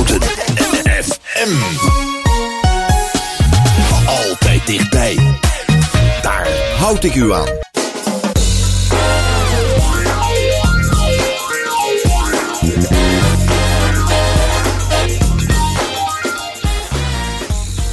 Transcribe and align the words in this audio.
Houten 0.00 0.22
FM. 1.02 1.52
Altijd 4.06 4.66
dichtbij. 4.66 5.18
Daar 6.22 6.48
houd 6.78 7.04
ik 7.04 7.14
u 7.14 7.32
aan. 7.32 7.69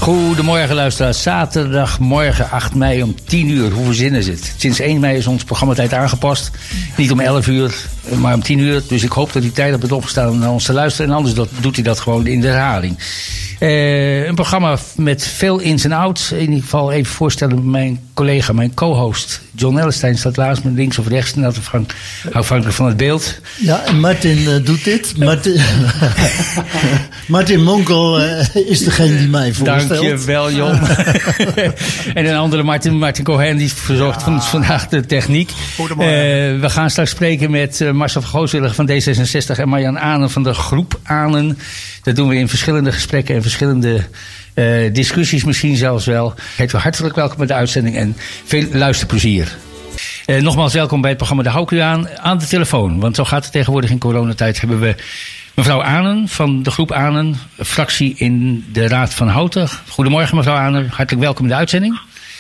Goedemorgen 0.08 0.76
luisteraars. 0.76 1.22
Zaterdagmorgen 1.22 2.50
8 2.50 2.76
mei 2.76 3.04
om 3.04 3.16
10 3.26 3.50
uur. 3.50 3.72
Hoe 3.72 3.86
verzinnen 3.86 4.24
ze 4.24 4.32
het? 4.32 4.54
Sinds 4.58 4.80
1 4.80 5.00
mei 5.00 5.18
is 5.18 5.28
ons 5.28 5.44
programmatijd 5.44 5.94
aangepast. 5.94 6.52
Niet 6.98 7.12
om 7.12 7.20
11 7.20 7.48
uur, 7.48 7.76
maar 8.20 8.34
om 8.34 8.44
10 8.44 8.60
uur. 8.60 8.84
Dus 8.88 9.04
ik 9.04 9.12
hoop 9.12 9.34
dat 9.34 9.44
hij 9.44 9.52
tijdig 9.52 9.80
bent 9.80 9.92
opgestaan 9.92 10.30
om 10.30 10.40
naar 10.40 10.52
ons 10.52 10.66
te 10.66 10.74
luisteren. 10.74 11.12
En 11.12 11.18
anders 11.18 11.36
doet 11.60 11.76
hij 11.76 11.84
dat 11.84 12.00
gewoon 12.00 12.28
in 12.28 12.42
de 12.42 12.48
herhaling. 12.48 12.98
Uh, 13.60 14.26
een 14.26 14.36
programma 14.36 14.78
met 14.96 15.28
veel 15.28 15.60
ins 15.60 15.84
en 15.84 15.92
outs. 15.92 16.32
In 16.32 16.40
ieder 16.40 16.62
geval 16.62 16.92
even 16.92 17.14
voorstellen 17.14 17.70
mijn 17.70 18.00
collega, 18.14 18.54
mijn 18.54 18.74
co-host 18.74 19.42
John 19.58 19.78
Ellestein 19.78 20.18
staat 20.18 20.38
laatst 20.38 20.64
me 20.64 20.72
links 20.72 20.98
of 20.98 21.08
rechts, 21.08 21.34
afhankelijk 22.32 22.76
van 22.76 22.86
het 22.88 22.98
beeld. 22.98 23.40
Ja, 23.58 23.84
en 23.86 24.00
Martin 24.00 24.38
uh, 24.38 24.66
doet 24.66 24.84
dit. 24.84 25.18
Martin, 25.18 25.62
Martin 27.28 27.64
Monkel 27.64 28.22
uh, 28.22 28.56
is 28.56 28.80
degene 28.80 29.18
die 29.18 29.28
mij 29.28 29.54
voorstelt. 29.54 29.90
Dankjewel, 29.90 30.52
Jon. 30.52 30.80
en 32.14 32.26
een 32.26 32.36
andere 32.36 32.64
Martin, 32.64 32.98
Martin 32.98 33.24
Cohen, 33.24 33.58
die 33.58 33.74
verzorgt 33.74 34.26
ja. 34.26 34.42
vandaag 34.42 34.88
de 34.88 35.06
techniek. 35.06 35.52
Goedemorgen. 35.76 36.16
Uh, 36.16 36.62
we 36.62 36.70
gaan 36.70 36.90
straks 36.90 37.10
spreken 37.10 37.52
met 37.52 37.94
Marcel 37.94 38.22
van 38.22 38.30
Gooswillig 38.30 38.76
van 38.76 38.90
D66 38.92 39.60
en 39.60 39.70
Marjan 39.70 40.00
Anen 40.00 40.30
van 40.30 40.44
de 40.44 40.54
groep 40.54 41.00
Anen. 41.04 41.58
Dat 42.04 42.16
doen 42.16 42.28
we 42.28 42.36
in 42.36 42.50
verschillende 42.50 42.92
gesprekken 42.92 43.36
en 43.36 43.42
verschillende 43.48 44.04
uh, 44.56 44.94
discussies 44.94 45.44
misschien 45.44 45.76
zelfs 45.76 46.06
wel. 46.06 46.34
Heet 46.56 46.74
u 46.74 46.78
hartelijk 46.78 47.16
welkom 47.16 47.38
bij 47.38 47.48
de 47.48 47.54
uitzending 47.54 47.96
en 47.96 48.16
veel 48.46 48.66
luisterplezier. 48.72 49.58
Uh, 50.26 50.42
nogmaals 50.42 50.74
welkom 50.74 51.02
bij 51.02 51.10
het 51.10 51.18
programma 51.18 51.44
De 51.44 51.50
Hou 51.50 51.80
aan, 51.80 52.10
aan 52.18 52.38
de 52.38 52.48
telefoon. 52.48 53.00
Want 53.00 53.16
zo 53.16 53.24
gaat 53.24 53.44
het 53.44 53.52
tegenwoordig 53.52 53.90
in 53.90 54.00
coronatijd. 54.00 54.60
Hebben 54.60 54.80
we 54.80 54.96
mevrouw 55.54 55.84
Anen 55.84 56.28
van 56.28 56.64
de 56.64 56.72
groep 56.72 56.92
Anen, 56.92 57.36
fractie 57.58 58.16
in 58.18 58.66
de 58.72 58.88
Raad 58.88 59.14
van 59.14 59.28
Houten. 59.28 59.70
Goedemorgen 59.90 60.36
mevrouw 60.36 60.56
Anen, 60.56 60.90
hartelijk 60.90 61.24
welkom 61.24 61.44
in 61.44 61.50
de 61.50 61.58
uitzending. 61.58 62.00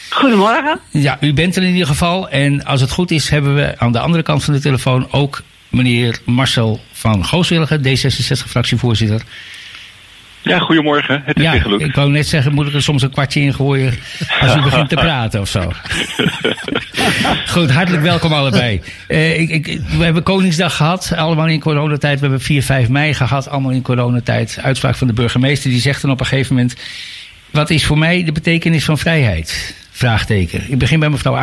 Goedemorgen. 0.09 0.79
Ja, 0.89 1.17
u 1.21 1.33
bent 1.33 1.55
er 1.55 1.63
in 1.63 1.71
ieder 1.71 1.87
geval. 1.87 2.29
En 2.29 2.65
als 2.65 2.81
het 2.81 2.91
goed 2.91 3.11
is 3.11 3.29
hebben 3.29 3.55
we 3.55 3.73
aan 3.77 3.91
de 3.91 3.99
andere 3.99 4.23
kant 4.23 4.43
van 4.43 4.53
de 4.53 4.59
telefoon 4.59 5.07
ook 5.11 5.41
meneer 5.69 6.19
Marcel 6.25 6.79
van 6.91 7.25
Gooswillige, 7.25 7.79
D66-fractievoorzitter. 7.79 9.21
Ja, 10.47 10.59
goedemorgen. 10.59 11.21
Het 11.25 11.37
is 11.37 11.43
ja, 11.43 11.51
weer. 11.51 11.81
Ik 11.81 11.95
wou 11.95 12.09
net 12.09 12.27
zeggen, 12.27 12.53
moet 12.53 12.67
ik 12.67 12.73
er 12.73 12.81
soms 12.81 13.01
een 13.01 13.11
kwartje 13.11 13.39
in 13.39 13.53
gooien 13.53 13.93
als 14.39 14.55
u 14.55 14.61
begint 14.61 14.89
te 14.89 14.95
praten 15.05 15.41
of 15.41 15.47
zo. 15.47 15.71
Goed, 17.47 17.71
hartelijk 17.71 18.03
welkom 18.03 18.33
allebei. 18.33 18.81
Uh, 19.07 19.39
ik, 19.39 19.49
ik, 19.49 19.81
we 19.97 20.03
hebben 20.03 20.23
Koningsdag 20.23 20.75
gehad, 20.75 21.13
allemaal 21.15 21.47
in 21.47 21.59
coronatijd. 21.59 22.19
We 22.19 22.25
hebben 22.25 22.41
4, 22.41 22.63
5 22.63 22.89
mei 22.89 23.13
gehad, 23.13 23.49
allemaal 23.49 23.71
in 23.71 23.81
coronatijd. 23.81 24.59
Uitspraak 24.61 24.95
van 24.95 25.07
de 25.07 25.13
burgemeester, 25.13 25.69
die 25.69 25.81
zegt 25.81 26.01
dan 26.01 26.11
op 26.11 26.19
een 26.19 26.25
gegeven 26.25 26.55
moment... 26.55 26.75
Wat 27.51 27.69
is 27.69 27.85
voor 27.85 27.97
mij 27.97 28.23
de 28.23 28.31
betekenis 28.31 28.85
van 28.85 28.97
vrijheid? 28.97 29.75
Vraagteken. 29.91 30.63
Ik 30.71 30.77
begin 30.77 30.99
bij 30.99 31.09
mevrouw. 31.09 31.35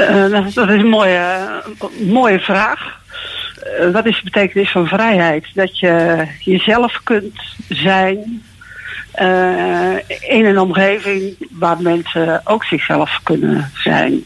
Uh, 0.00 0.30
dat, 0.30 0.54
dat, 0.54 0.68
is 0.68 0.80
een 0.80 0.88
mooie, 0.88 1.62
mooie 2.06 2.40
vraag. 2.40 3.02
Uh, 3.64 3.90
wat 3.92 4.06
is 4.06 4.16
de 4.16 4.24
betekenis 4.24 4.70
van 4.70 4.86
vrijheid? 4.86 5.46
Dat 5.54 5.78
je 5.78 6.26
jezelf 6.40 7.00
kunt 7.02 7.40
zijn 7.68 8.42
uh, 9.20 9.96
in 10.28 10.44
een 10.44 10.58
omgeving 10.58 11.36
waar 11.50 11.82
mensen 11.82 12.40
ook 12.44 12.64
zichzelf 12.64 13.20
kunnen 13.22 13.70
zijn. 13.74 14.24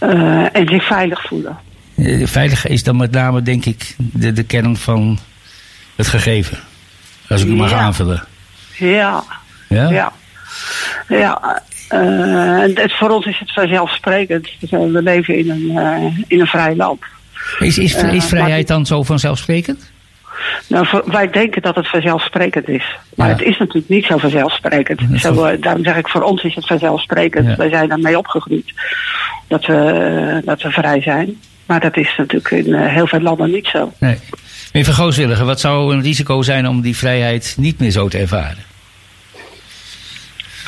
Uh, 0.00 0.56
en 0.56 0.68
zich 0.68 0.86
veilig 0.86 1.22
voelen. 1.22 1.58
Veilig 2.24 2.66
is 2.66 2.82
dan 2.82 2.96
met 2.96 3.10
name, 3.10 3.42
denk 3.42 3.64
ik, 3.64 3.94
de, 3.96 4.32
de 4.32 4.42
kern 4.42 4.76
van 4.76 5.18
het 5.96 6.06
gegeven. 6.06 6.58
Als 7.28 7.42
ik 7.42 7.48
u 7.48 7.54
mag 7.54 7.72
aanvullen. 7.72 8.24
Ja. 8.76 9.24
Ja? 9.68 9.90
Ja. 9.90 10.12
ja. 11.08 11.62
Uh, 11.94 12.74
het, 12.74 12.92
voor 12.92 13.10
ons 13.10 13.26
is 13.26 13.38
het 13.38 13.52
vanzelfsprekend. 13.52 14.48
We 14.70 15.02
leven 15.02 15.38
in 15.38 15.50
een, 15.50 16.24
in 16.26 16.40
een 16.40 16.46
vrij 16.46 16.76
land. 16.76 17.00
Is, 17.58 17.78
is, 17.78 17.94
Eh, 17.94 18.12
is 18.14 18.24
vrijheid 18.24 18.68
dan 18.68 18.86
zo 18.86 19.02
vanzelfsprekend? 19.02 19.90
Nou, 20.66 21.02
wij 21.06 21.30
denken 21.30 21.62
dat 21.62 21.74
het 21.74 21.88
vanzelfsprekend 21.88 22.68
is. 22.68 22.84
Maar 23.16 23.26
Ja. 23.28 23.32
het 23.32 23.42
is 23.42 23.58
natuurlijk 23.58 23.88
niet 23.88 24.04
zo 24.04 24.18
vanzelfsprekend. 24.18 25.00
Zo, 25.20 25.44
eh, 25.44 25.60
daarom 25.62 25.84
zeg 25.84 25.96
ik, 25.96 26.08
voor 26.08 26.22
ons 26.22 26.42
is 26.42 26.54
het 26.54 26.66
vanzelfsprekend. 26.66 27.46
Ja. 27.46 27.56
Wij 27.56 27.68
zijn 27.68 27.88
daarmee 27.88 28.18
opgegroeid. 28.18 28.72
Dat 29.48 29.66
we, 29.66 29.74
eh, 29.74 30.46
dat 30.46 30.62
we 30.62 30.70
vrij 30.70 31.02
zijn. 31.02 31.36
Maar 31.66 31.80
dat 31.80 31.96
is 31.96 32.14
natuurlijk 32.16 32.50
in 32.50 32.74
heel 32.74 33.06
veel 33.06 33.20
landen 33.20 33.50
niet 33.50 33.66
zo. 33.66 33.92
Nee. 33.98 34.18
Meneer 34.72 34.92
Van 34.92 35.04
Gooswillige, 35.04 35.44
wat 35.44 35.60
zou 35.60 35.94
een 35.94 36.02
risico 36.02 36.42
zijn 36.42 36.68
om 36.68 36.80
die 36.80 36.96
vrijheid 36.96 37.54
niet 37.58 37.78
meer 37.78 37.90
zo 37.90 38.08
te 38.08 38.18
ervaren? 38.18 38.58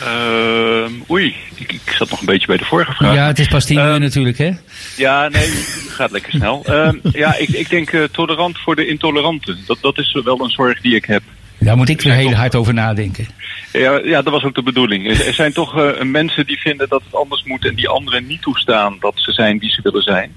Ehm, 0.04 0.92
oei, 1.10 1.34
ik, 1.54 1.72
ik 1.72 1.92
zat 1.92 2.10
nog 2.10 2.20
een 2.20 2.26
beetje 2.26 2.46
bij 2.46 2.56
de 2.56 2.64
vorige 2.64 2.92
vraag. 2.92 3.14
Ja, 3.14 3.26
het 3.26 3.38
is 3.38 3.48
pas 3.48 3.64
tien 3.64 3.78
uur 3.78 4.00
natuurlijk, 4.00 4.38
hè? 4.38 4.50
Ja, 4.96 5.28
nee, 5.28 5.42
het 5.42 5.88
gaat 5.88 6.10
lekker 6.10 6.32
snel. 6.32 6.62
Ehm, 6.66 6.96
ja, 7.02 7.36
ik, 7.36 7.48
ik 7.48 7.70
denk 7.70 7.92
eh, 7.92 8.02
tolerant 8.02 8.58
voor 8.58 8.76
de 8.76 8.86
intoleranten. 8.86 9.58
Dat, 9.66 9.78
dat 9.80 9.98
is 9.98 10.18
wel 10.24 10.40
een 10.40 10.50
zorg 10.50 10.80
die 10.80 10.94
ik 10.94 11.04
heb. 11.04 11.22
Daar 11.58 11.76
moet 11.76 11.88
ik 11.88 12.00
weer 12.00 12.12
heel 12.12 12.34
hard 12.34 12.54
over 12.54 12.74
nadenken. 12.74 13.26
Ja, 13.72 14.00
ja, 14.04 14.22
dat 14.22 14.32
was 14.32 14.44
ook 14.44 14.54
de 14.54 14.62
bedoeling. 14.62 15.08
Er, 15.08 15.34
zijn 15.34 15.52
toch 15.52 15.78
eh, 15.78 16.02
mensen 16.02 16.46
die 16.46 16.60
vinden 16.60 16.88
dat 16.88 17.02
het 17.04 17.14
anders 17.14 17.42
moet 17.44 17.64
en 17.64 17.74
die 17.74 17.88
anderen 17.88 18.26
niet 18.26 18.42
toestaan 18.42 18.96
dat 19.00 19.12
ze 19.16 19.32
zijn 19.32 19.58
wie 19.58 19.70
ze 19.70 19.80
willen 19.82 20.02
zijn. 20.02 20.32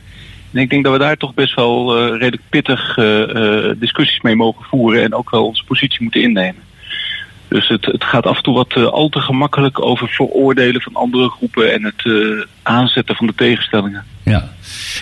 En 0.53 0.61
ik 0.61 0.69
denk 0.69 0.83
dat 0.83 0.93
we 0.93 0.99
daar 0.99 1.17
toch 1.17 1.33
best 1.33 1.55
wel 1.55 1.97
eh, 1.97 2.09
redelijk 2.09 2.43
pittig 2.49 2.95
discussies 3.79 4.21
mee 4.21 4.35
mogen 4.35 4.65
voeren 4.65 5.03
en 5.03 5.13
ook 5.13 5.29
wel 5.29 5.45
onze 5.45 5.63
positie 5.63 6.03
moeten 6.03 6.21
innemen. 6.21 6.64
Dus 7.55 7.67
het, 7.67 7.85
het 7.85 8.03
gaat 8.03 8.25
af 8.25 8.37
en 8.37 8.43
toe 8.43 8.53
wat 8.53 8.73
eh, 8.73 8.85
al 8.85 9.09
te 9.09 9.19
gemakkelijk 9.19 9.81
over 9.81 10.07
veroordelen 10.07 10.81
van 10.81 10.95
andere 10.95 11.29
groepen 11.29 11.73
en 11.73 11.83
het 11.83 12.05
eh, 12.05 12.45
aanzetten 12.63 13.15
van 13.15 13.27
de 13.27 13.33
tegenstellingen. 13.35 14.03
Ja. 14.23 14.51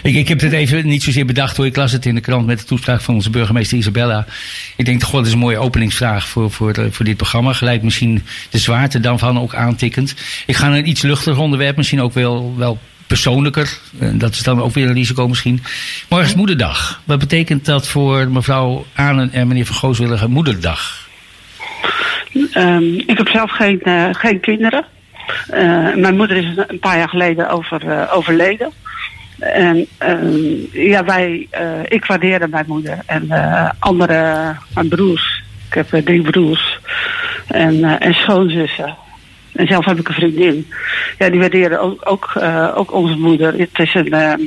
Ik, 0.04 0.16
ik 0.16 0.28
heb 0.28 0.40
het 0.40 0.52
even 0.52 0.88
niet 0.88 1.04
zozeer 1.04 1.26
bedacht 1.26 1.58
hoor. 1.58 1.66
Ik 1.66 1.76
las 1.76 1.92
het 1.92 2.06
in 2.06 2.16
de 2.16 2.22
krant 2.22 2.46
met 2.46 2.60
de 2.60 2.66
toespraak 2.66 3.02
van 3.02 3.16
onze 3.16 3.30
burgemeester 3.30 3.78
Isabella. 3.78 4.26
Ik 4.78 4.86
denk 4.86 5.02
wel, 5.02 5.12
dat 5.12 5.26
is 5.26 5.34
een 5.34 5.40
mooie 5.40 5.58
openingsvraag 5.58 6.28
voor, 6.28 6.52
voor, 6.52 6.72
eh, 6.72 6.86
voor 6.90 7.06
dit 7.06 7.18
programma. 7.18 7.54
Gelijk 7.54 7.84
misschien 7.84 8.24
de 8.50 8.58
zwaarte 8.58 9.00
dan 9.00 9.20
van 9.20 9.40
ook 9.40 9.56
aantikkend. 9.56 10.16
Ik 10.46 10.56
ga 10.56 10.68
naar 10.68 10.78
een 10.78 10.90
iets 10.90 11.02
luchtiger 11.02 11.42
onderwerp, 11.42 11.78
misschien 11.78 12.02
ook 12.02 12.14
wel, 12.14 12.54
wel 12.58 12.80
persoonlijker. 13.08 13.80
Dat 14.14 14.34
is 14.34 14.44
dan 14.44 14.62
ook 14.62 14.74
weer 14.74 14.88
een 14.88 14.94
risico 14.94 15.28
misschien. 15.28 15.64
Morgen 16.10 16.30
is 16.30 16.36
moederdag. 16.36 17.02
Wat 17.04 17.20
betekent 17.20 17.66
dat 17.66 17.88
voor 17.88 18.30
mevrouw 18.30 18.86
Anen 18.94 19.32
en 19.32 19.48
meneer 19.48 19.66
Van 19.66 19.76
Gooswillige 19.76 20.28
moederdag? 20.28 21.03
Ehm, 22.34 22.94
ik 22.94 23.18
heb 23.18 23.28
zelf 23.28 23.52
geen, 23.52 23.82
eh, 23.82 24.10
geen 24.12 24.40
kinderen. 24.40 24.86
Eh, 25.48 25.94
mijn 25.96 26.16
moeder 26.16 26.38
is 26.38 26.46
een 26.68 26.80
paar 26.80 26.98
jaar 26.98 27.10
geleden 27.10 27.50
over, 27.50 27.88
eh, 27.88 28.12
overleden. 28.16 28.72
En 29.40 29.88
ehm, 29.98 30.56
ja, 30.72 31.04
wij, 31.04 31.48
ik 31.88 32.06
waardeerde 32.06 32.48
mijn 32.48 32.66
moeder 32.68 32.98
en 33.06 33.28
andere, 33.80 34.56
mijn 34.74 34.88
broers. 34.88 35.44
Ik 35.68 35.74
heb 35.74 36.06
drie 36.06 36.22
broers 36.22 36.80
en, 37.48 38.00
en 38.00 38.14
schoonzussen. 38.14 38.96
En 39.54 39.68
zelf 39.68 39.86
heb 39.86 40.00
ik 40.00 40.08
een 40.08 40.14
vriendin. 40.14 40.68
Ja, 41.18 41.30
die 41.30 41.40
waarderen 41.40 41.80
ook, 41.80 42.02
ook, 42.10 42.34
ook 42.76 42.94
onze 42.94 43.16
moeder. 43.18 43.54
Het 43.58 43.80
is 43.80 43.94
een, 43.94 44.12
ehm, 44.12 44.42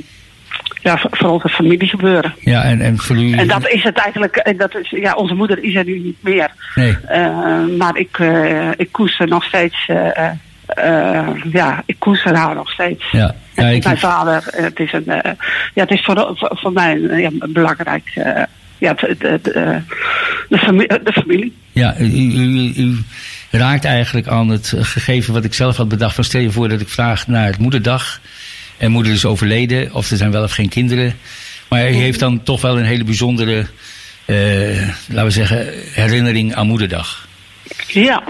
ja, 0.83 0.99
voor 1.11 1.31
ons 1.31 1.45
een 1.45 1.51
familiegebeuren. 1.51 2.35
Ja, 2.41 2.63
en, 2.63 2.81
en 2.81 2.99
voor 2.99 3.17
u... 3.17 3.33
En 3.33 3.49
dat 3.49 3.69
is 3.69 3.83
het 3.83 3.97
eigenlijk, 3.97 4.37
en 4.37 4.57
dat 4.57 4.75
is, 4.77 4.91
ja, 4.91 5.15
onze 5.15 5.35
moeder 5.35 5.63
is 5.65 5.75
er 5.75 5.85
nu 5.85 5.99
niet 5.99 6.17
meer. 6.23 6.51
Nee. 6.75 6.97
Eh, 7.09 7.65
maar 7.79 7.97
ik, 7.97 8.19
eh, 8.19 8.69
ik 8.77 8.89
koester 8.93 9.29
nog 9.29 9.45
steeds, 9.45 9.85
eh, 9.87 10.27
eh, 10.67 11.29
ja, 11.53 11.83
ik 11.87 11.97
koester 11.99 12.35
haar 12.35 12.55
nog 12.55 12.71
steeds. 12.71 13.05
Ja. 13.11 13.35
Ik- 13.55 13.85
mijn 13.85 13.99
vader, 13.99 14.49
eh, 14.49 14.63
het 14.65 14.81
is, 14.81 14.93
een, 14.93 15.09
eh, 15.09 15.33
ja, 15.75 15.83
het 15.83 15.91
is 15.91 16.05
voor, 16.05 16.33
voor, 16.37 16.51
voor 16.53 16.73
mij 16.73 16.93
een, 16.93 17.21
ja, 17.21 17.31
belangrijk, 17.49 18.11
eh, 18.15 18.43
ja, 18.79 18.91
het, 18.97 19.01
het, 19.01 19.23
het, 19.23 19.51
eh, 19.53 19.77
de, 20.49 20.59
familie, 20.59 21.03
de 21.03 21.13
familie. 21.13 21.57
Ja, 21.73 21.95
u, 21.99 22.05
u, 22.05 22.73
u 22.77 22.97
raakt 23.51 23.85
eigenlijk 23.85 24.27
aan 24.29 24.49
het 24.49 24.73
eh, 24.77 24.85
gegeven 24.85 25.33
wat 25.35 25.45
ik 25.45 25.55
zelf 25.55 25.77
had 25.77 25.89
bedacht. 25.89 26.15
Van 26.15 26.25
stel 26.25 26.41
je 26.41 26.51
voor 26.51 26.69
dat 26.69 26.81
ik 26.81 26.89
vraag 26.89 27.27
naar 27.27 27.47
het 27.47 27.59
moederdag. 27.59 28.21
En 28.79 28.91
moeder 28.91 29.13
is 29.13 29.25
overleden, 29.25 29.95
of 29.95 30.11
er 30.11 30.17
zijn 30.17 30.31
wel 30.31 30.43
of 30.43 30.53
geen 30.53 30.69
kinderen. 30.69 31.15
Maar 31.69 31.91
u 31.91 31.95
heeft 31.95 32.21
dan 32.21 32.43
toch 32.43 32.61
wel 32.61 32.79
een 32.79 32.85
hele 32.85 33.05
bijzondere, 33.05 33.67
eh, 34.25 34.89
laten 35.09 35.25
we 35.25 35.31
zeggen, 35.31 35.67
herinnering 35.93 36.55
aan 36.55 36.67
moederdag. 36.67 37.29
Ja. 37.87 38.23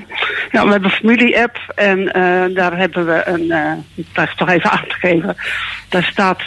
ja, 0.53 0.65
we 0.65 0.71
hebben 0.71 0.85
een 0.85 0.91
familie-app 0.91 1.73
en 1.75 2.13
eh, 2.13 2.45
daar 2.55 2.77
hebben 2.77 3.07
we 3.07 3.23
een, 3.27 3.51
eh 3.51 3.73
dat 4.13 4.29
is 4.29 4.35
toch 4.37 4.49
even 4.49 4.71
aan 4.71 4.85
te 4.89 4.95
geven. 4.95 5.37
Daar 5.89 6.05
staat, 6.05 6.41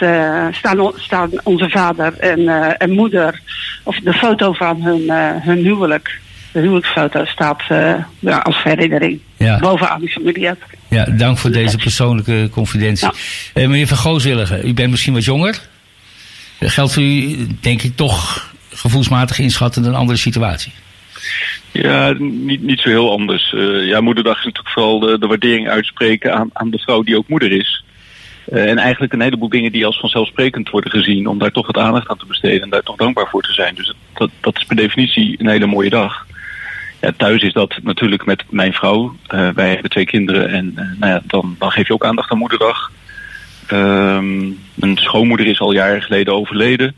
staan, 0.54 0.92
staan 0.96 1.30
onze 1.42 1.68
vader 1.68 2.18
en, 2.18 2.48
en 2.78 2.90
moeder 2.90 3.40
of 3.82 3.96
de 3.96 4.12
foto 4.12 4.52
van 4.52 4.82
hun, 4.82 5.00
uh, 5.00 5.30
hun 5.40 5.58
huwelijk, 5.58 6.20
de 6.52 6.60
huwelijksfoto, 6.60 7.24
staat 7.24 7.62
uh, 7.72 7.94
ja, 8.18 8.38
als 8.38 8.62
herinnering 8.62 9.20
Ja. 9.36 9.58
bovenaan 9.58 10.00
die 10.00 10.08
familie. 10.08 10.50
Ja, 10.88 11.04
dank 11.04 11.38
voor 11.38 11.50
deze 11.50 11.76
persoonlijke 11.76 12.48
confidentie. 12.52 13.08
Ja. 13.54 13.62
Eh, 13.62 13.68
meneer 13.68 13.86
Van 13.86 13.96
Gooswilligen, 13.96 14.68
u 14.68 14.74
bent 14.74 14.90
misschien 14.90 15.12
wat 15.12 15.24
jonger. 15.24 15.60
Eh, 16.58 16.70
Geldt 16.70 16.92
voor 16.92 17.02
u, 17.02 17.46
denk 17.60 17.82
ik, 17.82 17.96
toch 17.96 18.48
gevoelsmatig 18.72 19.38
inschatten 19.38 19.84
een 19.84 19.94
andere 19.94 20.18
situatie? 20.18 20.72
Ja, 21.72 22.14
niet, 22.18 22.62
niet 22.62 22.80
zo 22.80 22.88
heel 22.88 23.10
anders. 23.10 23.52
Eh, 23.54 23.86
ja, 23.86 24.00
moederdag 24.00 24.38
is 24.38 24.44
natuurlijk 24.44 24.74
vooral 24.74 24.98
de, 25.00 25.18
de 25.18 25.26
waardering 25.26 25.68
uitspreken 25.68 26.34
aan, 26.34 26.50
aan 26.52 26.70
de 26.70 26.78
vrouw 26.78 27.02
die 27.02 27.16
ook 27.16 27.28
moeder 27.28 27.52
is. 27.52 27.84
Eh, 28.44 28.70
en 28.70 28.78
eigenlijk 28.78 29.12
een 29.12 29.20
heleboel 29.20 29.48
dingen 29.48 29.72
die 29.72 29.86
als 29.86 30.00
vanzelfsprekend 30.00 30.70
worden 30.70 30.90
gezien, 30.90 31.26
om 31.26 31.38
daar 31.38 31.50
toch 31.50 31.66
wat 31.66 31.78
aandacht 31.78 32.08
aan 32.08 32.16
te 32.18 32.26
besteden 32.26 32.62
en 32.62 32.70
daar 32.70 32.82
toch 32.82 32.96
dankbaar 32.96 33.28
voor 33.28 33.42
te 33.42 33.52
zijn. 33.52 33.74
Dus 33.74 33.94
dat, 34.14 34.30
dat 34.40 34.56
is 34.56 34.64
per 34.64 34.76
definitie 34.76 35.34
een 35.38 35.48
hele 35.48 35.66
mooie 35.66 35.90
dag. 35.90 36.26
Ja, 37.00 37.12
thuis 37.16 37.42
is 37.42 37.52
dat 37.52 37.78
natuurlijk 37.82 38.24
met 38.24 38.44
mijn 38.48 38.72
vrouw. 38.72 39.14
Eh, 39.26 39.48
wij 39.48 39.70
hebben 39.70 39.90
twee 39.90 40.04
kinderen 40.04 40.48
en 40.48 40.72
eh, 40.76 40.84
nou 40.98 41.12
ja, 41.12 41.22
dan, 41.24 41.56
dan 41.58 41.70
geef 41.70 41.86
je 41.86 41.92
ook 41.92 42.04
aandacht 42.04 42.30
aan 42.30 42.38
moederdag. 42.38 42.90
Ehm, 43.66 44.38
mijn 44.74 44.96
schoonmoeder 44.96 45.46
is 45.46 45.60
al 45.60 45.72
jaren 45.72 46.02
geleden 46.02 46.34
overleden. 46.34 46.94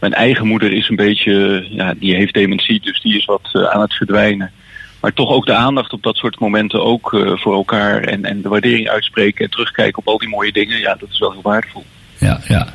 Mijn 0.00 0.14
eigen 0.14 0.46
moeder 0.46 0.72
is 0.72 0.88
een 0.88 0.96
beetje, 0.96 1.66
ja, 1.70 1.94
die 1.96 2.14
heeft 2.14 2.34
dementie, 2.34 2.80
dus 2.80 3.00
die 3.00 3.16
is 3.16 3.24
wat 3.24 3.48
eh, 3.52 3.62
aan 3.62 3.80
het 3.80 3.94
verdwijnen. 3.94 4.52
Maar 5.00 5.12
toch 5.12 5.30
ook 5.30 5.46
de 5.46 5.54
aandacht 5.54 5.92
op 5.92 6.02
dat 6.02 6.16
soort 6.16 6.38
momenten 6.38 6.84
ook 6.84 7.08
voor 7.34 7.54
elkaar 7.54 8.02
en, 8.02 8.24
en 8.24 8.42
de 8.42 8.48
waardering 8.48 8.88
uitspreken 8.88 9.44
en 9.44 9.50
terugkijken 9.50 9.98
op 9.98 10.08
al 10.08 10.18
die 10.18 10.28
mooie 10.28 10.52
dingen. 10.52 10.78
Ja, 10.78 10.94
dat 10.94 11.08
is 11.10 11.18
wel 11.18 11.32
heel 11.32 11.42
waardevol. 11.42 11.84
Ja, 12.22 12.40
ja. 12.48 12.68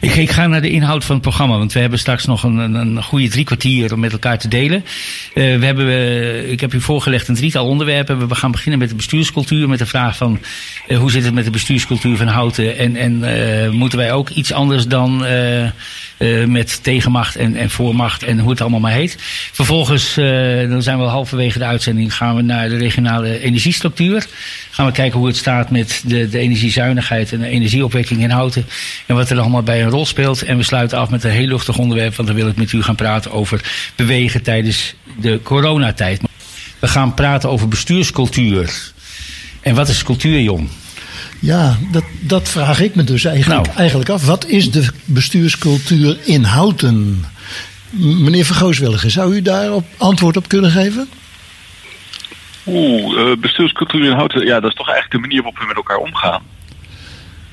Ik, 0.00 0.14
ik 0.14 0.30
ga 0.30 0.46
naar 0.46 0.62
de 0.62 0.70
inhoud 0.70 1.04
van 1.04 1.14
het 1.14 1.24
programma, 1.24 1.58
want 1.58 1.72
we 1.72 1.80
hebben 1.80 1.98
straks 1.98 2.24
nog 2.24 2.42
een, 2.42 2.56
een, 2.56 2.74
een 2.74 3.02
goede 3.02 3.28
drie 3.28 3.44
kwartier 3.44 3.92
om 3.92 4.00
met 4.00 4.12
elkaar 4.12 4.38
te 4.38 4.48
delen. 4.48 4.84
Uh, 5.34 5.58
we 5.58 5.66
hebben, 5.66 5.86
uh, 5.86 6.50
ik 6.50 6.60
heb 6.60 6.74
u 6.74 6.80
voorgelegd 6.80 7.28
een 7.28 7.34
drietal 7.34 7.66
onderwerpen. 7.66 8.28
We 8.28 8.34
gaan 8.34 8.50
beginnen 8.50 8.78
met 8.78 8.88
de 8.88 8.94
bestuurscultuur, 8.94 9.68
met 9.68 9.78
de 9.78 9.86
vraag 9.86 10.16
van 10.16 10.40
uh, 10.88 10.98
hoe 10.98 11.10
zit 11.10 11.24
het 11.24 11.34
met 11.34 11.44
de 11.44 11.50
bestuurscultuur 11.50 12.16
van 12.16 12.26
Houten 12.26 12.76
en, 12.76 12.96
en 12.96 13.74
moeten 13.74 13.98
wij 13.98 14.12
ook 14.12 14.28
iets 14.28 14.52
anders 14.52 14.86
dan 14.86 15.24
met 16.46 16.82
tegenmacht 16.82 17.36
en, 17.36 17.56
en 17.56 17.70
voormacht 17.70 18.22
en 18.22 18.38
hoe 18.38 18.50
het 18.50 18.60
allemaal 18.60 18.80
maar 18.80 18.92
heet. 18.92 19.16
Vervolgens, 19.52 20.14
dan 20.68 20.82
zijn 20.82 20.98
we 20.98 21.04
halverwege 21.04 21.58
de 21.58 21.64
uitzending, 21.64 22.14
gaan 22.14 22.36
we 22.36 22.42
naar 22.42 22.68
de 22.68 22.76
regionale 22.76 23.40
energiestructuur. 23.40 24.26
Gaan 24.70 24.86
we 24.86 24.92
kijken 24.92 25.18
hoe 25.18 25.26
het 25.28 25.36
staat 25.36 25.70
met 25.70 26.02
de, 26.06 26.28
de 26.28 26.38
energiezuinigheid 26.38 27.32
en 27.32 27.38
de 27.38 27.48
energieopwekking 27.48 28.20
in 28.20 28.30
Houten. 28.30 28.66
En 29.06 29.14
wat 29.14 29.30
er 29.30 29.38
allemaal 29.38 29.62
bij 29.62 29.82
een 29.82 29.90
rol 29.90 30.06
speelt. 30.06 30.42
En 30.42 30.56
we 30.56 30.62
sluiten 30.62 30.98
af 30.98 31.10
met 31.10 31.24
een 31.24 31.30
heel 31.30 31.46
luchtig 31.46 31.78
onderwerp, 31.78 32.14
want 32.14 32.28
dan 32.28 32.36
wil 32.36 32.48
ik 32.48 32.56
met 32.56 32.72
u 32.72 32.82
gaan 32.82 32.94
praten 32.94 33.32
over 33.32 33.60
bewegen 33.96 34.42
tijdens 34.42 34.94
de 35.20 35.40
coronatijd. 35.42 36.20
We 36.78 36.88
gaan 36.88 37.14
praten 37.14 37.50
over 37.50 37.68
bestuurscultuur. 37.68 38.92
En 39.60 39.74
wat 39.74 39.88
is 39.88 40.02
cultuur, 40.02 40.40
Jon? 40.40 40.70
Ja, 41.44 41.78
dat, 41.90 42.04
dat 42.20 42.48
vraag 42.48 42.80
ik 42.80 42.94
me 42.94 43.04
dus 43.04 43.24
eigenlijk, 43.24 43.66
Nou. 43.66 43.78
eigenlijk 43.78 44.10
af. 44.10 44.26
Wat 44.26 44.46
is 44.46 44.70
de 44.70 44.86
bestuurscultuur 45.04 46.18
in 46.22 46.42
Houten? 46.42 47.24
Meneer 47.90 48.44
Vergooswilligen, 48.44 49.10
zou 49.10 49.34
u 49.34 49.42
daar 49.42 49.72
op 49.72 49.84
antwoord 49.96 50.36
op 50.36 50.48
kunnen 50.48 50.70
geven? 50.70 51.08
Oeh, 52.66 53.18
uh, 53.18 53.36
bestuurscultuur 53.36 54.04
in 54.04 54.12
houten, 54.12 54.46
ja, 54.46 54.60
dat 54.60 54.70
is 54.70 54.76
toch 54.76 54.88
eigenlijk 54.88 55.10
de 55.22 55.28
manier 55.28 55.42
waarop 55.42 55.58
we 55.58 55.66
met 55.66 55.76
elkaar 55.76 55.96
omgaan. 55.96 56.42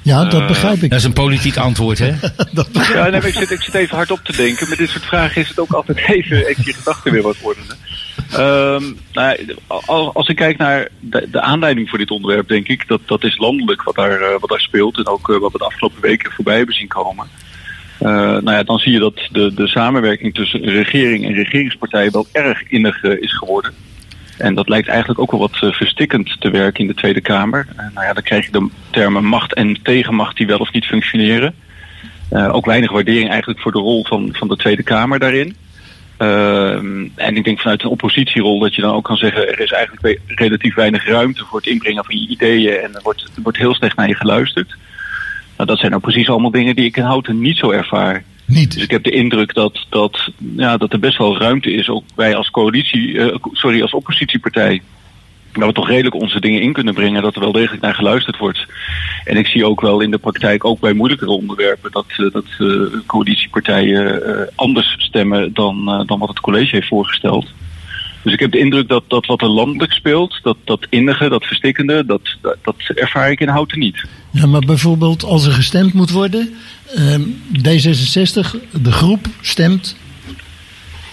Ja, 0.02 0.26
dat 0.26 0.48
begrijp 0.48 0.84
ik. 0.84 0.90
Dat 0.90 1.00
is 1.00 1.06
een 1.06 1.14
politiek 1.14 1.58
antwoord, 1.58 2.00
hè? 2.00 2.12
dat 2.52 2.68
Ja, 2.72 3.02
nee, 3.02 3.12
maar 3.12 3.26
ik, 3.26 3.34
zit, 3.34 3.52
ik 3.52 3.62
zit 3.62 3.74
even 3.74 3.96
hard 3.96 4.12
op 4.12 4.20
te 4.24 4.36
denken. 4.36 4.70
Met 4.70 4.78
dit 4.78 4.90
soort 4.90 5.06
vragen 5.06 5.42
is 5.42 5.48
het 5.48 5.60
ook 5.60 5.72
altijd 5.72 5.98
even, 6.16 6.46
even 6.46 6.64
je 6.66 6.74
gedachten 6.74 7.12
weer 7.12 7.22
wat 7.22 7.38
ordenen. 7.42 7.78
Um, 8.40 8.98
nou, 9.14 9.38
als 10.14 10.28
ik 10.28 10.36
kijk 10.36 10.58
naar 10.58 10.88
de, 11.00 11.28
de, 11.32 11.42
aanleiding 11.42 11.90
voor 11.90 11.98
dit 11.98 12.12
onderwerp, 12.12 12.48
denk 12.48 12.68
ik 12.68 12.88
dat 12.88 13.02
dat 13.06 13.24
is 13.24 13.38
landelijk 13.38 13.84
wat 13.84 13.96
daar, 13.96 14.22
uh, 14.22 14.40
wat 14.40 14.50
daar 14.50 14.60
speelt. 14.60 14.98
En 14.98 15.08
ook 15.08 15.30
uh, 15.30 15.38
wat 15.38 15.52
we 15.52 15.58
de 15.58 15.64
afgelopen 15.64 16.02
weken 16.02 16.32
voorbij 16.32 16.58
hebben 16.58 16.76
zien 16.76 16.88
komen. 16.88 17.28
Uh, 18.02 18.08
nou 18.18 18.52
ja, 18.52 18.64
dan 18.64 18.80
zie 18.80 18.92
je 18.92 19.00
dat 19.00 19.28
de, 19.32 19.54
de 19.54 19.68
samenwerking 19.68 20.34
tussen 20.34 20.62
regering 20.62 21.26
en 21.26 21.34
regeringspartijen 21.34 22.12
wel 22.12 22.28
erg 22.32 22.64
innig 22.68 23.04
is 23.04 23.38
geworden. 23.38 23.74
En 24.38 24.56
dat 24.56 24.70
lijkt 24.70 24.88
eigenlijk 24.88 25.20
ook 25.20 25.32
wel 25.32 25.40
wat 25.40 25.76
verstikkend 25.76 26.42
te 26.42 26.50
werken 26.50 26.82
in 26.82 26.88
de 26.88 26.94
Tweede 26.94 27.22
Kamer. 27.22 27.68
Nou 27.94 28.06
ja, 28.06 28.14
dan 28.14 28.24
krijg 28.24 28.46
je 28.46 28.52
de 28.52 28.70
termen 28.90 29.26
macht 29.26 29.54
en 29.54 29.82
tegenmacht 29.84 30.38
die 30.38 30.48
wel 30.48 30.58
of 30.58 30.72
niet 30.72 30.86
functioneren. 30.86 31.56
Ook 32.30 32.66
weinig 32.66 32.92
waardering 32.92 33.30
eigenlijk 33.30 33.60
voor 33.60 33.72
de 33.72 33.80
rol 33.80 34.06
van, 34.06 34.30
van 34.32 34.48
de 34.48 34.56
Tweede 34.56 34.84
Kamer 34.84 35.20
daarin. 35.20 35.56
En 37.16 37.36
ik 37.36 37.44
denk 37.44 37.60
vanuit 37.60 37.84
een 37.84 37.90
oppositierol 37.90 38.60
dat 38.60 38.76
je 38.76 38.82
dan 38.82 38.94
ook 38.94 39.04
kan 39.04 39.18
zeggen... 39.18 39.48
er 39.48 39.60
is 39.60 39.72
eigenlijk 39.72 40.20
relatief 40.26 40.76
weinig 40.76 41.06
ruimte 41.06 41.46
voor 41.46 41.60
het 41.60 41.68
inbrengen 41.68 42.06
van 42.06 42.20
je 42.20 42.28
ideeën... 42.28 42.78
en 42.78 42.96
er 42.96 43.02
wordt, 43.04 43.22
er 43.36 43.42
wordt 43.42 43.58
heel 43.58 43.74
slecht 43.74 43.96
naar 43.96 44.08
je 44.08 44.16
geluisterd. 44.16 44.76
Nou, 45.58 45.70
dat 45.70 45.80
zijn 45.80 45.92
nou 45.92 46.04
precies 46.04 46.30
allemaal 46.30 46.52
dingen 46.52 46.76
die 46.76 46.86
ik 46.86 46.98
in 46.98 47.04
Houten 47.04 47.40
niet 47.40 47.58
zo 47.58 47.72
ervaar. 47.72 48.24
Niet. 48.46 48.74
Dus 48.74 48.84
ik 48.84 48.92
heb 48.92 49.04
de 49.04 49.12
indruk 49.12 49.54
dat, 49.54 49.86
dat, 49.90 50.32
ja, 50.56 50.78
dat 50.78 50.94
er 50.94 51.00
best 51.00 51.18
wel 51.18 51.38
ruimte 51.38 51.74
is, 51.74 51.90
ook 51.90 52.04
wij 52.16 52.36
als 52.36 52.50
coalitie, 52.50 53.08
uh, 53.08 53.36
sorry, 53.52 53.82
als 53.82 53.92
oppositiepartij. 53.92 54.82
Waar 55.54 55.68
we 55.68 55.74
toch 55.74 55.88
redelijk 55.88 56.16
onze 56.16 56.40
dingen 56.40 56.62
in 56.62 56.74
kunnen 56.74 56.94
brengen, 56.94 57.22
dat 57.22 57.36
er 57.36 57.42
wel 57.42 57.52
degelijk 57.52 57.82
naar 57.82 57.96
geluisterd 57.96 58.38
wordt. 58.38 58.66
En 59.24 59.38
ik 59.38 59.48
zie 59.48 59.66
ook 59.66 59.82
wel 59.82 60.00
in 60.00 60.12
de 60.12 60.18
praktijk, 60.18 60.66
ook 60.66 60.80
bij 60.80 60.94
moeilijkere 60.94 61.32
onderwerpen, 61.32 61.92
dat, 61.92 62.06
uh, 62.18 62.32
dat 62.32 62.46
uh, 62.60 62.82
coalitiepartijen 63.06 64.50
anders 64.56 64.96
stemmen 64.98 65.54
dan, 65.54 66.04
dan 66.06 66.20
wat 66.20 66.30
het 66.30 66.40
college 66.40 66.76
heeft 66.76 66.88
voorgesteld. 66.88 67.48
Dus 68.24 68.34
ik 68.34 68.40
heb 68.40 68.52
de 68.52 68.60
indruk 68.60 68.88
dat, 68.88 69.04
dat 69.08 69.26
wat 69.26 69.42
er 69.42 69.48
landelijk 69.48 69.92
speelt, 69.92 70.40
dat, 70.44 70.58
dat 70.64 70.88
innige, 70.90 71.30
dat 71.30 71.46
verstikkende, 71.46 72.06
dat, 72.06 72.22
dat, 72.42 72.58
dat 72.62 72.76
ervaar 72.96 73.32
ik 73.32 73.40
in 73.40 73.48
Houten 73.48 73.80
niet. 73.80 74.06
Ja, 74.32 74.46
maar 74.46 74.62
bijvoorbeeld 74.62 75.24
als 75.24 75.46
er 75.46 75.52
gestemd 75.52 75.94
moet 75.94 76.12
worden, 76.12 76.54
uh, 76.96 77.16
D66, 77.58 78.72
de 78.82 78.92
groep 78.92 79.26
stemt 79.42 79.96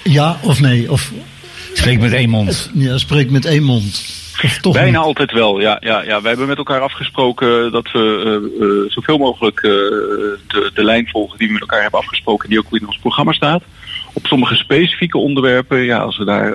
ja 0.09 0.39
of 0.43 0.61
nee. 0.61 0.93
Of, 0.93 1.13
spreek 1.73 2.01
met 2.01 2.13
één 2.13 2.31
mond. 2.31 2.71
Ja, 2.75 2.99
spreek 2.99 3.31
met 3.31 3.45
één 3.45 3.63
mond. 3.63 4.03
Of 4.43 4.59
toch 4.59 4.73
Bijna 4.73 4.99
niet? 4.99 5.07
altijd 5.07 5.33
wel, 5.33 5.61
ja, 5.61 5.77
ja, 5.81 6.03
ja. 6.03 6.21
Wij 6.21 6.31
hebben 6.31 6.49
met 6.49 6.59
elkaar 6.59 6.81
afgesproken 6.81 7.73
dat 7.73 7.91
we 7.93 8.23
uh, 8.59 8.67
uh, 8.67 8.91
zoveel 8.91 9.19
mogelijk 9.19 9.63
uh, 9.63 9.71
de, 9.71 10.71
de 10.75 10.85
lijn 10.85 11.09
volgen 11.09 11.39
die 11.39 11.47
we 11.47 11.53
met 11.53 11.63
elkaar 11.63 11.83
hebben 11.83 12.01
afgesproken, 12.01 12.49
die 12.49 12.59
ook 12.59 12.67
in 12.71 12.87
ons 12.87 12.99
programma 12.99 13.33
staat 13.33 13.63
op 14.13 14.27
sommige 14.27 14.55
specifieke 14.55 15.19
onderwerpen, 15.19 15.85
ja, 15.85 15.99
als 15.99 16.19
we 16.19 16.25
daar 16.25 16.55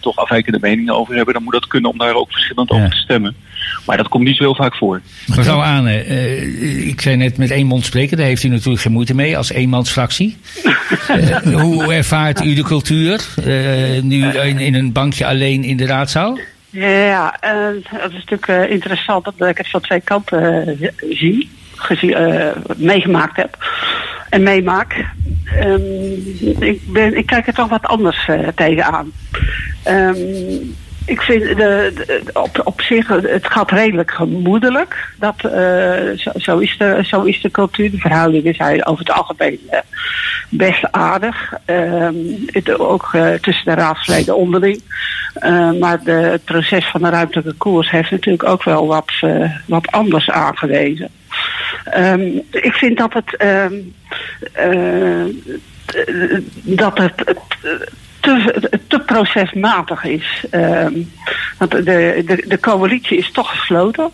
toch 0.00 0.16
afwijkende 0.16 0.58
meningen 0.60 0.94
over 0.94 1.14
hebben, 1.14 1.34
dan 1.34 1.42
moet 1.42 1.52
dat 1.52 1.66
kunnen 1.66 1.90
om 1.90 1.98
daar 1.98 2.14
ook 2.14 2.32
verschillend 2.32 2.70
ja. 2.70 2.76
over 2.76 2.90
te 2.90 2.96
stemmen. 2.96 3.36
Maar 3.86 3.96
dat 3.96 4.08
komt 4.08 4.24
niet 4.24 4.36
zo 4.36 4.42
heel 4.42 4.54
vaak 4.54 4.76
voor. 4.76 5.00
Mevrouw 5.26 5.62
Ane, 5.62 6.06
uh, 6.06 6.88
ik 6.88 7.00
zei 7.00 7.16
net 7.16 7.36
met 7.36 7.50
één 7.50 7.66
mond 7.66 7.84
spreken, 7.84 8.16
daar 8.16 8.26
heeft 8.26 8.42
u 8.42 8.48
natuurlijk 8.48 8.82
geen 8.82 8.92
moeite 8.92 9.14
mee 9.14 9.36
als 9.36 9.50
eenmansfractie. 9.50 10.36
uh, 11.10 11.36
hoe 11.62 11.94
ervaart 11.94 12.44
u 12.44 12.54
de 12.54 12.62
cultuur 12.62 13.28
nu 14.02 14.26
in, 14.26 14.58
in, 14.58 14.74
een 14.74 14.92
bankje 14.92 15.26
alleen 15.26 15.64
in 15.64 15.76
de 15.76 15.86
raadzaal? 15.86 16.38
Ja, 16.74 17.36
dat 17.90 18.12
is 18.12 18.24
natuurlijk 18.24 18.70
interessant 18.70 19.24
dat 19.24 19.48
ik 19.48 19.58
het 19.58 19.70
van 19.70 19.80
twee 19.80 20.00
kanten 20.00 20.78
zie, 21.10 21.50
gezien, 21.74 22.16
meegemaakt 22.76 23.36
heb 23.36 23.56
en 24.34 24.42
meemaak. 24.42 25.04
Um, 25.60 25.82
ik, 26.60 26.80
ik 26.92 27.26
kijk 27.26 27.46
er 27.46 27.54
toch 27.54 27.68
wat 27.68 27.86
anders 27.86 28.28
uh, 28.28 28.48
tegenaan. 28.54 29.12
Um, 29.88 30.76
ik 31.06 31.20
vind 31.20 31.56
de, 31.56 32.22
op, 32.32 32.60
op 32.64 32.80
zich, 32.80 33.08
het 33.08 33.46
gaat 33.46 33.70
redelijk 33.70 34.10
gemoedelijk. 34.10 35.08
Dat, 35.18 35.34
uh, 35.44 36.18
zo, 36.36 36.58
is 36.58 36.78
de, 36.78 37.00
zo 37.06 37.22
is 37.22 37.40
de 37.40 37.50
cultuur. 37.50 37.90
De 37.90 37.98
verhoudingen 37.98 38.54
zijn 38.54 38.86
over 38.86 39.04
het 39.04 39.16
algemeen 39.16 39.60
uh, 39.70 39.78
best 40.48 40.92
aardig. 40.92 41.52
Het, 42.46 42.78
ook 42.78 43.10
uh, 43.14 43.32
tussen 43.32 43.64
de 43.64 43.80
raadsleden 43.80 44.36
onderling. 44.36 44.82
maar 45.80 46.02
de, 46.04 46.12
het 46.12 46.44
proces 46.44 46.86
van 46.86 47.02
de 47.02 47.08
ruimtelijke 47.08 47.52
koers 47.52 47.90
heeft 47.90 48.10
natuurlijk 48.10 48.48
ook 48.48 48.62
wel 48.64 48.86
wat, 48.86 49.12
wat 49.66 49.90
anders 49.90 50.30
aangewezen. 50.30 51.08
Um, 51.96 52.42
ik 52.50 52.72
vind 52.72 52.98
dat 52.98 53.12
het, 53.12 53.44
uh, 53.44 53.66
dat 56.62 56.98
het 56.98 57.24
te, 58.88 58.98
procesmatig 59.06 60.04
is. 60.04 60.44
Want 61.58 61.70
de, 61.70 62.22
de, 62.26 62.44
de 62.46 62.60
coalitie 62.60 63.18
is 63.18 63.30
toch 63.30 63.50
gesloten. 63.50 64.10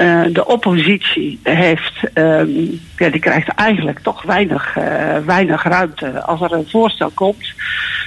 Uh, 0.00 0.22
de 0.32 0.46
oppositie 0.46 1.40
heeft, 1.42 1.94
um, 2.14 2.80
ja, 2.96 3.08
die 3.08 3.20
krijgt 3.20 3.48
eigenlijk 3.48 3.98
toch 3.98 4.22
weinig, 4.22 4.76
uh, 4.78 5.16
weinig 5.24 5.62
ruimte. 5.62 6.22
Als 6.22 6.40
er 6.40 6.52
een 6.52 6.68
voorstel 6.68 7.10
komt, 7.14 7.52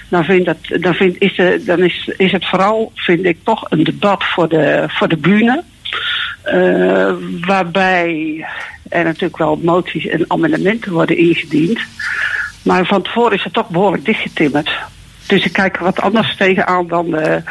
dan, 0.09 0.23
vind 0.23 0.45
dat, 0.45 0.57
vind, 0.95 1.15
is, 1.19 1.65
dan 1.65 1.83
is, 1.83 2.11
is 2.17 2.31
het 2.31 2.45
vooral, 2.45 2.91
vind 2.95 3.25
ik, 3.25 3.37
toch 3.43 3.65
een 3.69 3.83
debat 3.83 4.23
voor 4.23 4.49
de, 4.49 4.85
voor 4.87 5.07
de 5.07 5.17
bühne. 5.17 5.63
Uh, 6.45 7.13
waarbij 7.45 8.45
er 8.89 9.03
natuurlijk 9.03 9.37
wel 9.37 9.59
moties 9.63 10.07
en 10.07 10.25
amendementen 10.27 10.91
worden 10.91 11.17
ingediend. 11.17 11.79
Maar 12.63 12.85
van 12.85 13.01
tevoren 13.01 13.37
is 13.37 13.43
het 13.43 13.53
toch 13.53 13.69
behoorlijk 13.69 14.05
dichtgetimmerd. 14.05 14.71
Dus 15.33 15.45
ik 15.45 15.53
kijk 15.53 15.75
er 15.77 15.83
wat 15.83 16.01
anders 16.01 16.35
tegenaan 16.37 16.87
dan 16.87 17.11
de, 17.11 17.41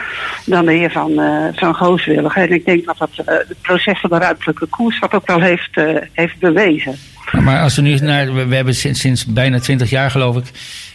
dan 0.47 0.65
de 0.65 0.73
heer 0.73 0.91
Van, 0.91 1.11
uh, 1.11 1.45
van 1.53 1.75
Gooswillig. 1.75 2.37
En 2.37 2.53
ik 2.53 2.65
denk 2.65 2.85
dat 2.85 2.99
dat 2.99 3.11
uh, 3.21 3.25
het 3.27 3.57
proces 3.61 4.01
van 4.01 4.11
de 4.11 4.19
ruimtelijke 4.19 4.67
koers 4.67 5.01
dat 5.01 5.13
ook 5.13 5.27
wel 5.27 5.41
heeft, 5.41 5.81
heeft 6.13 6.39
bewezen. 6.39 6.97
Maar 7.41 7.63
als 7.63 7.77
we 7.77 7.83
nu 7.83 7.95
naar. 7.99 8.49
We 8.49 8.55
hebben 8.55 8.75
sinds, 8.75 9.01
sinds 9.01 9.27
bijna 9.27 9.59
twintig 9.59 9.91
jaar, 9.91 10.11
geloof 10.11 10.37
ik. 10.37 10.45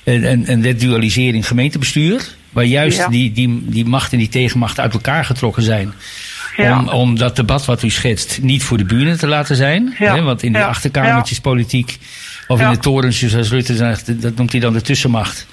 een, 0.03 0.51
een 0.51 0.77
dualisering 0.77 1.47
gemeentebestuur. 1.47 2.27
Waar 2.49 2.63
juist 2.63 2.97
ja. 2.97 3.07
die, 3.07 3.31
die, 3.31 3.63
die 3.65 3.85
macht 3.85 4.11
en 4.11 4.17
die 4.17 4.29
tegenmacht 4.29 4.79
uit 4.79 4.93
elkaar 4.93 5.25
getrokken 5.25 5.63
zijn. 5.63 5.93
Ja. 6.55 6.79
Om, 6.79 6.89
om 6.89 7.17
dat 7.17 7.35
debat 7.35 7.65
wat 7.65 7.83
u 7.83 7.89
schetst 7.89 8.39
niet 8.41 8.63
voor 8.63 8.77
de 8.77 8.85
buren 8.85 9.17
te 9.17 9.27
laten 9.27 9.55
zijn. 9.55 9.95
Ja. 9.99 10.15
Hè, 10.15 10.21
want 10.21 10.43
in 10.43 10.53
die 10.53 10.61
achterkamertjespolitiek. 10.61 11.97
Of 12.47 12.61
in 12.61 12.69
de 12.69 12.77
torens, 12.77 13.19
zoals 13.19 13.49
Rutte 13.49 13.75
zegt, 13.75 14.21
dat 14.21 14.35
noemt 14.35 14.51
hij 14.51 14.61
dan 14.61 14.73
de 14.73 14.81
tussenmacht. 14.81 15.47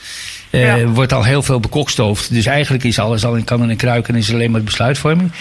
Uh, 0.55 0.75
wordt 0.85 1.13
al 1.13 1.25
heel 1.25 1.43
veel 1.43 1.61
bekokstoofd. 1.61 2.33
Dus 2.33 2.47
eigenlijk 2.47 2.85
is 2.85 2.99
alles 2.99 3.25
al 3.25 3.37
in 3.37 3.45
kannen 3.45 3.71
en 3.71 3.77
kruiken 3.77 4.15
en 4.15 4.21
is 4.21 4.33
alleen 4.33 4.51
maar 4.51 4.63
besluitvorming. 4.63 5.33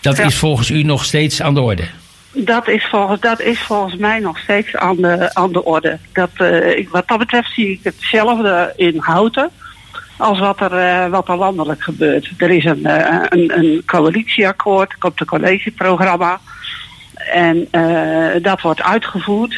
Dat 0.00 0.18
is 0.18 0.34
volgens 0.34 0.70
u 0.70 0.82
nog 0.82 1.04
steeds 1.04 1.42
aan 1.42 1.54
de 1.54 1.60
orde? 1.60 1.84
Dat 2.32 2.68
is 2.68 2.86
volgens, 2.90 3.20
dat 3.20 3.40
is 3.40 3.60
volgens 3.60 3.96
mij 3.96 4.18
nog 4.18 4.38
steeds 4.38 4.76
aan 4.76 4.96
de, 4.96 5.34
aan 5.34 5.52
de 5.52 5.64
orde. 5.64 5.98
Dat, 6.12 6.30
uh, 6.38 6.86
wat 6.90 7.08
dat 7.08 7.18
betreft 7.18 7.54
zie 7.54 7.70
ik 7.70 7.80
hetzelfde 7.82 8.72
in 8.76 8.98
Houten 8.98 9.50
als 10.16 10.38
wat 10.38 10.60
er, 10.60 10.72
uh, 10.72 11.10
wat 11.10 11.28
er 11.28 11.36
landelijk 11.36 11.82
gebeurt. 11.82 12.30
Er 12.36 12.50
is 12.50 12.64
een, 12.64 12.82
uh, 12.82 13.22
een, 13.28 13.58
een 13.58 13.82
coalitieakkoord, 13.86 14.98
komt 14.98 15.20
een 15.20 15.26
collegeprogramma. 15.26 16.40
En 17.32 17.68
dat 18.42 18.60
wordt 18.60 18.82
uitgevoerd. 18.82 19.56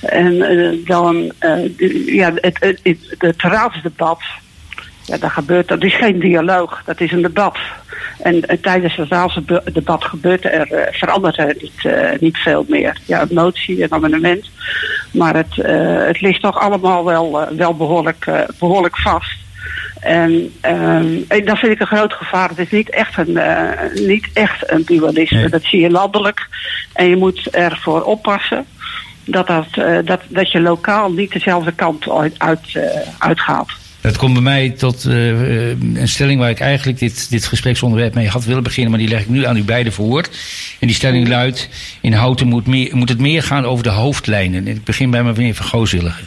En 0.00 0.82
dan, 0.84 1.32
ja, 2.06 2.32
het, 2.34 2.56
het, 2.60 2.80
het, 2.82 3.14
het 3.18 3.42
raadsdebat 3.42 4.22
ja, 5.04 5.18
dat 5.18 5.30
gebeurt, 5.30 5.68
dat 5.68 5.84
is 5.84 5.96
geen 5.96 6.18
dialoog, 6.18 6.82
dat 6.84 7.00
is 7.00 7.12
een 7.12 7.22
debat. 7.22 7.58
En, 8.22 8.46
en 8.46 8.60
tijdens 8.60 8.96
het 8.96 9.08
raadsdebat 9.08 10.04
gebeurt 10.04 10.44
er, 10.44 10.72
uh, 10.72 10.80
verandert 10.90 11.38
er 11.38 11.56
niet, 11.58 11.92
niet 12.20 12.36
veel 12.36 12.64
meer. 12.68 12.96
Ja, 13.04 13.20
een 13.20 13.34
motie, 13.34 13.82
een 13.82 13.92
amendement. 13.92 14.50
Maar 15.10 15.36
het, 15.36 15.54
het 16.06 16.20
ligt 16.20 16.42
toch 16.42 16.58
allemaal 16.58 17.04
wel, 17.04 17.48
wel 17.56 17.76
behoorlijk, 17.76 18.30
behoorlijk 18.58 18.96
vast. 18.96 19.38
En, 20.00 20.52
en 20.60 21.44
dat 21.44 21.58
vind 21.58 21.72
ik 21.72 21.80
een 21.80 21.86
groot 21.86 22.12
gevaar. 22.12 22.48
Het 22.48 22.58
is 22.58 22.70
niet 22.70 22.90
echt 22.90 23.18
een, 23.18 23.38
niet 23.94 24.30
echt 24.32 24.70
een 24.70 24.82
dualisme. 24.84 25.38
Nee. 25.38 25.48
Dat 25.48 25.62
zie 25.62 25.80
je 25.80 25.90
landelijk. 25.90 26.48
En 26.92 27.08
je 27.08 27.16
moet 27.16 27.46
ervoor 27.50 28.02
oppassen 28.02 28.66
dat, 29.30 29.46
dat, 29.46 29.66
dat, 30.04 30.20
dat 30.28 30.52
je 30.52 30.60
lokaal 30.60 31.12
niet 31.12 31.32
dezelfde 31.32 31.72
kant 31.72 32.10
uit, 32.10 32.34
uit, 32.38 32.78
uitgaat. 33.18 33.68
Het 34.00 34.16
komt 34.16 34.32
bij 34.32 34.42
mij 34.42 34.70
tot 34.70 35.04
uh, 35.04 35.68
een 35.68 36.08
stelling 36.08 36.40
waar 36.40 36.50
ik 36.50 36.60
eigenlijk 36.60 36.98
dit, 36.98 37.30
dit 37.30 37.46
gespreksonderwerp 37.46 38.14
mee 38.14 38.28
had 38.28 38.44
willen 38.44 38.62
beginnen, 38.62 38.90
maar 38.90 39.00
die 39.00 39.08
leg 39.08 39.20
ik 39.20 39.28
nu 39.28 39.46
aan 39.46 39.56
u 39.56 39.64
beiden 39.64 39.92
voor. 39.92 40.24
En 40.78 40.86
die 40.86 40.96
stelling 40.96 41.28
luidt: 41.28 41.68
in 42.00 42.12
Houten 42.12 42.46
moet, 42.46 42.66
meer, 42.66 42.96
moet 42.96 43.08
het 43.08 43.18
meer 43.18 43.42
gaan 43.42 43.64
over 43.64 43.84
de 43.84 43.90
hoofdlijnen. 43.90 44.66
En 44.66 44.76
ik 44.76 44.84
begin 44.84 45.10
bij 45.10 45.22
meneer 45.22 45.54
Van 45.54 45.66
Goozilligen. 45.66 46.24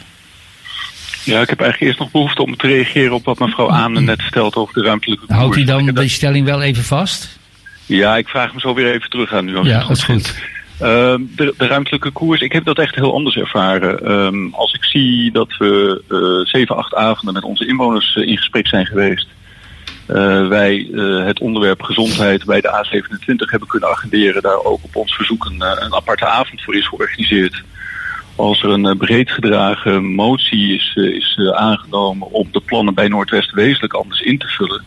Ja, 1.24 1.40
ik 1.40 1.48
heb 1.48 1.60
eigenlijk 1.60 1.80
eerst 1.80 1.98
nog 1.98 2.10
behoefte 2.10 2.42
om 2.42 2.56
te 2.56 2.66
reageren 2.66 3.12
op 3.12 3.24
wat 3.24 3.38
mevrouw 3.38 3.70
Aane 3.70 4.00
net 4.00 4.20
stelt 4.20 4.56
over 4.56 4.74
de 4.74 4.82
ruimtelijke 4.82 5.26
koers. 5.26 5.38
Houdt 5.38 5.56
u 5.56 5.64
dan 5.64 5.94
die 5.94 6.08
stelling 6.08 6.44
wel 6.44 6.62
even 6.62 6.84
vast? 6.84 7.38
Ja, 7.86 8.16
ik 8.16 8.28
vraag 8.28 8.54
me 8.54 8.60
zo 8.60 8.74
weer 8.74 8.94
even 8.94 9.10
terug 9.10 9.32
aan 9.32 9.48
u. 9.48 9.56
Als 9.56 9.66
ja, 9.66 9.78
dat 9.78 9.96
is 9.96 10.02
goed. 10.02 10.34
Uh, 10.82 11.14
de, 11.36 11.54
de, 11.58 11.66
ruimtelijke 11.66 12.10
koers, 12.10 12.40
ik 12.40 12.52
heb 12.52 12.64
dat 12.64 12.78
echt 12.78 12.94
heel 12.94 13.14
anders 13.14 13.36
ervaren. 13.36 14.12
Um, 14.12 14.54
als 14.54 14.72
ik 14.72 14.84
zie 14.84 15.32
dat 15.32 15.56
we 15.58 16.02
uh, 16.08 16.46
zeven, 16.46 16.76
acht 16.76 16.94
avonden 16.94 17.34
met 17.34 17.44
onze 17.44 17.66
inwoners 17.66 18.16
uh, 18.16 18.28
in 18.28 18.36
gesprek 18.36 18.66
zijn 18.66 18.86
geweest. 18.86 19.26
Uh, 20.08 20.48
wij 20.48 20.88
het 21.26 21.40
onderwerp 21.40 21.82
gezondheid 21.82 22.44
bij 22.44 22.60
de 22.60 22.84
A27 22.84 23.34
hebben 23.36 23.68
kunnen 23.68 23.88
agenderen. 23.88 24.42
Daar 24.42 24.64
ook 24.64 24.84
op 24.84 24.96
ons 24.96 25.14
verzoek 25.14 25.44
een, 25.44 25.60
een 25.60 25.94
aparte 25.94 26.26
avond 26.26 26.62
voor 26.62 26.74
is 26.76 26.88
georganiseerd. 26.88 27.62
Als 28.36 28.62
er 28.62 28.70
een 28.70 28.96
breed 28.98 29.30
gedragen 29.30 30.14
motie 30.14 30.74
is, 30.74 30.92
is 30.94 31.38
aangenomen 31.54 32.30
om 32.30 32.48
de 32.52 32.60
plannen 32.60 32.94
bij 32.94 33.08
Noordwest 33.08 33.50
wezenlijk 33.50 33.92
anders 33.92 34.20
in 34.20 34.38
te 34.38 34.48
vullen. 34.48 34.84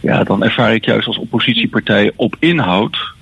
Ja, 0.00 0.24
dan 0.24 0.42
ervaar 0.42 0.74
ik 0.74 0.84
juist 0.84 1.06
als 1.06 1.18
oppositiepartij 1.18 2.12
op 2.16 2.36
inhoud 2.38 3.13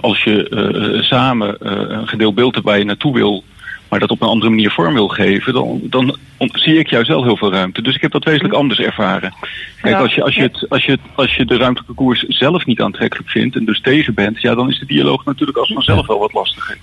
als 0.00 0.24
je 0.24 0.46
uh, 0.94 1.02
samen 1.02 1.56
uh, 1.62 1.72
een 1.72 2.08
gedeeld 2.08 2.34
beeld 2.34 2.60
je 2.64 2.84
naartoe 2.84 3.14
wil, 3.14 3.44
maar 3.88 4.02
dat 4.02 4.10
op 4.10 4.22
een 4.22 4.28
andere 4.28 4.50
manier 4.50 4.70
vorm 4.70 4.94
wil 4.94 5.08
geven, 5.08 5.52
dan, 5.52 5.80
dan 5.82 6.16
zie 6.38 6.78
ik 6.78 6.88
juist 6.88 7.08
wel 7.08 7.24
heel 7.24 7.36
veel 7.36 7.52
ruimte. 7.52 7.82
Dus 7.82 7.94
ik 7.94 8.00
heb 8.00 8.12
dat 8.12 8.24
wezenlijk 8.24 8.54
anders 8.54 8.80
ervaren. 8.80 9.34
Kijk, 9.80 9.96
als 9.96 10.14
je, 10.14 10.22
als 10.22 10.34
je, 10.34 10.42
het, 10.42 10.66
als 10.68 10.84
je, 10.84 10.98
als 11.14 11.36
je 11.36 11.44
de 11.44 11.56
ruimtelijke 11.56 11.94
koers 11.94 12.22
zelf 12.22 12.66
niet 12.66 12.80
aantrekkelijk 12.80 13.28
vindt 13.28 13.56
en 13.56 13.64
dus 13.64 13.80
tegen 13.80 14.14
bent, 14.14 14.40
ja, 14.40 14.54
dan 14.54 14.68
is 14.68 14.78
de 14.78 14.86
dialoog 14.86 15.24
natuurlijk 15.24 15.58
als 15.58 15.72
vanzelf 15.72 16.06
wel 16.06 16.18
wat 16.18 16.32
lastiger. 16.32 16.78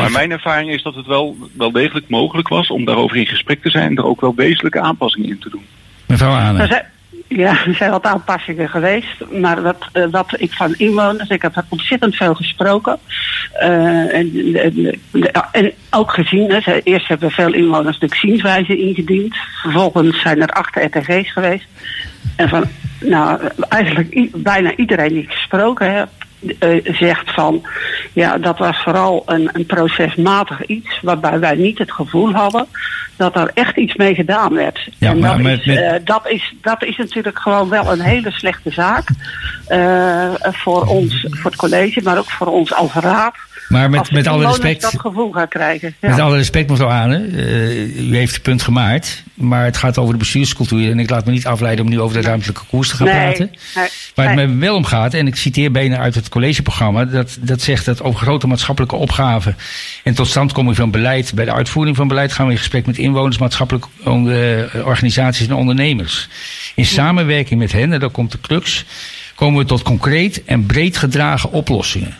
Maar 0.00 0.10
mijn 0.10 0.30
ervaring 0.30 0.70
is 0.70 0.82
dat 0.82 0.94
het 0.94 1.06
wel, 1.06 1.36
wel 1.56 1.72
degelijk 1.72 2.08
mogelijk 2.08 2.48
was 2.48 2.70
om 2.70 2.84
daarover 2.84 3.16
in 3.16 3.26
gesprek 3.26 3.62
te 3.62 3.70
zijn 3.70 3.90
en 3.90 3.96
er 3.96 4.06
ook 4.06 4.20
wel 4.20 4.34
wezenlijke 4.34 4.80
aanpassingen 4.80 5.28
in 5.28 5.38
te 5.38 5.50
doen. 5.50 5.64
Mevrouw 6.06 6.32
Aanen. 6.32 6.86
Ja, 7.28 7.66
er 7.66 7.74
zijn 7.74 7.90
wat 7.90 8.04
aanpassingen 8.04 8.68
geweest. 8.68 9.24
Maar 9.30 9.62
wat, 9.62 9.88
uh, 9.92 10.22
ik 10.36 10.52
van 10.52 10.74
inwoners, 10.74 11.28
ik 11.28 11.42
heb 11.42 11.64
ontzettend 11.68 12.16
veel 12.16 12.34
gesproken. 12.34 12.98
Uh, 13.62 14.14
en, 14.14 14.54
en, 14.54 14.98
en, 15.52 15.72
ook 15.90 16.12
gezien, 16.12 16.62
eerst 16.84 17.08
hebben 17.08 17.30
veel 17.30 17.52
inwoners 17.52 17.98
de 17.98 18.08
zienswijze 18.10 18.78
ingediend. 18.78 19.36
Vervolgens 19.62 20.20
zijn 20.20 20.42
er 20.42 20.48
acht 20.48 20.76
RTG's 20.76 21.32
geweest. 21.32 21.66
En 22.36 22.48
van, 22.48 22.64
nou, 23.00 23.40
eigenlijk 23.68 24.30
bijna 24.42 24.76
iedereen 24.76 25.12
die 25.12 25.22
ik 25.22 25.32
gesproken 25.32 25.94
heb, 25.94 26.08
zegt 26.84 27.32
van, 27.32 27.66
ja, 28.12 28.38
dat 28.38 28.58
was 28.58 28.82
vooral 28.82 29.22
een, 29.26 29.50
een 29.52 29.66
procesmatig 29.66 30.66
iets, 30.66 31.00
waarbij 31.02 31.38
wij 31.38 31.54
niet 31.54 31.78
het 31.78 31.92
gevoel 31.92 32.32
hadden 32.32 32.66
dat 33.16 33.36
er 33.36 33.50
echt 33.54 33.76
iets 33.76 33.94
mee 33.94 34.14
gedaan 34.14 34.54
werd. 34.54 34.88
Ja, 34.98 35.10
en 35.10 35.20
dat, 35.20 35.38
met- 35.38 35.60
is, 35.60 35.66
met- 35.66 35.78
uh, 35.78 35.92
dat, 36.04 36.28
is, 36.28 36.54
dat 36.62 36.82
is 36.84 36.96
natuurlijk 36.96 37.38
gewoon 37.38 37.68
wel 37.68 37.92
een 37.92 38.00
hele 38.00 38.30
slechte 38.30 38.70
zaak 38.70 39.08
uh, 39.68 40.28
voor 40.40 40.84
ons, 40.86 41.26
voor 41.30 41.50
het 41.50 41.60
college, 41.60 42.00
maar 42.02 42.18
ook 42.18 42.30
voor 42.30 42.46
ons 42.46 42.74
als 42.74 42.92
raad. 42.92 43.34
Maar 43.68 43.90
met, 43.90 44.10
met 44.10 44.26
alle 44.26 44.46
respect. 44.46 44.80
dat 44.80 45.00
gevoel 45.00 45.32
gaan 45.32 45.48
krijgen. 45.48 45.94
Ja. 46.00 46.08
Met 46.08 46.20
alle 46.20 46.36
respect, 46.36 46.70
mevrouw 46.70 46.88
Ane, 46.88 47.26
uh, 47.26 48.10
u 48.10 48.16
heeft 48.16 48.34
het 48.34 48.42
punt 48.42 48.62
gemaakt. 48.62 49.22
Maar 49.34 49.64
het 49.64 49.76
gaat 49.76 49.98
over 49.98 50.12
de 50.12 50.18
bestuurscultuur. 50.18 50.90
En 50.90 50.98
ik 50.98 51.10
laat 51.10 51.24
me 51.24 51.32
niet 51.32 51.46
afleiden 51.46 51.84
om 51.84 51.90
nu 51.90 52.00
over 52.00 52.20
de 52.20 52.26
ruimtelijke 52.28 52.62
koers 52.68 52.88
te 52.88 52.96
gaan 52.96 53.06
nee, 53.06 53.16
praten. 53.16 53.50
nee, 53.74 53.88
Waar 54.14 54.26
het 54.26 54.34
nee. 54.34 54.46
me 54.46 54.58
wel 54.58 54.76
om 54.76 54.84
gaat, 54.84 55.14
en 55.14 55.26
ik 55.26 55.36
citeer 55.36 55.70
bijna 55.70 55.98
uit 55.98 56.14
het 56.14 56.28
collegeprogramma, 56.28 57.04
dat, 57.04 57.38
dat 57.40 57.60
zegt 57.60 57.84
dat 57.84 58.02
over 58.02 58.20
grote 58.20 58.46
maatschappelijke 58.46 58.96
opgaven 58.96 59.56
en 60.02 60.14
totstandkoming 60.14 60.76
van 60.76 60.90
beleid, 60.90 61.34
bij 61.34 61.44
de 61.44 61.52
uitvoering 61.52 61.96
van 61.96 62.08
beleid 62.08 62.32
gaan 62.32 62.46
we 62.46 62.52
in 62.52 62.58
gesprek 62.58 62.86
met 62.86 62.98
inwoners, 62.98 63.38
maatschappelijke 63.38 63.88
uh, 64.04 64.86
organisaties 64.86 65.46
en 65.46 65.54
ondernemers. 65.54 66.28
In 66.74 66.86
samenwerking 66.86 67.60
met 67.60 67.72
hen, 67.72 67.92
en 67.92 68.00
daar 68.00 68.10
komt 68.10 68.32
de 68.32 68.40
crux, 68.40 68.84
komen 69.34 69.60
we 69.60 69.66
tot 69.66 69.82
concreet 69.82 70.44
en 70.44 70.66
breed 70.66 70.96
gedragen 70.96 71.52
oplossingen. 71.52 72.16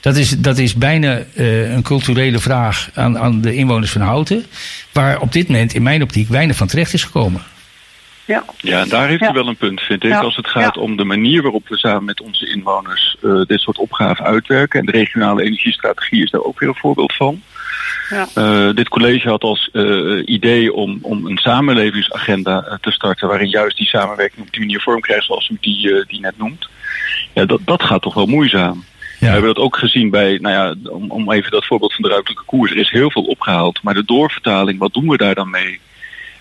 Dat 0.00 0.16
is, 0.16 0.30
dat 0.30 0.58
is 0.58 0.74
bijna 0.74 1.18
uh, 1.34 1.72
een 1.74 1.82
culturele 1.82 2.38
vraag 2.38 2.90
aan, 2.94 3.18
aan 3.18 3.40
de 3.40 3.54
inwoners 3.54 3.90
van 3.92 4.00
Houten, 4.00 4.46
waar 4.92 5.20
op 5.20 5.32
dit 5.32 5.48
moment 5.48 5.74
in 5.74 5.82
mijn 5.82 6.02
optiek 6.02 6.28
weinig 6.28 6.56
van 6.56 6.66
terecht 6.66 6.92
is 6.92 7.04
gekomen. 7.04 7.42
Ja. 8.24 8.44
Ja, 8.56 8.84
daar 8.84 9.08
heeft 9.08 9.20
Ja. 9.20 9.30
u 9.30 9.32
wel 9.32 9.46
een 9.48 9.56
punt, 9.56 9.80
vind 9.80 10.04
ik. 10.04 10.10
Ja. 10.10 10.18
Als 10.20 10.36
het 10.36 10.46
gaat 10.48 10.74
Ja. 10.74 10.80
om 10.80 10.96
de 10.96 11.04
manier 11.04 11.42
waarop 11.42 11.68
we 11.68 11.78
samen 11.78 12.04
met 12.04 12.20
onze 12.20 12.48
inwoners 12.50 13.16
uh, 13.22 13.42
dit 13.46 13.60
soort 13.60 13.78
opgaven 13.78 14.24
uitwerken. 14.24 14.80
En 14.80 14.86
de 14.86 14.92
regionale 14.92 15.42
energiestrategie 15.42 16.22
is 16.22 16.30
daar 16.30 16.42
ook 16.42 16.60
weer 16.60 16.68
een 16.68 16.74
voorbeeld 16.74 17.14
van. 17.14 17.42
Ja. 18.10 18.28
Uh, 18.34 18.74
dit 18.74 18.88
college 18.88 19.28
had 19.28 19.42
als 19.42 19.68
uh, 19.72 20.22
idee 20.24 20.72
om, 20.72 20.98
om 21.02 21.26
een 21.26 21.36
samenlevingsagenda 21.38 22.78
te 22.80 22.90
starten. 22.90 23.28
waarin 23.28 23.48
juist 23.48 23.76
die 23.76 23.86
samenwerking 23.86 24.46
op 24.46 24.52
die 24.52 24.60
manier 24.60 24.80
vorm 24.80 25.00
krijgt, 25.00 25.24
zoals 25.24 25.48
u 25.48 25.56
die, 25.60 25.88
uh, 25.88 26.04
die 26.06 26.20
net 26.20 26.38
noemt. 26.38 26.68
Ja, 27.34 27.44
dat, 27.44 27.60
dat 27.64 27.82
gaat 27.82 28.02
toch 28.02 28.14
wel 28.14 28.26
moeizaam. 28.26 28.84
We 29.28 29.32
hebben 29.32 29.54
dat 29.54 29.64
ook 29.64 29.76
gezien 29.76 30.10
bij, 30.10 30.38
nou 30.40 30.54
ja, 30.54 30.90
om, 30.90 31.10
om 31.10 31.32
even 31.32 31.50
dat 31.50 31.66
voorbeeld 31.66 31.94
van 31.94 32.02
de 32.02 32.10
ruimtelijke 32.10 32.44
koers. 32.44 32.70
Er 32.70 32.76
is 32.76 32.90
heel 32.90 33.10
veel 33.10 33.24
opgehaald, 33.24 33.82
maar 33.82 33.94
de 33.94 34.04
doorvertaling, 34.04 34.78
wat 34.78 34.92
doen 34.92 35.08
we 35.08 35.16
daar 35.16 35.34
dan 35.34 35.50
mee? 35.50 35.80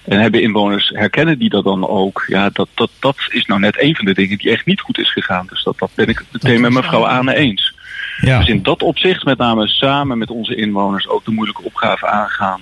En 0.03 0.19
hebben 0.19 0.41
inwoners, 0.41 0.89
herkennen 0.89 1.39
die 1.39 1.49
dat 1.49 1.63
dan 1.63 1.87
ook? 1.87 2.23
Ja, 2.27 2.49
dat, 2.49 2.67
dat, 2.73 2.89
dat 2.99 3.15
is 3.29 3.45
nou 3.45 3.59
net 3.59 3.81
een 3.81 3.95
van 3.95 4.05
de 4.05 4.13
dingen 4.13 4.37
die 4.37 4.51
echt 4.51 4.65
niet 4.65 4.81
goed 4.81 4.97
is 4.97 5.11
gegaan. 5.11 5.47
Dus 5.49 5.63
dat, 5.63 5.79
dat 5.79 5.91
ben 5.95 6.07
ik 6.07 6.17
het 6.17 6.27
meteen 6.31 6.61
met 6.61 6.71
mevrouw 6.71 7.05
Ane 7.05 7.35
eens. 7.35 7.73
Ja. 8.21 8.37
Dus 8.37 8.47
in 8.47 8.63
dat 8.63 8.83
opzicht, 8.83 9.25
met 9.25 9.37
name 9.37 9.67
samen 9.67 10.17
met 10.17 10.29
onze 10.29 10.55
inwoners, 10.55 11.07
ook 11.07 11.25
de 11.25 11.31
moeilijke 11.31 11.63
opgave 11.63 12.07
aangaan. 12.07 12.61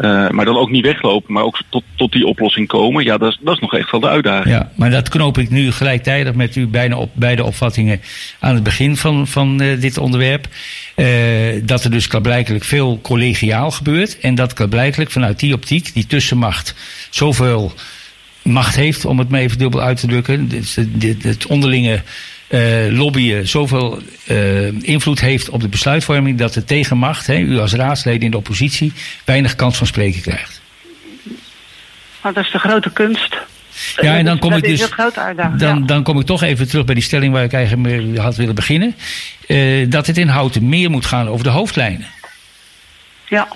Uh, 0.00 0.28
maar 0.28 0.44
dan 0.44 0.56
ook 0.56 0.70
niet 0.70 0.84
weglopen, 0.84 1.32
maar 1.32 1.42
ook 1.42 1.60
tot, 1.68 1.82
tot 1.94 2.12
die 2.12 2.26
oplossing 2.26 2.68
komen. 2.68 3.04
Ja, 3.04 3.18
dat 3.18 3.30
is, 3.30 3.38
dat 3.40 3.54
is 3.54 3.60
nog 3.60 3.74
echt 3.74 3.90
wel 3.90 4.00
de 4.00 4.08
uitdaging. 4.08 4.54
Ja, 4.54 4.70
maar 4.74 4.90
dat 4.90 5.08
knoop 5.08 5.38
ik 5.38 5.50
nu 5.50 5.72
gelijktijdig 5.72 6.34
met 6.34 6.56
u 6.56 6.66
bijna 6.66 6.96
op 6.96 7.10
beide 7.14 7.44
opvattingen 7.44 8.00
aan 8.38 8.54
het 8.54 8.62
begin 8.62 8.96
van, 8.96 9.26
van 9.26 9.62
uh, 9.62 9.80
dit 9.80 9.98
onderwerp. 9.98 10.48
Uh, 10.96 11.06
dat 11.62 11.84
er 11.84 11.90
dus 11.90 12.06
klaarblijkelijk 12.06 12.64
veel 12.64 12.98
collegiaal 13.02 13.70
gebeurt. 13.70 14.18
En 14.18 14.34
dat 14.34 14.52
klaarblijkelijk 14.52 15.10
vanuit 15.10 15.38
die 15.38 15.54
optiek, 15.54 15.94
die 15.94 16.06
tussenmacht, 16.06 16.74
zoveel 17.10 17.72
macht 18.42 18.76
heeft, 18.76 19.04
om 19.04 19.18
het 19.18 19.28
maar 19.28 19.40
even 19.40 19.58
dubbel 19.58 19.80
uit 19.80 20.00
te 20.00 20.06
drukken. 20.06 20.50
Het, 20.50 21.22
het 21.22 21.46
onderlinge 21.46 22.02
uh, 22.50 22.98
lobbyen 22.98 23.48
zoveel 23.48 23.98
uh, 24.28 24.66
invloed 24.82 25.20
heeft 25.20 25.48
op 25.48 25.60
de 25.60 25.68
besluitvorming 25.68 26.38
dat 26.38 26.52
de 26.52 26.64
tegenmacht, 26.64 27.26
hè, 27.26 27.38
u 27.38 27.58
als 27.58 27.72
raadsleden 27.72 28.22
in 28.22 28.30
de 28.30 28.36
oppositie, 28.36 28.92
weinig 29.24 29.54
kans 29.54 29.76
van 29.76 29.86
spreken 29.86 30.20
krijgt. 30.20 30.60
Maar 32.22 32.32
dat 32.32 32.44
is 32.44 32.50
de 32.50 32.58
grote 32.58 32.90
kunst. 32.90 33.36
Ja, 33.96 34.16
en 34.16 34.24
dan 34.24 34.38
kom 34.38 34.52
ik 34.52 34.64
dus. 34.64 34.88
Dan, 35.56 35.86
dan 35.86 36.02
kom 36.02 36.20
ik 36.20 36.26
toch 36.26 36.42
even 36.42 36.68
terug 36.68 36.84
bij 36.84 36.94
die 36.94 37.04
stelling 37.04 37.32
waar 37.32 37.44
ik 37.44 37.52
eigenlijk 37.52 37.88
mee 37.88 38.20
had 38.20 38.36
willen 38.36 38.54
beginnen. 38.54 38.94
Uh, 39.46 39.90
dat 39.90 40.06
het 40.06 40.18
in 40.18 40.28
Houten 40.28 40.68
meer 40.68 40.90
moet 40.90 41.06
gaan 41.06 41.28
over 41.28 41.44
de 41.44 41.50
hoofdlijnen. 41.50 42.06
Ja, 43.28 43.48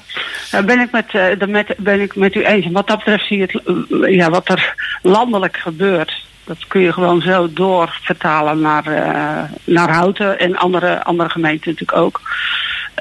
daar 0.50 0.64
ben 0.64 0.80
ik 0.80 0.90
met, 0.90 1.12
uh, 1.12 1.48
met, 1.48 1.74
ben 1.78 2.00
ik 2.00 2.16
met 2.16 2.34
u 2.34 2.44
eens. 2.44 2.66
Wat 2.72 2.86
dat 2.86 2.96
betreft 2.96 3.26
zie 3.26 3.38
je 3.38 3.42
het, 3.42 3.62
uh, 3.90 4.14
ja, 4.14 4.30
wat 4.30 4.48
er 4.48 4.74
landelijk 5.02 5.56
gebeurt 5.56 6.22
dat 6.44 6.66
kun 6.66 6.80
je 6.80 6.92
gewoon 6.92 7.20
zo 7.20 7.52
doorvertalen 7.52 8.60
naar, 8.60 8.86
uh, 8.86 9.42
naar 9.64 9.90
Houten 9.90 10.38
en 10.38 10.56
andere, 10.56 11.04
andere 11.04 11.30
gemeenten 11.30 11.70
natuurlijk 11.70 11.98
ook. 11.98 12.20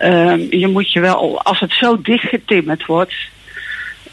Uh, 0.04 0.52
je 0.52 0.68
moet 0.68 0.92
je 0.92 1.00
wel, 1.00 1.42
als 1.42 1.60
het 1.60 1.74
zo 1.74 2.02
dichtgetimmerd 2.02 2.86
wordt, 2.86 3.14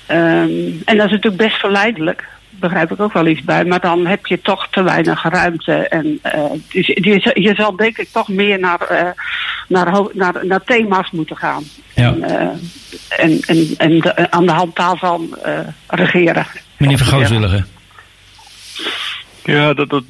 um, 0.08 0.82
en 0.84 0.96
dat 0.96 1.06
is 1.06 1.12
natuurlijk 1.12 1.36
best 1.36 1.56
verleidelijk, 1.56 2.28
begrijp 2.48 2.90
ik 2.90 3.00
ook 3.00 3.12
wel 3.12 3.26
iets 3.26 3.42
bij, 3.42 3.64
maar 3.64 3.80
dan 3.80 4.06
heb 4.06 4.26
je 4.26 4.40
toch 4.40 4.68
te 4.70 4.82
weinig 4.82 5.22
ruimte. 5.22 5.72
En 5.72 6.20
uh, 6.34 6.44
dus, 6.72 6.86
je, 6.86 7.30
je 7.34 7.54
zal 7.54 7.76
denk 7.76 7.98
ik 7.98 8.08
toch 8.12 8.28
meer 8.28 8.58
naar, 8.58 8.80
uh, 8.90 9.10
naar, 9.68 10.02
naar, 10.12 10.46
naar 10.46 10.64
thema's 10.64 11.10
moeten 11.10 11.36
gaan. 11.36 11.62
Ja. 11.94 12.14
En, 12.14 12.22
en, 13.08 13.40
en, 13.46 13.74
en 13.76 14.00
de, 14.00 14.30
aan 14.30 14.46
de 14.46 14.52
hand 14.52 14.76
daarvan 14.76 15.36
regeren. 15.86 16.46
Meneer 16.76 16.98
Vergooswilligen. 16.98 17.66
Ja, 19.50 19.74
dat, 19.74 19.90
dat, 19.90 20.04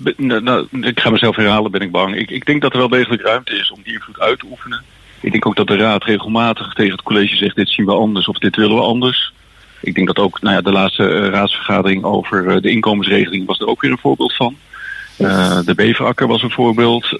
ik 0.81 1.01
ga 1.01 1.11
mezelf 1.11 1.37
herhalen, 1.37 1.71
ben 1.71 1.81
ik 1.81 1.91
bang. 1.91 2.17
Ik, 2.17 2.31
ik 2.31 2.47
denk 2.47 2.63
dat 2.63 2.73
er 2.73 2.79
wel 2.79 2.89
degelijk 2.89 3.23
ruimte 3.23 3.57
is 3.57 3.71
om 3.71 3.81
die 3.83 3.93
invloed 3.93 4.21
uit 4.21 4.39
te 4.39 4.47
oefenen. 4.51 4.83
Ik 5.21 5.31
denk 5.31 5.47
ook 5.47 5.57
dat 5.57 5.67
de 5.67 5.77
Raad 5.77 6.05
regelmatig 6.05 6.75
tegen 6.75 6.93
het 6.93 7.03
college 7.03 7.37
zegt: 7.37 7.57
dit 7.57 7.69
zien 7.69 7.87
we 7.87 7.93
anders 7.93 8.29
of 8.29 8.39
dit 8.39 8.57
willen 8.57 8.77
we 8.77 8.83
anders. 8.83 9.33
Ik 9.81 9.95
denk 9.95 10.07
dat 10.07 10.19
ook 10.19 10.41
nou 10.41 10.55
ja, 10.55 10.61
de 10.61 10.73
laatste 10.73 11.03
uh, 11.03 11.29
raadsvergadering 11.29 12.05
over 12.05 12.45
uh, 12.45 12.63
de 12.63 12.71
inkomensregeling 12.71 13.47
was 13.47 13.59
er 13.59 13.67
ook 13.67 13.81
weer 13.81 13.91
een 13.91 13.99
voorbeeld 13.99 14.37
van. 14.37 14.57
Uh, 15.19 15.59
de 15.65 15.75
Beverakker 15.75 16.27
was 16.27 16.43
een 16.43 16.51
voorbeeld. 16.51 17.13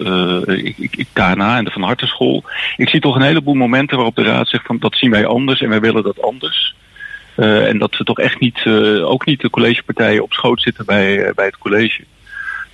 ik, 0.47 0.75
ik, 0.77 1.07
KNA 1.13 1.57
en 1.57 1.65
de 1.65 1.71
Van 1.71 1.81
Hartenschool. 1.81 2.43
Ik 2.77 2.89
zie 2.89 2.99
toch 2.99 3.15
een 3.15 3.21
heleboel 3.21 3.53
momenten 3.53 3.97
waarop 3.97 4.15
de 4.15 4.23
Raad 4.23 4.47
zegt: 4.47 4.65
van 4.65 4.77
dat 4.79 4.95
zien 4.95 5.11
wij 5.11 5.25
anders 5.25 5.61
en 5.61 5.69
wij 5.69 5.79
willen 5.79 6.03
dat 6.03 6.21
anders. 6.21 6.75
Uh, 7.37 7.67
en 7.67 7.77
dat 7.77 7.95
ze 7.95 8.03
toch 8.03 8.19
echt 8.19 8.39
niet, 8.39 8.65
uh, 8.65 9.09
ook 9.09 9.25
niet 9.25 9.41
de 9.41 9.49
collegepartijen 9.49 10.23
op 10.23 10.33
schoot 10.33 10.61
zitten 10.61 10.85
bij, 10.85 11.17
uh, 11.17 11.33
bij 11.35 11.45
het 11.45 11.57
college. 11.57 12.03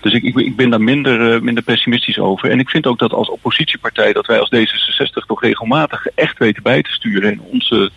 Dus 0.02 0.14
ik, 0.14 0.24
ik, 0.24 0.36
ik 0.36 0.56
ben 0.56 0.70
daar 0.70 0.82
minder, 0.82 1.44
minder 1.44 1.64
pessimistisch 1.64 2.20
over. 2.20 2.50
En 2.50 2.60
ik 2.60 2.70
vind 2.70 2.88
ook 2.88 3.00
dat 3.00 3.14
als 3.14 3.30
oppositiepartij 3.30 4.14
dat 4.14 4.26
wij 4.26 4.40
als 4.40 4.52
D66 4.56 5.26
toch 5.28 5.42
regelmatig 5.42 6.08
echt 6.08 6.38
weten 6.38 6.64
bij 6.64 6.82
te 6.82 6.92
sturen 6.92 7.32
en 7.32 7.42
onze, 7.42 7.92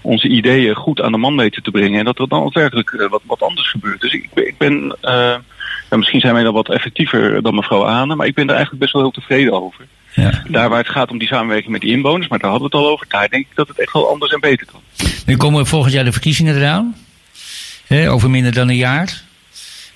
onze 0.00 0.28
ideeën 0.28 0.74
goed 0.74 1.00
aan 1.00 1.12
de 1.12 1.18
man 1.18 1.36
weten 1.36 1.62
te 1.62 1.70
brengen. 1.70 1.98
En 1.98 2.04
dat 2.04 2.18
er 2.18 2.28
dan 2.28 2.42
ook 2.42 2.54
werkelijk 2.54 3.06
wat, 3.10 3.22
wat 3.26 3.42
anders 3.42 3.70
gebeurt. 3.70 4.00
Dus 4.00 4.12
ik, 4.12 4.28
ik 4.34 4.58
ben, 4.58 4.96
ja, 5.90 5.96
misschien 5.96 6.20
zijn 6.20 6.34
wij 6.34 6.42
dan 6.42 6.54
wat 6.54 6.70
effectiever 6.70 7.42
dan 7.42 7.54
mevrouw 7.54 7.84
Ane, 7.84 8.14
maar 8.14 8.26
ik 8.26 8.34
ben 8.34 8.46
daar 8.46 8.56
eigenlijk 8.56 8.82
best 8.82 8.92
wel 8.94 9.02
heel 9.02 9.20
tevreden 9.20 9.62
over. 9.62 9.86
Ja. 10.14 10.42
Daar 10.48 10.68
waar 10.68 10.78
het 10.78 10.88
gaat 10.88 11.10
om 11.10 11.18
die 11.18 11.28
samenwerking 11.28 11.72
met 11.72 11.80
die 11.80 11.92
inwoners, 11.92 12.28
maar 12.28 12.38
daar 12.38 12.50
hadden 12.50 12.70
we 12.70 12.76
het 12.76 12.86
al 12.86 12.92
over. 12.92 13.06
Daar 13.08 13.28
denk 13.28 13.46
ik 13.50 13.56
dat 13.56 13.68
het 13.68 13.80
echt 13.80 13.92
wel 13.92 14.10
anders 14.10 14.32
en 14.32 14.40
beter 14.40 14.66
kan. 14.66 14.80
Nu 15.26 15.36
komen 15.36 15.66
volgend 15.66 15.92
jaar 15.92 16.04
de 16.04 16.12
verkiezingen 16.12 16.56
eraan. 16.56 16.96
He, 17.86 18.10
over 18.10 18.30
minder 18.30 18.52
dan 18.52 18.68
een 18.68 18.76
jaar. 18.76 19.22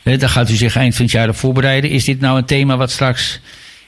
He, 0.03 0.17
daar 0.17 0.29
gaat 0.29 0.51
u 0.51 0.55
zich 0.55 0.77
eind 0.77 0.95
van 0.95 1.05
het 1.05 1.15
jaar 1.15 1.29
op 1.29 1.37
voorbereiden. 1.37 1.91
Is 1.91 2.05
dit 2.05 2.21
nou 2.21 2.39
een 2.39 2.45
thema 2.45 2.77
wat 2.77 2.91
straks 2.91 3.41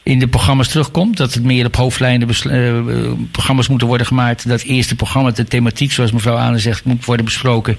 in 0.02 0.18
de 0.18 0.28
programma's 0.28 0.68
terugkomt? 0.68 1.16
Dat 1.16 1.34
het 1.34 1.42
meer 1.42 1.66
op 1.66 1.76
hoofdlijnen 1.76 2.28
uh, 2.28 3.12
programma's 3.30 3.68
moeten 3.68 3.86
worden 3.88 4.06
gemaakt. 4.06 4.48
Dat 4.48 4.62
eerste 4.62 4.94
programma, 4.94 5.30
de 5.30 5.44
thematiek, 5.44 5.92
zoals 5.92 6.12
mevrouw 6.12 6.36
Ane 6.36 6.58
zegt, 6.58 6.84
moet 6.84 7.04
worden 7.04 7.24
besproken. 7.24 7.78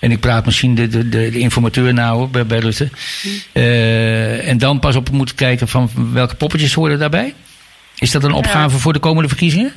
En 0.00 0.10
ik 0.10 0.20
praat 0.20 0.44
misschien 0.44 0.74
de, 0.74 0.88
de, 0.88 1.08
de, 1.08 1.30
de 1.30 1.38
informateur 1.38 1.94
nou 1.94 2.28
bij, 2.28 2.46
bij 2.46 2.58
Rutte. 2.58 2.88
Uh, 3.52 4.48
en 4.48 4.58
dan 4.58 4.78
pas 4.78 4.96
op 4.96 5.10
moeten 5.10 5.34
kijken 5.34 5.68
van 5.68 5.90
welke 6.12 6.34
poppetjes 6.34 6.74
horen 6.74 6.98
daarbij? 6.98 7.34
Is 8.00 8.10
dat 8.10 8.24
een 8.24 8.32
opgave 8.32 8.78
voor 8.78 8.92
de 8.92 8.98
komende 8.98 9.28
verkiezingen? 9.28 9.72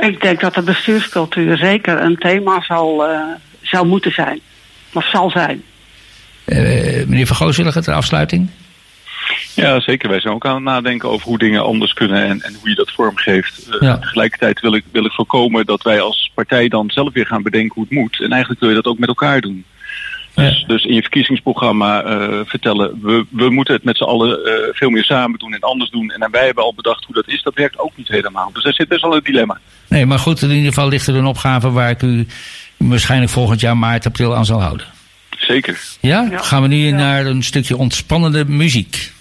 Ik 0.00 0.20
denk 0.20 0.40
dat 0.40 0.54
de 0.54 0.62
bestuurscultuur 0.62 1.56
zeker 1.56 2.00
een 2.02 2.16
thema 2.16 2.62
zal, 2.62 3.10
uh, 3.10 3.20
zou 3.60 3.86
moeten 3.86 4.12
zijn. 4.12 4.40
Of 4.92 5.08
zal 5.08 5.30
zijn. 5.30 5.62
Uh, 6.46 6.58
meneer 7.06 7.26
Van 7.26 7.36
Gooswilligen, 7.36 7.82
ter 7.82 7.94
afsluiting. 7.94 8.50
Ja, 9.54 9.80
zeker. 9.80 10.08
Wij 10.08 10.20
zijn 10.20 10.34
ook 10.34 10.46
aan 10.46 10.54
het 10.54 10.64
nadenken 10.64 11.08
over 11.08 11.26
hoe 11.26 11.38
dingen 11.38 11.62
anders 11.62 11.92
kunnen 11.92 12.24
en, 12.24 12.40
en 12.40 12.54
hoe 12.60 12.68
je 12.68 12.74
dat 12.74 12.90
vormgeeft. 12.90 13.68
Uh, 13.70 13.80
ja. 13.80 13.98
Tegelijkertijd 13.98 14.60
wil 14.60 14.74
ik, 14.74 14.84
wil 14.92 15.04
ik 15.04 15.12
voorkomen 15.12 15.66
dat 15.66 15.82
wij 15.82 16.00
als 16.00 16.30
partij 16.34 16.68
dan 16.68 16.90
zelf 16.90 17.12
weer 17.12 17.26
gaan 17.26 17.42
bedenken 17.42 17.74
hoe 17.74 17.84
het 17.88 17.92
moet. 17.92 18.20
En 18.20 18.30
eigenlijk 18.30 18.60
wil 18.60 18.68
je 18.68 18.74
dat 18.74 18.86
ook 18.86 18.98
met 18.98 19.08
elkaar 19.08 19.40
doen. 19.40 19.64
Dus, 20.34 20.60
Ja. 20.60 20.66
dus 20.66 20.84
in 20.84 20.94
je 20.94 21.00
verkiezingsprogramma 21.00 22.04
uh, 22.04 22.38
vertellen, 22.44 22.98
we, 23.02 23.24
we 23.30 23.50
moeten 23.50 23.74
het 23.74 23.84
met 23.84 23.96
z'n 23.96 24.02
allen 24.04 24.38
uh, 24.44 24.52
veel 24.72 24.90
meer 24.90 25.04
samen 25.04 25.38
doen 25.38 25.52
en 25.54 25.60
anders 25.60 25.90
doen. 25.90 26.10
En 26.10 26.30
wij 26.30 26.44
hebben 26.44 26.64
al 26.64 26.74
bedacht 26.74 27.04
hoe 27.04 27.14
dat 27.14 27.28
is, 27.28 27.42
dat 27.42 27.54
werkt 27.54 27.78
ook 27.78 27.92
niet 27.96 28.08
helemaal. 28.08 28.50
Dus 28.52 28.62
daar 28.62 28.72
zit 28.72 28.88
best 28.88 29.02
wel 29.02 29.14
een 29.14 29.20
dilemma. 29.24 29.58
Nee, 29.88 30.06
maar 30.06 30.18
goed, 30.18 30.42
in 30.42 30.50
ieder 30.50 30.68
geval 30.72 30.88
ligt 30.88 31.06
er 31.06 31.14
een 31.14 31.26
opgave 31.26 31.70
waar 31.70 31.90
ik 31.90 32.02
u 32.02 32.26
waarschijnlijk 32.76 33.30
volgend 33.32 33.60
jaar 33.60 33.76
maart, 33.76 34.06
april 34.06 34.36
aan 34.36 34.44
zal 34.44 34.60
houden. 34.62 34.86
Zeker. 35.38 35.80
Ja? 36.00 36.28
Ja. 36.30 36.38
Gaan 36.38 36.62
we 36.62 36.68
nu 36.68 36.76
Ja. 36.76 36.94
naar 36.96 37.26
een 37.26 37.42
stukje 37.42 37.76
ontspannende 37.76 38.44
muziek. 38.44 39.12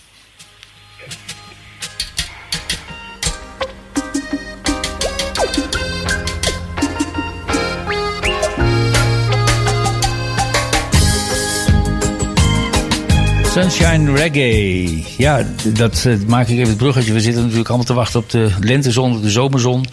Sunshine 13.61 14.13
Reggae. 14.13 15.03
Ja, 15.17 15.45
dat 15.73 16.05
eh, 16.05 16.13
maak 16.27 16.47
ik 16.47 16.57
even 16.57 16.67
het 16.67 16.77
bruggetje. 16.77 17.13
We 17.13 17.21
zitten 17.21 17.41
natuurlijk 17.41 17.67
allemaal 17.67 17.85
te 17.85 17.93
wachten 17.93 18.19
op 18.19 18.29
de 18.29 18.51
lentezon, 18.59 19.21
de 19.21 19.29
zomerzon. 19.29 19.85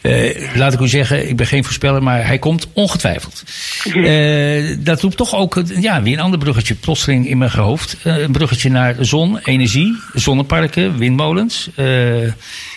Eh, 0.00 0.56
laat 0.56 0.72
ik 0.72 0.80
u 0.80 0.88
zeggen, 0.88 1.28
ik 1.28 1.36
ben 1.36 1.46
geen 1.46 1.64
voorspeller, 1.64 2.02
maar 2.02 2.26
hij 2.26 2.38
komt 2.38 2.66
ongetwijfeld. 2.72 3.42
Eh, 3.84 4.76
dat 4.78 5.00
roept 5.00 5.16
toch 5.16 5.34
ook 5.34 5.62
ja, 5.80 6.02
weer 6.02 6.12
een 6.12 6.20
ander 6.20 6.38
bruggetje 6.38 6.74
plotseling 6.74 7.28
in 7.28 7.38
mijn 7.38 7.50
hoofd. 7.50 7.96
Een 8.02 8.32
bruggetje 8.32 8.70
naar 8.70 8.96
zon, 9.00 9.38
energie, 9.38 9.96
zonneparken, 10.14 10.98
windmolens. 10.98 11.70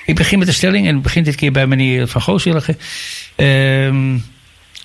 Ik 0.06 0.16
begin 0.16 0.38
met 0.38 0.48
de 0.48 0.54
stelling 0.54 0.88
en 0.88 1.02
begin 1.02 1.24
dit 1.24 1.36
keer 1.36 1.52
bij 1.52 1.68
meneer 1.68 2.08
Van 2.08 2.22
Gooswilligen. 2.22 2.78
Ehm, 3.36 4.14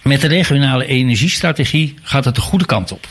met 0.03 0.21
de 0.21 0.27
regionale 0.27 0.87
energiestrategie 0.87 1.95
gaat 2.03 2.25
het 2.25 2.35
de 2.35 2.41
goede 2.41 2.67
kant 2.67 2.93
op. 2.93 3.07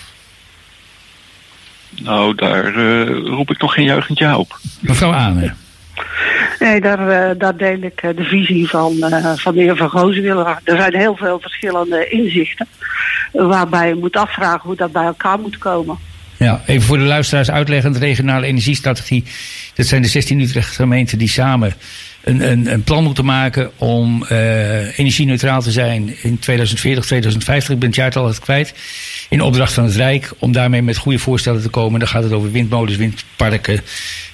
Nou, 2.03 2.35
daar 2.35 2.75
uh, 2.75 3.27
roep 3.27 3.51
ik 3.51 3.61
nog 3.61 3.73
geen 3.73 3.85
juichend 3.85 4.17
ja 4.17 4.37
op. 4.37 4.59
Mevrouw 4.79 5.13
Ane. 5.13 5.53
Nee, 6.59 6.81
daar, 6.81 6.99
uh, 6.99 7.39
daar 7.39 7.57
deel 7.57 7.81
ik 7.81 8.03
uh, 8.03 8.15
de 8.15 8.23
visie 8.23 8.69
van, 8.69 8.95
van 9.35 9.53
de 9.53 9.61
heer 9.61 9.75
Van 9.75 9.89
Gozenwiller. 9.89 10.59
Er 10.63 10.77
zijn 10.77 10.95
heel 10.95 11.15
veel 11.15 11.39
verschillende 11.39 12.07
inzichten. 12.07 12.67
Waarbij 13.31 13.87
je 13.87 13.95
moet 13.95 14.15
afvragen 14.15 14.61
hoe 14.63 14.75
dat 14.75 14.91
bij 14.91 15.03
elkaar 15.03 15.39
moet 15.39 15.57
komen. 15.57 15.97
Ja, 16.37 16.61
even 16.65 16.87
voor 16.87 16.97
de 16.97 17.03
luisteraars 17.03 17.51
uitleggen. 17.51 17.91
De 17.91 17.99
regionale 17.99 18.45
energiestrategie. 18.45 19.23
Dat 19.73 19.85
zijn 19.85 20.01
de 20.01 20.07
16 20.07 20.39
Utrechtse 20.39 20.73
gemeenten 20.73 21.17
die 21.17 21.27
samen 21.27 21.73
een, 22.23 22.51
een, 22.51 22.71
een 22.73 22.83
plan 22.83 23.15
maken 23.23 23.71
om 23.77 24.25
uh, 24.31 24.99
energie-neutraal 24.99 25.61
te 25.61 25.71
zijn 25.71 26.15
in 26.21 26.39
2040, 26.39 27.05
2050. 27.05 27.73
Ik 27.73 27.79
ben 27.79 27.87
het 27.87 27.97
jaartal 27.97 28.27
het 28.27 28.39
kwijt. 28.39 28.73
In 29.29 29.41
opdracht 29.41 29.73
van 29.73 29.83
het 29.83 29.95
Rijk 29.95 30.31
om 30.39 30.51
daarmee 30.51 30.81
met 30.81 30.97
goede 30.97 31.19
voorstellen 31.19 31.61
te 31.61 31.69
komen. 31.69 31.99
Dan 31.99 32.07
gaat 32.07 32.23
het 32.23 32.31
over 32.31 32.51
windmolens, 32.51 32.95
windparken, 32.95 33.81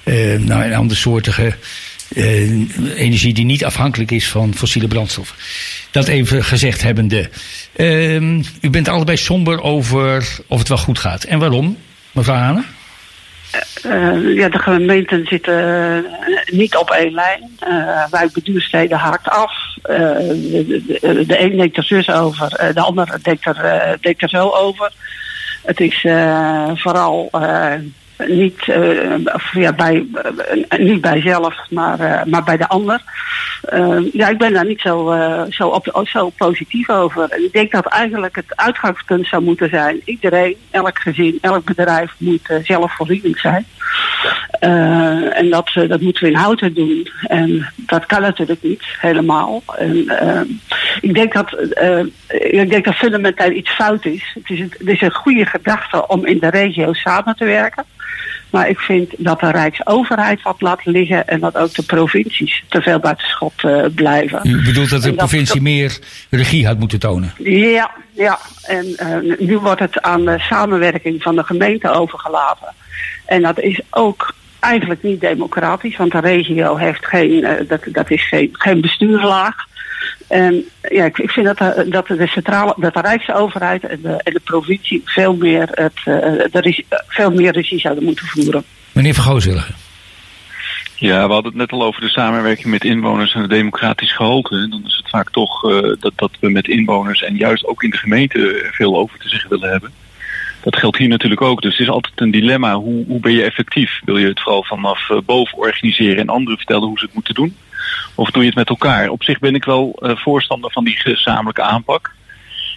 uh, 0.04 0.38
nou, 0.38 0.62
en 0.62 0.74
andersoortige 0.74 1.54
uh, 2.14 2.50
energie 2.96 3.34
die 3.34 3.44
niet 3.44 3.64
afhankelijk 3.64 4.10
is 4.10 4.28
van 4.28 4.54
fossiele 4.54 4.88
brandstoffen. 4.88 5.36
Dat 5.90 6.08
even 6.08 6.44
gezegd 6.44 6.82
hebbende. 6.82 7.30
Uh, 7.76 8.20
u 8.60 8.70
bent 8.70 8.88
allebei 8.88 9.16
somber 9.16 9.60
over 9.60 10.28
of 10.46 10.58
het 10.58 10.68
wel 10.68 10.78
goed 10.78 10.98
gaat. 10.98 11.24
En 11.24 11.38
waarom, 11.38 11.76
mevrouw 12.12 12.36
Hane? 12.36 12.64
Uh, 13.86 14.34
ja, 14.34 14.48
de 14.48 14.58
gemeenten 14.58 15.26
zitten 15.26 16.06
niet 16.46 16.76
op 16.76 16.90
één 16.90 17.12
lijn. 17.12 17.58
Uh, 17.68 18.04
wij 18.10 18.28
beduursteden 18.32 18.98
haakt 18.98 19.28
af. 19.28 19.52
de, 19.82 20.82
de, 20.86 21.26
de, 21.26 21.40
een 21.40 21.56
denkt 21.56 21.76
er 21.76 21.84
zus 21.84 22.10
over, 22.10 22.72
de 22.74 22.80
ander 22.80 23.18
denkt 23.22 23.46
er, 23.46 23.96
denkt 24.00 24.22
er 24.22 24.28
zo 24.28 24.48
over. 24.48 24.92
Het 25.62 25.80
is 25.80 26.00
vooral 26.74 27.30
niet, 28.28 28.66
uh, 28.66 29.18
ja, 29.52 29.72
bij, 29.72 30.06
uh, 30.70 30.78
niet 30.78 31.00
bij 31.00 31.20
zelf, 31.20 31.54
maar, 31.70 32.00
uh, 32.00 32.24
maar 32.24 32.42
bij 32.42 32.56
de 32.56 32.68
ander. 32.68 33.02
ja, 34.12 34.28
ik 34.28 34.38
ben 34.38 34.52
daar 34.52 34.66
niet 34.66 34.80
zo, 34.80 35.16
zo, 35.48 35.68
op, 35.68 36.06
zo 36.08 36.28
positief 36.28 36.88
over. 36.88 37.38
Ik 37.44 37.52
denk 37.52 37.72
dat 37.72 37.86
eigenlijk 37.86 38.36
het 38.36 38.56
uitgangspunt 38.56 39.26
zou 39.26 39.42
moeten 39.42 39.68
zijn: 39.68 40.00
iedereen, 40.04 40.56
elk 40.70 40.98
gezin, 40.98 41.38
elk 41.40 41.64
bedrijf 41.64 42.14
moet 42.18 42.48
zelfvoorzienend 42.62 43.38
zijn. 43.38 43.66
en 45.32 45.50
dat, 45.50 45.70
dat 45.88 46.00
moeten 46.00 46.22
we 46.22 46.30
in 46.30 46.36
houten 46.36 46.74
doen. 46.74 47.08
En 47.22 47.72
dat 47.76 48.06
kan 48.06 48.20
natuurlijk 48.20 48.62
niet 48.62 48.84
helemaal. 49.00 49.62
En, 49.78 50.08
ik, 51.00 51.14
denk 51.14 51.32
dat, 51.32 51.56
ik 52.28 52.70
denk 52.70 52.84
dat 52.84 52.94
fundamenteel 52.94 53.50
iets 53.50 53.70
fout 53.70 54.04
is. 54.04 54.30
Het 54.34 54.50
is, 54.50 54.60
het 54.60 54.88
is 54.88 55.00
een 55.00 55.14
goede 55.14 55.46
gedachte 55.46 56.08
om 56.08 56.26
in 56.26 56.38
de 56.38 56.50
regio 56.50 56.92
samen 56.92 57.36
te 57.36 57.44
werken. 57.44 57.84
Maar 58.50 58.68
ik 58.68 58.78
vind 58.78 59.12
dat 59.16 59.40
de 59.40 59.50
Rijksoverheid 59.50 60.42
wat 60.42 60.60
laat 60.60 60.84
liggen 60.84 61.28
en 61.28 61.40
dat 61.40 61.56
ook 61.56 61.74
de 61.74 61.82
provincies 61.82 62.64
te 62.68 62.82
veel 62.82 62.98
buiten 62.98 63.26
schot 63.26 63.62
uh, 63.62 63.84
blijven. 63.94 64.40
U 64.42 64.64
bedoelt 64.64 64.90
dat 64.90 65.02
de 65.02 65.14
provincie 65.14 65.62
meer 65.62 65.98
regie 66.30 66.66
had 66.66 66.78
moeten 66.78 66.98
tonen? 66.98 67.32
Ja, 67.38 67.90
ja. 68.12 68.38
En 68.62 68.86
uh, 68.86 69.38
nu 69.38 69.58
wordt 69.58 69.80
het 69.80 70.02
aan 70.02 70.24
de 70.24 70.38
samenwerking 70.38 71.22
van 71.22 71.36
de 71.36 71.44
gemeente 71.44 71.90
overgelaten. 71.90 72.74
En 73.26 73.42
dat 73.42 73.60
is 73.60 73.80
ook 73.90 74.34
eigenlijk 74.60 75.02
niet 75.02 75.20
democratisch, 75.20 75.96
want 75.96 76.12
de 76.12 76.20
regio 76.20 76.76
heeft 76.76 77.06
geen, 77.06 77.30
uh, 77.30 77.50
dat, 77.68 77.80
dat 77.84 78.10
is 78.10 78.28
geen, 78.28 78.48
geen 78.52 78.80
bestuurslaag. 78.80 79.54
En 80.30 80.64
ja, 80.88 81.04
ik, 81.04 81.18
ik 81.18 81.30
vind 81.30 81.46
dat 81.46 81.58
de, 81.58 81.86
dat 81.88 82.06
de 82.06 82.26
centrale, 82.26 82.74
dat 82.76 82.94
de 82.94 83.00
Rijksoverheid 83.00 83.86
en 83.86 84.00
de, 84.02 84.16
en 84.22 84.32
de 84.32 84.40
provincie 84.44 85.02
veel 85.04 85.36
meer, 85.36 85.68
het, 85.70 85.96
uh, 86.04 86.14
de, 86.50 86.84
veel 87.08 87.30
meer 87.30 87.52
regie 87.52 87.78
zouden 87.78 88.04
moeten 88.04 88.26
voeren. 88.26 88.64
Meneer 88.92 89.14
Van 89.14 89.40
Ja, 90.96 91.26
we 91.26 91.32
hadden 91.32 91.52
het 91.52 91.60
net 91.60 91.72
al 91.72 91.82
over 91.82 92.00
de 92.00 92.08
samenwerking 92.08 92.66
met 92.66 92.84
inwoners 92.84 93.34
en 93.34 93.40
het 93.40 93.50
democratisch 93.50 94.16
gehalte. 94.16 94.68
Dan 94.68 94.82
is 94.86 94.96
het 94.96 95.10
vaak 95.10 95.30
toch 95.30 95.64
uh, 95.64 95.92
dat, 96.00 96.12
dat 96.16 96.30
we 96.40 96.50
met 96.50 96.68
inwoners 96.68 97.22
en 97.22 97.36
juist 97.36 97.66
ook 97.66 97.82
in 97.82 97.90
de 97.90 97.98
gemeente 97.98 98.68
veel 98.72 98.96
over 98.96 99.18
te 99.18 99.28
zeggen 99.28 99.50
willen 99.50 99.70
hebben. 99.70 99.92
Dat 100.62 100.76
geldt 100.76 100.96
hier 100.96 101.08
natuurlijk 101.08 101.42
ook. 101.42 101.62
Dus 101.62 101.72
het 101.72 101.86
is 101.86 101.92
altijd 101.92 102.20
een 102.20 102.30
dilemma. 102.30 102.74
Hoe, 102.74 103.04
hoe 103.06 103.20
ben 103.20 103.32
je 103.32 103.42
effectief? 103.42 104.00
Wil 104.04 104.16
je 104.16 104.26
het 104.26 104.40
vooral 104.40 104.64
vanaf 104.64 105.08
boven 105.24 105.58
organiseren 105.58 106.18
en 106.18 106.28
anderen 106.28 106.56
vertellen 106.56 106.88
hoe 106.88 106.98
ze 106.98 107.04
het 107.04 107.14
moeten 107.14 107.34
doen? 107.34 107.56
Of 108.14 108.30
doe 108.30 108.42
je 108.42 108.48
het 108.48 108.58
met 108.58 108.68
elkaar? 108.68 109.08
Op 109.08 109.22
zich 109.22 109.38
ben 109.38 109.54
ik 109.54 109.64
wel 109.64 109.98
uh, 110.00 110.16
voorstander 110.16 110.72
van 110.72 110.84
die 110.84 110.96
gezamenlijke 110.96 111.62
aanpak. 111.62 112.12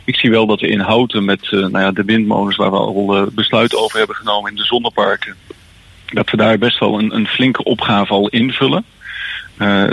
Ik 0.06 0.16
zie 0.16 0.30
wel 0.30 0.46
dat 0.46 0.60
we 0.60 0.68
in 0.68 0.80
Houten 0.80 1.26
met 1.26 1.52
uh, 1.52 1.60
nou 1.60 1.80
ja, 1.80 1.92
de 1.92 2.04
windmolens 2.04 2.56
waar 2.56 2.72
we 2.72 2.78
al 2.78 3.18
uh, 3.18 3.28
besluiten 3.32 3.80
over 3.80 3.98
hebben 3.98 4.16
genomen 4.16 4.52
in 4.52 4.58
de 4.58 4.66
zonneparken. 4.66 5.36
Dat 6.06 6.30
we 6.30 6.38
daar 6.38 6.58
best 6.58 6.80
wel 6.80 7.00
een, 7.00 7.16
een 7.16 7.28
flinke 7.28 7.64
opgave 7.64 8.14
al 8.14 8.28
invullen. 8.28 8.86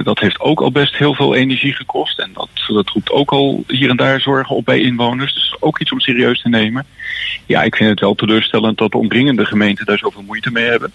dat 0.02 0.18
heeft 0.18 0.40
ook 0.40 0.60
al 0.60 0.72
best 0.72 0.96
heel 0.96 1.14
veel 1.14 1.34
energie 1.34 1.72
gekost. 1.72 2.18
En 2.18 2.30
dat, 2.32 2.48
dat 2.66 2.88
roept 2.88 3.10
ook 3.10 3.30
al 3.30 3.64
hier 3.66 3.90
en 3.90 3.96
daar 3.96 4.20
zorgen 4.20 4.56
op 4.56 4.64
bij 4.64 4.80
inwoners. 4.80 5.34
Dus 5.34 5.56
ook 5.60 5.80
iets 5.80 5.92
om 5.92 6.00
serieus 6.00 6.42
te 6.42 6.48
nemen. 6.48 6.86
Ja, 7.46 7.62
ik 7.62 7.76
vind 7.76 7.90
het 7.90 8.00
wel 8.00 8.14
teleurstellend 8.14 8.78
dat 8.78 8.90
de 8.90 8.98
omringende 8.98 9.44
gemeenten 9.44 9.86
daar 9.86 9.98
zoveel 9.98 10.22
moeite 10.22 10.50
mee 10.50 10.64
hebben. 10.64 10.92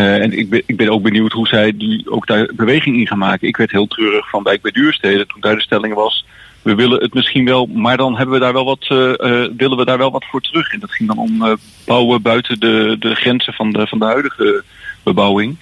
Uh, 0.00 0.22
en 0.22 0.38
ik 0.38 0.50
ben, 0.50 0.62
ik 0.66 0.76
ben 0.76 0.88
ook 0.88 1.02
benieuwd 1.02 1.32
hoe 1.32 1.46
zij 1.46 1.76
die, 1.76 2.10
ook 2.10 2.26
daar 2.26 2.50
beweging 2.54 2.96
in 2.96 3.06
gaan 3.06 3.18
maken. 3.18 3.48
Ik 3.48 3.56
werd 3.56 3.70
heel 3.70 3.86
treurig 3.86 4.28
van 4.28 4.42
Wijk 4.42 4.62
bij 4.62 4.70
Duursteden 4.70 5.26
toen 5.26 5.40
daar 5.40 5.54
de 5.54 5.62
stelling 5.62 5.94
was... 5.94 6.24
we 6.62 6.74
willen 6.74 7.02
het 7.02 7.14
misschien 7.14 7.44
wel, 7.44 7.66
maar 7.66 7.96
dan 7.96 8.16
hebben 8.16 8.34
we 8.34 8.40
daar 8.40 8.52
wel 8.52 8.64
wat, 8.64 8.82
uh, 8.82 9.12
willen 9.56 9.76
we 9.76 9.84
daar 9.84 9.98
wel 9.98 10.10
wat 10.10 10.24
voor 10.24 10.40
terug. 10.40 10.72
En 10.72 10.80
dat 10.80 10.92
ging 10.92 11.08
dan 11.08 11.18
om 11.18 11.58
bouwen 11.86 12.22
buiten 12.22 12.60
de, 12.60 12.96
de 12.98 13.14
grenzen 13.14 13.52
van 13.52 13.72
de, 13.72 13.86
van 13.86 13.98
de 13.98 14.04
huidige 14.04 14.62
bebouwing. 15.02 15.56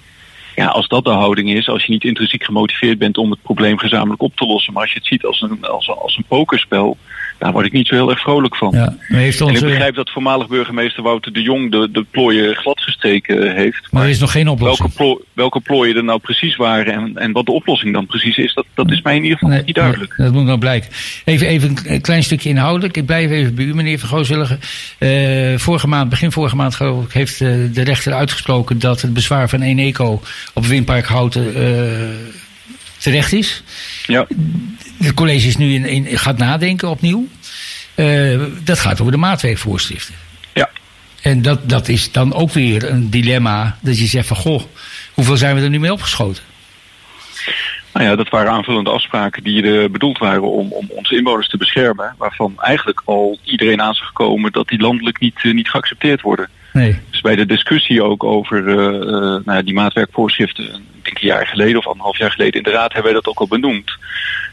Ja, 0.54 0.66
als 0.66 0.88
dat 0.88 1.04
de 1.04 1.10
houding 1.10 1.50
is, 1.50 1.68
als 1.68 1.84
je 1.84 1.92
niet 1.92 2.04
intrinsiek 2.04 2.44
gemotiveerd 2.44 2.98
bent 2.98 3.18
om 3.18 3.30
het 3.30 3.42
probleem 3.42 3.78
gezamenlijk 3.78 4.22
op 4.22 4.36
te 4.36 4.46
lossen... 4.46 4.72
maar 4.72 4.82
als 4.82 4.92
je 4.92 4.98
het 4.98 5.08
ziet 5.08 5.24
als 5.24 5.40
een, 5.40 5.64
als, 5.64 5.88
als 5.88 6.16
een 6.16 6.24
pokerspel 6.28 6.96
daar 7.42 7.52
word 7.52 7.66
ik 7.66 7.72
niet 7.72 7.86
zo 7.86 7.94
heel 7.94 8.10
erg 8.10 8.20
vrolijk 8.20 8.56
van. 8.56 8.70
Ja, 8.74 8.96
heeft. 8.98 9.40
En 9.40 9.48
ik 9.48 9.60
begrijp 9.60 9.94
dat 9.94 10.10
voormalig 10.10 10.48
burgemeester 10.48 11.02
Wouter 11.02 11.32
de 11.32 11.42
Jong 11.42 11.70
de, 11.70 11.88
de 11.92 12.04
plooien 12.10 12.56
gladgestreken 12.56 13.54
heeft. 13.54 13.88
Maar 13.90 14.02
er 14.02 14.08
is 14.08 14.18
nog 14.18 14.32
geen 14.32 14.48
oplossing. 14.48 14.96
Welke, 14.96 15.24
welke 15.32 15.60
plooien 15.60 15.96
er 15.96 16.04
nou 16.04 16.18
precies 16.18 16.56
waren 16.56 16.92
en, 16.92 17.16
en 17.16 17.32
wat 17.32 17.46
de 17.46 17.52
oplossing 17.52 17.92
dan 17.92 18.06
precies 18.06 18.36
is, 18.36 18.54
dat, 18.54 18.66
dat 18.74 18.90
is 18.90 19.02
mij 19.02 19.16
in 19.16 19.22
ieder 19.22 19.38
geval 19.38 19.62
niet 19.64 19.74
duidelijk. 19.74 20.14
dat 20.16 20.32
moet 20.32 20.44
nou 20.44 20.58
blijken. 20.58 20.90
Even, 21.24 21.46
even 21.46 21.76
een 21.86 22.00
klein 22.00 22.22
stukje 22.22 22.48
inhoudelijk. 22.48 22.96
Ik 22.96 23.06
blijf 23.06 23.30
even 23.30 23.54
bij 23.54 23.64
u, 23.64 23.74
meneer 23.74 23.98
Van 23.98 24.08
Gooswillige. 24.08 24.58
Uh, 24.98 25.58
vorige 25.58 25.88
maand, 25.88 26.10
begin 26.10 26.32
vorige 26.32 26.56
maand 26.56 26.74
geloof 26.74 27.04
ik, 27.04 27.12
heeft 27.12 27.40
uh, 27.40 27.48
de 27.72 27.82
rechter 27.82 28.12
uitgesproken 28.12 28.78
dat 28.78 29.00
het 29.00 29.12
bezwaar 29.12 29.48
van 29.48 29.62
Eneco 29.62 30.22
op 30.54 30.66
Windpark 30.66 31.06
Houten 31.06 31.62
uh, 31.62 32.41
terecht 33.02 33.32
is. 33.32 33.62
Ja. 34.06 34.26
Het 34.98 35.14
college 35.14 35.46
is 35.46 35.56
nu 35.56 35.74
in, 35.74 35.84
in, 35.84 36.18
gaat 36.18 36.38
nadenken 36.38 36.88
opnieuw. 36.88 37.26
Uh, 37.96 38.42
dat 38.64 38.78
gaat 38.78 39.00
over 39.00 39.12
de 39.12 39.18
maatwerkvoorschriften. 39.18 40.14
Ja. 40.54 40.70
En 41.22 41.42
dat, 41.42 41.68
dat 41.68 41.88
is 41.88 42.12
dan 42.12 42.34
ook 42.34 42.50
weer 42.50 42.90
een 42.90 43.10
dilemma. 43.10 43.76
Dat 43.80 43.98
je 43.98 44.06
zegt 44.06 44.26
van, 44.26 44.36
goh, 44.36 44.62
hoeveel 45.12 45.36
zijn 45.36 45.56
we 45.56 45.62
er 45.62 45.70
nu 45.70 45.80
mee 45.80 45.92
opgeschoten? 45.92 46.42
Nou 47.92 48.06
ja, 48.06 48.16
dat 48.16 48.28
waren 48.28 48.52
aanvullende 48.52 48.90
afspraken 48.90 49.42
die 49.42 49.62
er 49.62 49.90
bedoeld 49.90 50.18
waren 50.18 50.50
om, 50.50 50.72
om 50.72 50.86
onze 50.88 51.16
inwoners 51.16 51.48
te 51.48 51.56
beschermen. 51.56 52.14
Waarvan 52.18 52.54
eigenlijk 52.56 53.02
al 53.04 53.38
iedereen 53.44 53.82
aan 53.82 53.92
is 53.92 54.00
gekomen 54.00 54.52
dat 54.52 54.68
die 54.68 54.80
landelijk 54.80 55.18
niet, 55.18 55.42
uh, 55.42 55.54
niet 55.54 55.70
geaccepteerd 55.70 56.20
worden. 56.20 56.48
Nee. 56.72 57.00
Dus 57.10 57.20
bij 57.20 57.36
de 57.36 57.46
discussie 57.46 58.02
ook 58.02 58.24
over 58.24 58.68
uh, 58.68 58.74
uh, 58.76 59.10
nou 59.10 59.42
ja, 59.44 59.62
die 59.62 59.74
maatwerkvoorschriften, 59.74 60.74
een 60.74 61.01
jaar 61.22 61.46
geleden 61.46 61.78
of 61.78 61.86
anderhalf 61.86 62.18
jaar 62.18 62.30
geleden 62.30 62.62
in 62.62 62.62
de 62.62 62.76
raad, 62.76 62.92
hebben 62.92 63.12
wij 63.12 63.20
dat 63.22 63.26
ook 63.26 63.38
al 63.38 63.46
benoemd. 63.46 63.96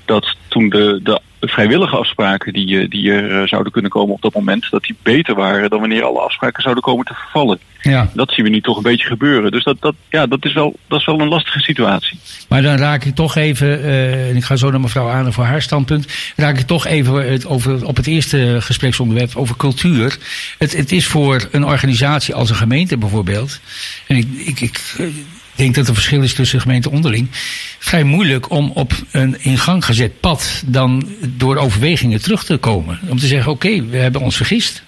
Dat 0.05 0.35
toen 0.47 0.69
de, 0.69 0.99
de 1.03 1.21
vrijwillige 1.41 1.95
afspraken 1.95 2.53
die, 2.53 2.79
eh, 2.79 2.89
die 2.89 3.11
er 3.11 3.47
zouden 3.47 3.71
kunnen 3.71 3.91
komen 3.91 4.15
op 4.15 4.21
dat 4.21 4.33
moment, 4.33 4.67
dat 4.69 4.83
die 4.83 4.95
beter 5.03 5.35
waren 5.35 5.69
dan 5.69 5.79
wanneer 5.79 6.03
alle 6.03 6.19
afspraken 6.19 6.61
zouden 6.61 6.83
komen 6.83 7.05
te 7.05 7.13
vervallen. 7.13 7.59
Ja. 7.81 8.09
Dat 8.13 8.31
zien 8.31 8.45
we 8.45 8.51
nu 8.51 8.61
toch 8.61 8.77
een 8.77 8.83
beetje 8.83 9.07
gebeuren. 9.07 9.51
Dus 9.51 9.63
dat, 9.63 9.81
dat, 9.81 9.95
ja, 10.09 10.27
dat, 10.27 10.45
is, 10.45 10.53
wel, 10.53 10.75
dat 10.87 10.99
is 10.99 11.05
wel 11.05 11.19
een 11.19 11.27
lastige 11.27 11.59
situatie. 11.59 12.19
Maar 12.49 12.61
dan 12.61 12.77
raak 12.77 13.03
ik 13.03 13.15
toch 13.15 13.35
even, 13.35 13.67
uh, 13.67 14.29
en 14.29 14.35
ik 14.35 14.43
ga 14.43 14.55
zo 14.55 14.71
naar 14.71 14.79
mevrouw 14.79 15.09
Aan 15.09 15.33
voor 15.33 15.43
haar 15.43 15.61
standpunt, 15.61 16.07
raak 16.35 16.57
ik 16.57 16.67
toch 16.67 16.85
even 16.85 17.31
het 17.31 17.45
over, 17.45 17.85
op 17.85 17.95
het 17.95 18.07
eerste 18.07 18.57
gespreksonderwerp 18.59 19.35
over 19.35 19.57
cultuur. 19.57 20.17
Het, 20.57 20.77
het 20.77 20.91
is 20.91 21.07
voor 21.07 21.47
een 21.51 21.65
organisatie 21.65 22.35
als 22.35 22.49
een 22.49 22.55
gemeente 22.55 22.97
bijvoorbeeld, 22.97 23.59
en 24.07 24.15
ik, 24.15 24.27
ik, 24.45 24.59
ik 24.59 24.95
denk 25.59 25.75
dat 25.75 25.87
er 25.87 25.93
verschil 25.93 26.23
is 26.23 26.33
tussen 26.33 26.61
gemeenten 26.61 26.91
onderling. 26.91 27.27
Vrij 27.79 28.03
moeilijk 28.03 28.49
om 28.49 28.71
op 28.73 28.91
een 29.11 29.35
in 29.39 29.57
gang 29.57 29.85
gezet 29.85 30.19
pad 30.19 30.63
dan 30.65 31.07
door 31.27 31.57
overwegingen 31.57 32.21
terug 32.21 32.43
te 32.43 32.57
komen. 32.57 32.99
Om 33.09 33.17
te 33.17 33.27
zeggen, 33.27 33.51
oké, 33.51 33.67
okay, 33.67 33.85
we 33.89 33.97
hebben 33.97 34.21
ons 34.21 34.35
vergist. 34.35 34.83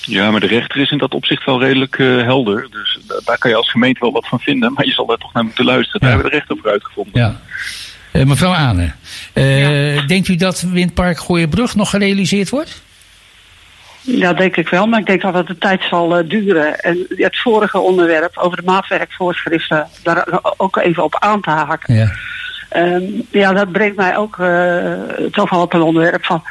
Ja, 0.00 0.30
maar 0.30 0.40
de 0.40 0.46
rechter 0.46 0.80
is 0.80 0.90
in 0.90 0.98
dat 0.98 1.14
opzicht 1.14 1.44
wel 1.44 1.60
redelijk 1.60 1.98
uh, 1.98 2.22
helder. 2.22 2.68
Dus 2.70 2.98
daar 3.24 3.38
kan 3.38 3.50
je 3.50 3.56
als 3.56 3.70
gemeente 3.70 4.00
wel 4.00 4.12
wat 4.12 4.28
van 4.28 4.40
vinden. 4.40 4.72
Maar 4.72 4.86
je 4.86 4.92
zal 4.92 5.06
daar 5.06 5.16
toch 5.16 5.32
naar 5.32 5.44
moeten 5.44 5.64
luisteren. 5.64 6.00
Daar 6.00 6.10
hebben 6.10 6.30
we 6.30 6.32
de 6.32 6.38
rechter 6.38 6.56
voor 6.62 6.70
uitgevonden. 6.70 7.20
Ja. 7.20 7.40
Uh, 8.12 8.24
mevrouw 8.24 8.52
Ane, 8.52 8.92
uh, 9.34 9.94
ja. 9.94 10.02
denkt 10.02 10.28
u 10.28 10.36
dat 10.36 10.60
Windpark 10.60 11.18
Gooienbrug 11.18 11.74
nog 11.74 11.90
gerealiseerd 11.90 12.50
wordt? 12.50 12.82
Ja, 14.02 14.32
denk 14.32 14.56
ik 14.56 14.68
wel. 14.68 14.86
Maar 14.86 15.00
ik 15.00 15.06
denk 15.06 15.22
dat 15.22 15.34
het 15.34 15.48
een 15.48 15.58
tijd 15.58 15.82
zal 15.82 16.18
uh, 16.18 16.28
duren. 16.28 16.80
En 16.80 17.06
het 17.08 17.38
vorige 17.38 17.78
onderwerp 17.78 18.38
over 18.38 18.56
de 18.56 18.62
maatwerkvoorschriften, 18.64 19.88
daar 20.02 20.40
ook 20.56 20.76
even 20.76 21.04
op 21.04 21.16
aan 21.18 21.40
te 21.40 21.50
haken. 21.50 21.94
Ja, 21.94 22.12
um, 22.76 23.26
ja 23.30 23.52
dat 23.52 23.72
brengt 23.72 23.96
mij 23.96 24.16
ook 24.16 24.36
uh, 24.36 24.92
toch 25.30 25.50
wel 25.50 25.60
op 25.60 25.72
een 25.72 25.82
onderwerp 25.82 26.24
van. 26.24 26.42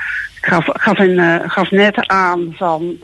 Ik 0.41 0.47
gaf, 0.47 0.65
gaf, 0.67 0.97
in, 0.97 1.09
uh, 1.09 1.35
gaf 1.45 1.71
net 1.71 2.07
aan 2.07 2.53
van 2.57 2.97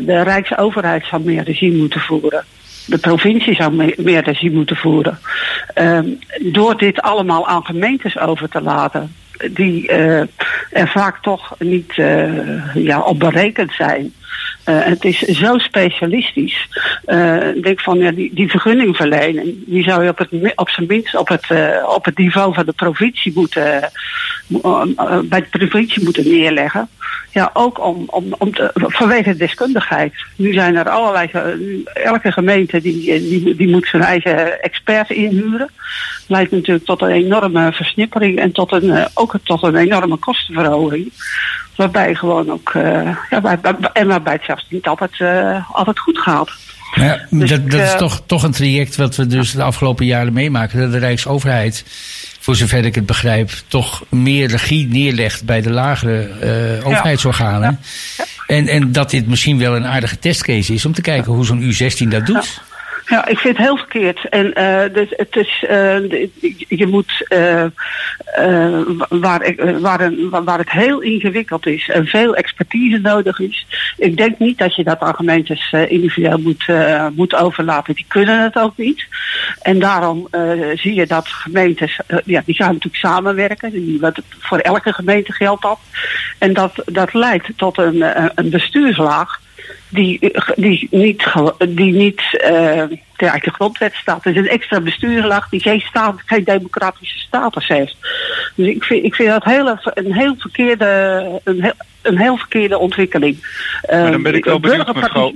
de 0.00 0.22
Rijksoverheid 0.22 1.04
zou 1.06 1.22
meer 1.24 1.42
regie 1.42 1.72
moeten 1.72 2.00
voeren. 2.00 2.44
De 2.86 2.98
provincie 2.98 3.54
zou 3.54 3.72
meer, 3.72 3.94
meer 3.96 4.24
regie 4.24 4.50
moeten 4.50 4.76
voeren. 4.76 5.18
Um, 5.74 6.18
door 6.38 6.76
dit 6.76 7.00
allemaal 7.00 7.46
aan 7.46 7.64
gemeentes 7.64 8.18
over 8.18 8.48
te 8.48 8.62
laten 8.62 9.14
die 9.50 9.92
uh, 9.92 10.20
er 10.70 10.88
vaak 10.88 11.22
toch 11.22 11.54
niet 11.58 11.96
uh, 11.96 12.74
ja, 12.74 13.00
op 13.00 13.18
berekend 13.18 13.72
zijn. 13.72 14.14
Uh, 14.68 14.84
het 14.84 15.04
is 15.04 15.18
zo 15.18 15.58
specialistisch. 15.58 16.68
Ik 17.54 17.62
denk 17.62 17.80
van 17.80 17.98
ja, 17.98 18.10
die, 18.10 18.34
die 18.34 18.50
vergunningverlening, 18.50 19.54
die 19.66 19.82
zou 19.82 20.02
je 20.04 20.10
op, 20.10 20.18
het, 20.18 20.52
op 20.54 20.68
zijn 20.68 20.86
minst 20.86 21.16
op 21.16 21.28
het, 21.28 21.46
op 21.86 22.04
het 22.04 22.18
niveau 22.18 22.54
van 22.54 22.64
de 22.64 22.72
provincie 22.72 23.32
moeten, 23.34 23.90
bij 25.24 25.46
de 25.50 25.58
provincie 25.58 26.04
moeten 26.04 26.24
neerleggen. 26.24 26.88
Ja, 27.30 27.50
ook 27.52 27.84
om, 27.84 28.04
om, 28.06 28.34
om 28.38 28.54
te, 28.54 28.70
vanwege 28.74 29.30
de 29.30 29.36
deskundigheid. 29.36 30.14
Nu 30.36 30.52
zijn 30.52 30.76
er 30.76 30.88
allerlei, 30.88 31.30
elke 31.94 32.32
gemeente 32.32 32.80
die, 32.80 33.28
die, 33.28 33.56
die 33.56 33.68
moet 33.68 33.88
zijn 33.88 34.02
eigen 34.02 34.62
expert 34.62 35.10
inhuren. 35.10 35.70
Leidt 36.26 36.50
natuurlijk 36.50 36.86
tot 36.86 37.02
een 37.02 37.10
enorme 37.10 37.72
versnippering 37.72 38.38
en 38.38 38.52
tot 38.52 38.72
een, 38.72 39.08
ook 39.14 39.34
tot 39.42 39.62
een 39.62 39.76
enorme 39.76 40.16
kostenverhoging. 40.16 41.12
Waarbij 41.76 42.14
gewoon 42.14 42.50
ook, 42.50 42.72
uh, 42.74 43.16
ja, 43.30 43.40
bij, 43.40 43.60
bij, 43.60 43.74
en 43.92 44.06
waarbij 44.06 44.32
het 44.32 44.44
zelfs 44.44 44.66
niet 44.68 44.86
altijd, 44.86 45.18
uh, 45.18 45.70
altijd 45.76 45.98
goed 45.98 46.18
gaat. 46.18 46.50
Ja, 46.94 47.26
dus 47.30 47.50
dat, 47.50 47.70
dat 47.70 47.80
is 47.80 47.96
toch, 47.96 48.22
toch 48.26 48.42
een 48.42 48.52
traject 48.52 48.96
wat 48.96 49.16
we 49.16 49.26
dus 49.26 49.52
de 49.52 49.62
afgelopen 49.62 50.06
jaren 50.06 50.32
meemaken. 50.32 50.80
Dat 50.80 50.92
de 50.92 50.98
Rijksoverheid, 50.98 51.84
voor 52.44 52.56
zover 52.56 52.84
ik 52.84 52.94
het 52.94 53.06
begrijp, 53.06 53.50
toch 53.68 54.04
meer 54.08 54.48
regie 54.48 54.86
neerlegt 54.86 55.44
bij 55.44 55.60
de 55.60 55.70
lagere 55.70 56.28
uh, 56.78 56.86
overheidsorganen. 56.86 57.78
Ja. 58.16 58.24
Ja. 58.24 58.54
En, 58.54 58.68
en 58.68 58.92
dat 58.92 59.10
dit 59.10 59.26
misschien 59.26 59.58
wel 59.58 59.76
een 59.76 59.86
aardige 59.86 60.18
testcase 60.18 60.74
is 60.74 60.84
om 60.84 60.92
te 60.92 61.00
kijken 61.00 61.32
hoe 61.32 61.44
zo'n 61.44 61.72
U16 61.72 62.08
dat 62.08 62.26
doet. 62.26 62.60
Ja, 63.06 63.26
ik 63.26 63.38
vind 63.38 63.56
het 63.56 63.66
heel 63.66 63.76
verkeerd. 63.76 64.28
En 64.28 64.46
uh, 64.58 64.94
dus 64.94 65.08
het 65.10 65.36
is, 65.36 65.64
uh, 65.70 66.10
je 66.68 66.86
moet, 66.86 67.26
uh, 67.28 67.64
waar, 69.08 69.54
waar, 69.80 70.00
een, 70.00 70.30
waar 70.30 70.58
het 70.58 70.70
heel 70.70 71.00
ingewikkeld 71.00 71.66
is 71.66 71.88
en 71.88 72.06
veel 72.06 72.36
expertise 72.36 72.98
nodig 72.98 73.40
is. 73.40 73.66
Ik 73.96 74.16
denk 74.16 74.38
niet 74.38 74.58
dat 74.58 74.74
je 74.74 74.84
dat 74.84 75.00
aan 75.00 75.14
gemeentes 75.14 75.72
individueel 75.88 76.38
moet, 76.38 76.66
moet 77.14 77.34
overlaten. 77.34 77.94
Die 77.94 78.04
kunnen 78.08 78.42
het 78.42 78.56
ook 78.56 78.76
niet. 78.76 79.06
En 79.62 79.78
daarom 79.78 80.28
zie 80.74 80.94
je 80.94 81.06
dat 81.06 81.28
gemeentes, 81.28 82.00
ja, 82.24 82.42
die 82.44 82.54
gaan 82.54 82.72
natuurlijk 82.72 82.96
samenwerken. 82.96 83.70
Die, 83.70 84.00
wat 84.00 84.20
voor 84.38 84.58
elke 84.58 84.92
gemeente 84.92 85.32
geldt 85.32 85.62
dat. 85.62 85.78
En 86.38 86.52
dat, 86.52 86.72
dat 86.84 87.14
leidt 87.14 87.48
tot 87.56 87.78
een, 87.78 88.04
een 88.34 88.50
bestuurslaag 88.50 89.42
die, 89.94 90.32
die 90.56 90.88
niet, 90.90 91.24
die 91.68 91.92
niet 91.92 92.22
uh, 92.50 92.82
ja, 93.16 93.38
de 93.38 93.50
grondwet 93.52 93.94
staat. 93.94 94.24
Het 94.24 94.36
is 94.36 94.40
een 94.40 94.48
extra 94.48 94.80
bestuurslag 94.80 95.48
die 95.48 95.60
geen, 95.60 95.80
staat, 95.80 96.14
geen 96.26 96.44
democratische 96.44 97.18
status 97.18 97.68
heeft. 97.68 97.96
Dus 98.54 98.66
ik 98.66 98.84
vind, 98.84 99.04
ik 99.04 99.14
vind 99.14 99.28
dat 99.28 99.44
heel, 99.44 99.78
een, 99.84 100.12
heel 100.12 100.34
verkeerde, 100.38 101.40
een, 101.44 101.62
heel, 101.62 101.72
een 102.02 102.18
heel 102.18 102.36
verkeerde 102.36 102.78
ontwikkeling. 102.78 103.46
Maar 103.90 104.10
dan 104.10 104.22
ben 104.22 104.34
ik 104.34 104.44
wel 104.44 104.60
benieuwd, 104.60 104.94
mevrouw. 104.94 105.32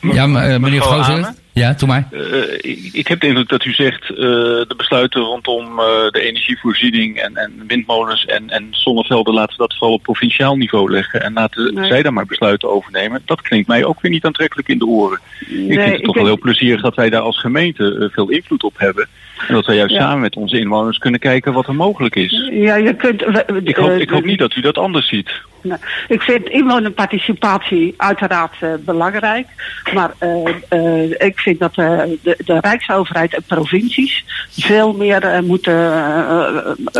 Ja, 0.00 0.26
maar, 0.26 0.50
uh, 0.50 0.56
meneer 0.58 0.82
Gozer. 0.82 1.34
Ja, 1.60 1.72
doe 1.72 1.88
maar. 1.88 2.08
Uh, 2.10 2.52
ik, 2.52 2.88
ik, 2.92 3.08
heb 3.08 3.20
de 3.20 3.26
indruk 3.26 3.48
dat 3.48 3.64
u 3.64 3.72
zegt 3.72 4.10
uh, 4.10 4.16
de 4.18 4.74
besluiten 4.76 5.20
rondom 5.20 5.64
uh, 5.64 5.84
de 6.10 6.20
energievoorziening 6.20 7.16
en, 7.16 7.36
en 7.36 7.64
windmolens 7.66 8.24
en, 8.24 8.50
en 8.50 8.66
zonnevelden 8.70 9.34
laten 9.34 9.56
we 9.56 9.62
dat 9.62 9.76
vooral 9.76 9.96
op 9.96 10.02
provinciaal 10.02 10.56
niveau 10.56 10.90
leggen 10.90 11.22
en 11.22 11.32
laten 11.32 11.74
nee. 11.74 11.86
zij 11.86 12.02
daar 12.02 12.12
maar 12.12 12.26
besluiten 12.26 12.70
overnemen. 12.70 13.22
Dat 13.24 13.42
klinkt 13.42 13.68
mij 13.68 13.84
ook 13.84 14.00
weer 14.00 14.10
niet 14.10 14.24
aantrekkelijk 14.24 14.68
in 14.68 14.78
de 14.78 14.86
oren. 14.86 15.20
Nee, 15.48 15.68
ik 15.68 15.80
vind 15.80 15.92
het 15.92 16.04
toch 16.04 16.14
wel 16.14 16.24
heel 16.24 16.38
plezierig 16.38 16.80
dat 16.80 16.94
wij 16.94 17.10
daar 17.10 17.20
als 17.20 17.40
gemeente 17.40 18.10
veel 18.12 18.28
invloed 18.28 18.62
op 18.62 18.78
hebben. 18.78 19.08
En 19.48 19.54
dat 19.54 19.66
wij 19.66 19.76
juist 19.76 19.94
ja. 19.94 20.00
samen 20.00 20.20
met 20.20 20.36
onze 20.36 20.58
inwoners 20.58 20.98
kunnen 20.98 21.20
kijken 21.20 21.52
wat 21.52 21.66
er 21.66 21.74
mogelijk 21.74 22.16
is. 22.16 22.48
Ja, 22.50 22.76
je 22.76 22.94
kunt, 22.94 23.22
ik, 23.62 23.76
hoop, 23.76 23.90
ik 23.90 24.10
hoop 24.10 24.24
niet 24.24 24.38
dat 24.38 24.56
u 24.56 24.60
dat 24.60 24.78
anders 24.78 25.08
ziet. 25.08 25.30
Nou, 25.62 25.80
ik 26.08 26.22
vind 26.22 26.48
inwonerparticipatie 26.48 27.94
uiteraard 27.96 28.54
uh, 28.62 28.74
belangrijk. 28.80 29.46
Maar 29.94 30.10
uh, 30.20 30.54
uh, 30.72 31.10
ik 31.10 31.38
vind 31.38 31.49
dat 31.58 31.74
de, 31.74 32.18
de, 32.44 32.58
Rijksoverheid 32.60 33.34
en 33.34 33.42
provincies 33.46 34.24
veel 34.50 34.92
meer 34.92 35.42
moeten, 35.44 35.74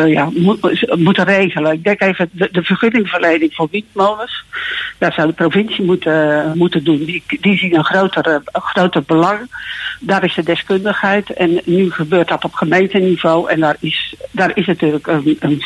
ja, 0.06 0.28
moet, 0.34 0.86
moeten 0.96 1.24
regelen. 1.24 1.72
Ik 1.72 1.84
denk 1.84 2.00
even 2.00 2.30
de, 2.32 2.48
de 2.52 2.62
vergunningverlening 2.62 3.54
voor 3.54 3.68
windmolens. 3.70 4.44
Daar 4.98 5.12
zou 5.12 5.26
de 5.26 5.34
provincie 5.34 5.84
moeten, 5.84 6.52
moeten 6.56 6.84
doen. 6.84 7.04
Die, 7.04 7.22
die 7.40 7.58
zien 7.58 7.74
een 7.74 7.84
groter, 7.84 8.26
een 8.26 8.42
groter 8.52 9.02
belang. 9.02 9.38
Daar 10.00 10.24
is 10.24 10.34
de 10.34 10.42
deskundigheid. 10.42 11.30
En 11.30 11.60
nu 11.64 11.90
gebeurt 11.90 12.28
dat 12.28 12.44
op 12.44 12.54
gemeenteniveau. 12.54 13.50
En 13.50 13.60
daar 13.60 13.76
is, 13.80 14.14
daar 14.30 14.50
is 14.54 14.66
natuurlijk 14.66 15.06
een, 15.06 15.36
een, 15.40 15.62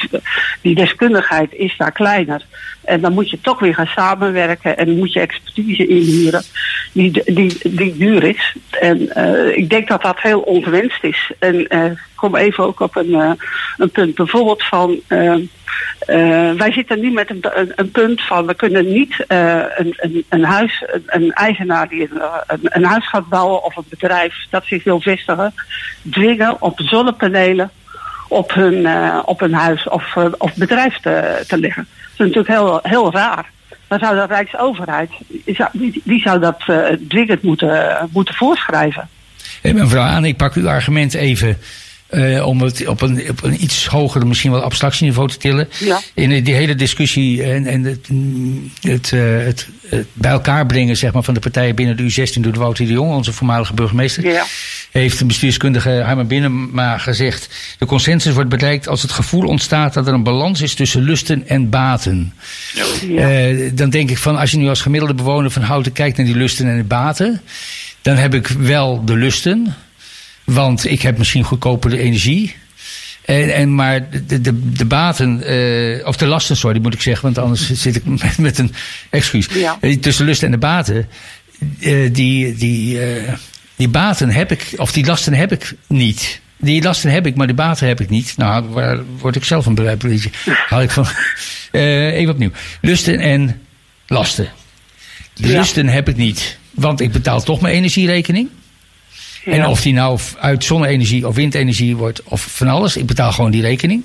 die 0.60 0.74
deskundigheid 0.74 1.52
is 1.52 1.74
daar 1.76 1.92
kleiner. 1.92 2.44
En 2.84 3.00
dan 3.00 3.12
moet 3.12 3.30
je 3.30 3.40
toch 3.40 3.58
weer 3.58 3.74
gaan 3.74 3.86
samenwerken 3.86 4.76
en 4.76 4.96
moet 4.96 5.12
je 5.12 5.20
expertise 5.20 5.86
inhuren 5.86 6.42
die, 6.92 7.34
die, 7.34 7.56
die 7.62 7.96
duur 7.96 8.22
is. 8.24 8.56
En 8.70 9.10
uh, 9.16 9.56
ik 9.56 9.70
denk 9.70 9.88
dat 9.88 10.02
dat 10.02 10.20
heel 10.20 10.40
ongewenst 10.40 11.04
is. 11.04 11.32
En 11.38 11.66
uh, 11.68 11.84
kom 12.14 12.36
even 12.36 12.64
ook 12.64 12.80
op 12.80 12.96
een, 12.96 13.38
een 13.76 13.90
punt 13.90 14.14
bijvoorbeeld 14.14 14.64
van. 14.64 15.00
Wij 16.56 16.72
zitten 16.72 17.00
nu 17.00 17.10
met 17.10 17.30
een, 17.30 17.44
een, 17.76 17.90
punt 17.90 18.22
van 18.22 18.46
we 18.46 18.54
kunnen 18.54 18.92
niet 18.92 19.24
een, 19.28 19.94
een, 19.96 20.24
een, 20.28 20.44
huis, 20.44 20.84
een, 21.06 21.32
eigenaar 21.32 21.88
die 21.88 22.08
een, 22.46 22.58
een, 22.62 22.84
huis 22.84 23.08
gaat 23.08 23.28
bouwen 23.28 23.64
of 23.64 23.76
een 23.76 23.84
bedrijf 23.88 24.34
dat 24.50 24.64
zich 24.66 24.84
wil 24.84 25.00
vestigen, 25.00 25.54
dwingen 26.10 26.62
op 26.62 26.80
zonnepanelen 26.80 27.70
op 28.28 28.54
hun, 28.54 28.86
op 29.24 29.40
hun 29.40 29.54
huis 29.54 29.88
of, 29.88 30.16
of 30.38 30.54
bedrijf 30.54 30.98
te, 30.98 31.44
te 31.48 31.58
leggen. 31.58 31.86
Dat 32.00 32.26
is 32.26 32.34
natuurlijk 32.34 32.48
heel, 32.48 32.78
heel 32.82 33.12
raar. 33.12 33.52
Dan 33.88 33.98
zou 33.98 34.14
de 34.14 34.26
Rijksoverheid, 34.26 35.10
die, 35.72 36.02
die 36.04 36.20
zou 36.20 36.40
dat 36.40 36.64
dwingend 37.08 37.42
moeten, 37.42 38.08
moeten 38.12 38.34
voorschrijven. 38.34 39.08
Mevrouw 39.62 40.02
Aan, 40.02 40.24
ik 40.24 40.36
pak 40.36 40.54
uw 40.54 40.68
argument 40.68 41.14
even 41.14 41.58
uh, 42.10 42.46
om 42.46 42.62
het 42.62 42.86
op 42.86 43.00
een, 43.00 43.30
op 43.30 43.42
een 43.42 43.62
iets 43.62 43.86
hoger, 43.86 44.26
misschien 44.26 44.50
wel 44.50 44.62
abstractieniveau 44.62 45.28
te 45.28 45.36
tillen. 45.36 45.68
Ja. 45.78 46.00
In 46.14 46.44
die 46.44 46.54
hele 46.54 46.74
discussie 46.74 47.42
en, 47.42 47.66
en 47.66 47.84
het, 47.84 48.08
het, 48.80 49.10
uh, 49.10 49.44
het, 49.44 49.68
het, 49.88 50.06
bij 50.12 50.30
elkaar 50.30 50.66
brengen 50.66 50.96
zeg 50.96 51.12
maar, 51.12 51.22
van 51.22 51.34
de 51.34 51.40
partijen 51.40 51.74
binnen 51.74 51.96
de 51.96 52.02
U16 52.12 52.40
door 52.40 52.54
Wouter 52.54 52.86
de 52.86 52.92
Jong, 52.92 53.12
onze 53.12 53.32
voormalige 53.32 53.74
burgemeester. 53.74 54.24
Ja. 54.24 54.44
Heeft 54.90 55.20
een 55.20 55.26
bestuurskundige 55.26 55.90
Harmen 55.90 56.26
Binnenma 56.26 56.98
gezegd. 56.98 57.48
De 57.78 57.86
consensus 57.86 58.34
wordt 58.34 58.50
bereikt 58.50 58.88
als 58.88 59.02
het 59.02 59.12
gevoel 59.12 59.46
ontstaat 59.46 59.94
dat 59.94 60.06
er 60.06 60.14
een 60.14 60.22
balans 60.22 60.60
is 60.60 60.74
tussen 60.74 61.02
lusten 61.02 61.48
en 61.48 61.70
baten. 61.70 62.34
Ja. 63.08 63.42
Uh, 63.42 63.70
dan 63.74 63.90
denk 63.90 64.10
ik 64.10 64.18
van 64.18 64.36
als 64.36 64.50
je 64.50 64.56
nu 64.56 64.68
als 64.68 64.80
gemiddelde 64.80 65.14
bewoner 65.14 65.50
van 65.50 65.62
Houten 65.62 65.92
kijkt 65.92 66.16
naar 66.16 66.26
die 66.26 66.36
lusten 66.36 66.66
en 66.66 66.76
de 66.76 66.84
baten. 66.84 67.40
Dan 68.02 68.16
heb 68.16 68.34
ik 68.34 68.46
wel 68.48 69.04
de 69.04 69.16
lusten. 69.16 69.74
Want 70.44 70.90
ik 70.90 71.02
heb 71.02 71.18
misschien 71.18 71.44
goedkopere 71.44 71.98
energie. 71.98 72.54
En, 73.24 73.54
en, 73.54 73.74
maar 73.74 74.10
de, 74.26 74.40
de, 74.40 74.72
de 74.72 74.84
baten, 74.84 75.52
uh, 75.52 76.06
of 76.06 76.16
de 76.16 76.26
lasten, 76.26 76.56
sorry, 76.56 76.80
moet 76.80 76.94
ik 76.94 77.02
zeggen, 77.02 77.24
want 77.24 77.38
anders 77.38 77.70
zit 77.82 77.96
ik 77.96 78.04
met, 78.04 78.38
met 78.38 78.58
een 78.58 78.74
excuus. 79.10 79.48
Ja. 79.52 79.78
Tussen 80.00 80.24
lust 80.24 80.42
en 80.42 80.50
de 80.50 80.58
baten, 80.58 81.08
uh, 81.80 82.12
die, 82.12 82.54
die, 82.54 82.94
uh, 82.94 83.32
die 83.76 83.88
baten 83.88 84.30
heb 84.30 84.52
ik, 84.52 84.72
of 84.76 84.92
die 84.92 85.06
lasten 85.06 85.34
heb 85.34 85.52
ik 85.52 85.74
niet. 85.86 86.40
Die 86.56 86.82
lasten 86.82 87.10
heb 87.10 87.26
ik, 87.26 87.34
maar 87.36 87.46
die 87.46 87.56
baten 87.56 87.88
heb 87.88 88.00
ik 88.00 88.10
niet. 88.10 88.36
Nou, 88.36 88.68
waar 88.68 88.98
word 89.18 89.36
ik 89.36 89.44
zelf 89.44 89.66
een 89.66 89.74
beetje. 89.98 90.30
Haal 90.68 90.82
ik 90.82 90.90
van. 90.90 91.06
even 91.80 92.32
opnieuw. 92.32 92.50
Lusten 92.80 93.18
en 93.18 93.60
lasten. 94.06 94.48
Ja. 95.34 95.58
lusten 95.58 95.88
heb 95.88 96.08
ik 96.08 96.16
niet, 96.16 96.58
want 96.70 97.00
ik 97.00 97.12
betaal 97.12 97.42
toch 97.42 97.60
mijn 97.60 97.74
energierekening. 97.74 98.48
Ja. 99.44 99.52
En 99.52 99.66
of 99.66 99.80
die 99.80 99.92
nou 99.92 100.18
uit 100.40 100.64
zonne-energie 100.64 101.26
of 101.26 101.34
windenergie 101.34 101.96
wordt 101.96 102.22
of 102.22 102.40
van 102.50 102.68
alles. 102.68 102.96
Ik 102.96 103.06
betaal 103.06 103.32
gewoon 103.32 103.50
die 103.50 103.62
rekening. 103.62 104.04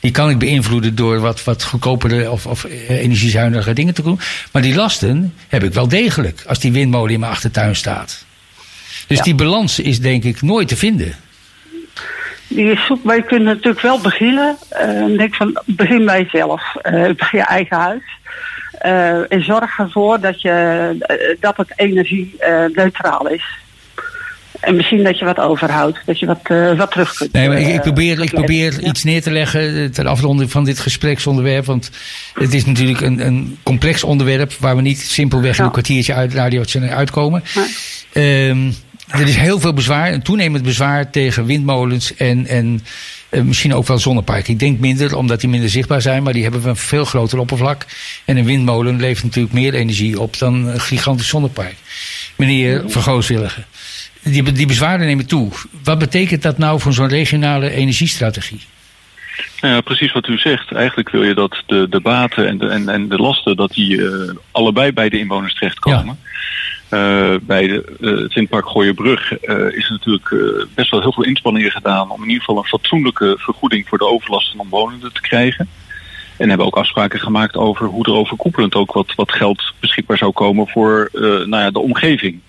Die 0.00 0.10
kan 0.10 0.30
ik 0.30 0.38
beïnvloeden 0.38 0.94
door 0.94 1.20
wat, 1.20 1.44
wat 1.44 1.64
goedkopere 1.64 2.30
of, 2.30 2.46
of 2.46 2.66
energiezuinige 2.88 3.72
dingen 3.72 3.94
te 3.94 4.02
doen. 4.02 4.20
Maar 4.52 4.62
die 4.62 4.74
lasten 4.74 5.34
heb 5.48 5.62
ik 5.62 5.72
wel 5.72 5.88
degelijk 5.88 6.42
als 6.46 6.58
die 6.58 6.72
windmolen 6.72 7.12
in 7.12 7.20
mijn 7.20 7.32
achtertuin 7.32 7.76
staat. 7.76 8.24
Dus 9.06 9.18
ja. 9.18 9.24
die 9.24 9.34
balans 9.34 9.78
is 9.78 10.00
denk 10.00 10.24
ik 10.24 10.42
nooit 10.42 10.68
te 10.68 10.76
vinden. 10.76 11.14
Die 12.48 12.70
is 12.70 12.86
zoek, 12.86 13.02
maar 13.02 13.16
je 13.16 13.22
kunt 13.22 13.44
natuurlijk 13.44 13.80
wel 13.80 14.00
beginnen. 14.00 14.56
Uh, 14.72 15.16
denk 15.16 15.34
van, 15.34 15.62
begin 15.64 16.04
bij 16.04 16.22
jezelf, 16.22 16.62
uh, 16.82 16.92
bij 16.92 17.28
je 17.30 17.42
eigen 17.42 17.76
huis. 17.76 18.02
Uh, 18.84 19.32
en 19.32 19.44
zorg 19.44 19.78
ervoor 19.78 20.20
dat, 20.20 20.40
je, 20.40 21.36
dat 21.40 21.56
het 21.56 21.72
energie 21.76 22.36
neutraal 22.72 23.28
is. 23.28 23.44
En 24.60 24.76
misschien 24.76 25.02
dat 25.02 25.18
je 25.18 25.24
wat 25.24 25.40
overhoudt, 25.40 25.98
dat 26.04 26.18
je 26.18 26.26
wat, 26.26 26.40
uh, 26.50 26.78
wat 26.78 26.90
terug 26.90 27.14
kunt. 27.14 27.32
Nee, 27.32 27.48
maar 27.48 27.58
ik, 27.58 27.66
ik 27.66 27.80
probeer, 27.80 28.22
ik 28.22 28.30
probeer 28.30 28.72
ja. 28.80 28.88
iets 28.88 29.04
neer 29.04 29.22
te 29.22 29.30
leggen 29.30 29.92
ter 29.92 30.06
afronding 30.06 30.50
van 30.50 30.64
dit 30.64 30.78
gespreksonderwerp. 30.78 31.64
Want 31.64 31.90
het 32.34 32.54
is 32.54 32.64
natuurlijk 32.64 33.00
een, 33.00 33.26
een 33.26 33.58
complex 33.62 34.04
onderwerp 34.04 34.52
waar 34.52 34.76
we 34.76 34.82
niet 34.82 35.00
simpelweg 35.00 35.58
in 35.58 35.64
een 35.64 35.70
kwartiertje 35.70 36.14
uit 36.14 36.34
radio 36.34 36.62
uitkomen. 36.90 37.42
Ja. 37.54 38.48
Um, 38.48 38.74
er 39.08 39.28
is 39.28 39.36
heel 39.36 39.60
veel 39.60 39.72
bezwaar, 39.72 40.12
een 40.12 40.22
toenemend 40.22 40.64
bezwaar 40.64 41.10
tegen 41.10 41.44
windmolens 41.44 42.14
en, 42.14 42.46
en 42.46 42.80
eh, 43.28 43.42
misschien 43.42 43.74
ook 43.74 43.86
wel 43.86 43.98
zonneparken. 43.98 44.52
Ik 44.52 44.58
denk 44.58 44.78
minder, 44.78 45.16
omdat 45.16 45.40
die 45.40 45.48
minder 45.48 45.70
zichtbaar 45.70 46.02
zijn, 46.02 46.22
maar 46.22 46.32
die 46.32 46.42
hebben 46.42 46.66
een 46.66 46.76
veel 46.76 47.04
groter 47.04 47.38
oppervlak. 47.38 47.86
En 48.24 48.36
een 48.36 48.44
windmolen 48.44 49.00
levert 49.00 49.24
natuurlijk 49.24 49.54
meer 49.54 49.74
energie 49.74 50.20
op 50.20 50.38
dan 50.38 50.66
een 50.66 50.80
gigantisch 50.80 51.28
zonnepark. 51.28 51.74
Meneer 52.36 52.82
Vergooswillige, 52.86 53.64
die, 54.24 54.52
die 54.52 54.66
bezwaren 54.66 55.06
nemen 55.06 55.26
toe. 55.26 55.50
Wat 55.84 55.98
betekent 55.98 56.42
dat 56.42 56.58
nou 56.58 56.80
voor 56.80 56.92
zo'n 56.92 57.08
regionale 57.08 57.70
energiestrategie? 57.70 58.60
Nou 59.60 59.74
ja, 59.74 59.80
precies 59.80 60.12
wat 60.12 60.28
u 60.28 60.38
zegt. 60.38 60.72
Eigenlijk 60.72 61.10
wil 61.10 61.22
je 61.22 61.34
dat 61.34 61.62
de, 61.66 61.86
de 61.90 62.00
baten 62.00 62.48
en 62.48 62.58
de, 62.58 62.68
en, 62.68 62.88
en 62.88 63.08
de 63.08 63.16
lasten, 63.16 63.56
dat 63.56 63.70
die 63.70 63.96
uh, 63.96 64.30
allebei 64.50 64.92
bij 64.92 65.08
de 65.08 65.18
inwoners 65.18 65.54
terechtkomen. 65.54 66.18
Ja. 66.90 67.32
Uh, 67.32 67.38
bij 67.42 67.66
de, 67.66 67.96
uh, 68.00 68.18
het 68.18 68.34
windpark 68.34 68.68
Gooienbrug 68.68 69.40
is 69.70 69.88
natuurlijk 69.88 70.34
best 70.74 70.90
wel 70.90 71.00
heel 71.00 71.12
veel 71.12 71.24
inspanningen 71.24 71.70
gedaan 71.70 72.10
om 72.10 72.22
in 72.22 72.28
ieder 72.28 72.44
geval 72.44 72.58
een 72.58 72.68
fatsoenlijke 72.68 73.34
vergoeding 73.38 73.88
voor 73.88 73.98
de 73.98 74.06
overlast 74.06 74.50
van 74.50 74.60
omwonenden 74.60 75.12
te 75.12 75.20
krijgen. 75.20 75.68
En 76.36 76.48
hebben 76.48 76.66
ook 76.66 76.76
afspraken 76.76 77.20
gemaakt 77.20 77.56
over 77.56 77.86
hoe 77.86 78.04
er 78.04 78.12
overkoepelend 78.12 78.74
ook 78.74 78.92
wat, 78.92 79.14
wat 79.14 79.32
geld 79.32 79.72
beschikbaar 79.80 80.18
zou 80.18 80.32
komen 80.32 80.68
voor 80.68 81.08
nou 81.12 81.56
ja, 81.56 81.70
de 81.70 81.78
omgeving. 81.78 82.40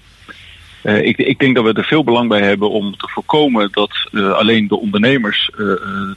Uh, 0.86 1.06
ik, 1.06 1.18
ik, 1.18 1.40
denk 1.40 1.56
dat 1.56 1.64
we 1.64 1.74
er 1.74 1.84
veel 1.84 2.04
belang 2.04 2.30
bij 2.30 2.42
hebben 2.42 2.70
om 2.70 2.98
te 2.98 3.08
voorkomen 3.08 3.68
dat 3.72 4.10
uh, 4.12 4.32
alleen 4.32 4.68
de 4.68 4.80
ondernemers 4.80 5.50
uh, 5.52 5.58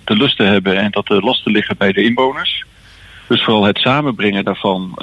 de 0.04 0.16
lusten 0.16 0.46
hebben 0.46 0.76
en 0.76 0.90
dat 0.90 1.06
de 1.06 1.20
lasten 1.20 1.52
liggen 1.52 1.76
bij 1.76 1.92
de 1.92 2.02
inwoners. 2.02 2.64
Dus 3.26 3.44
vooral 3.44 3.64
het 3.64 3.78
samenbrengen 3.78 4.44
daarvan, 4.44 4.98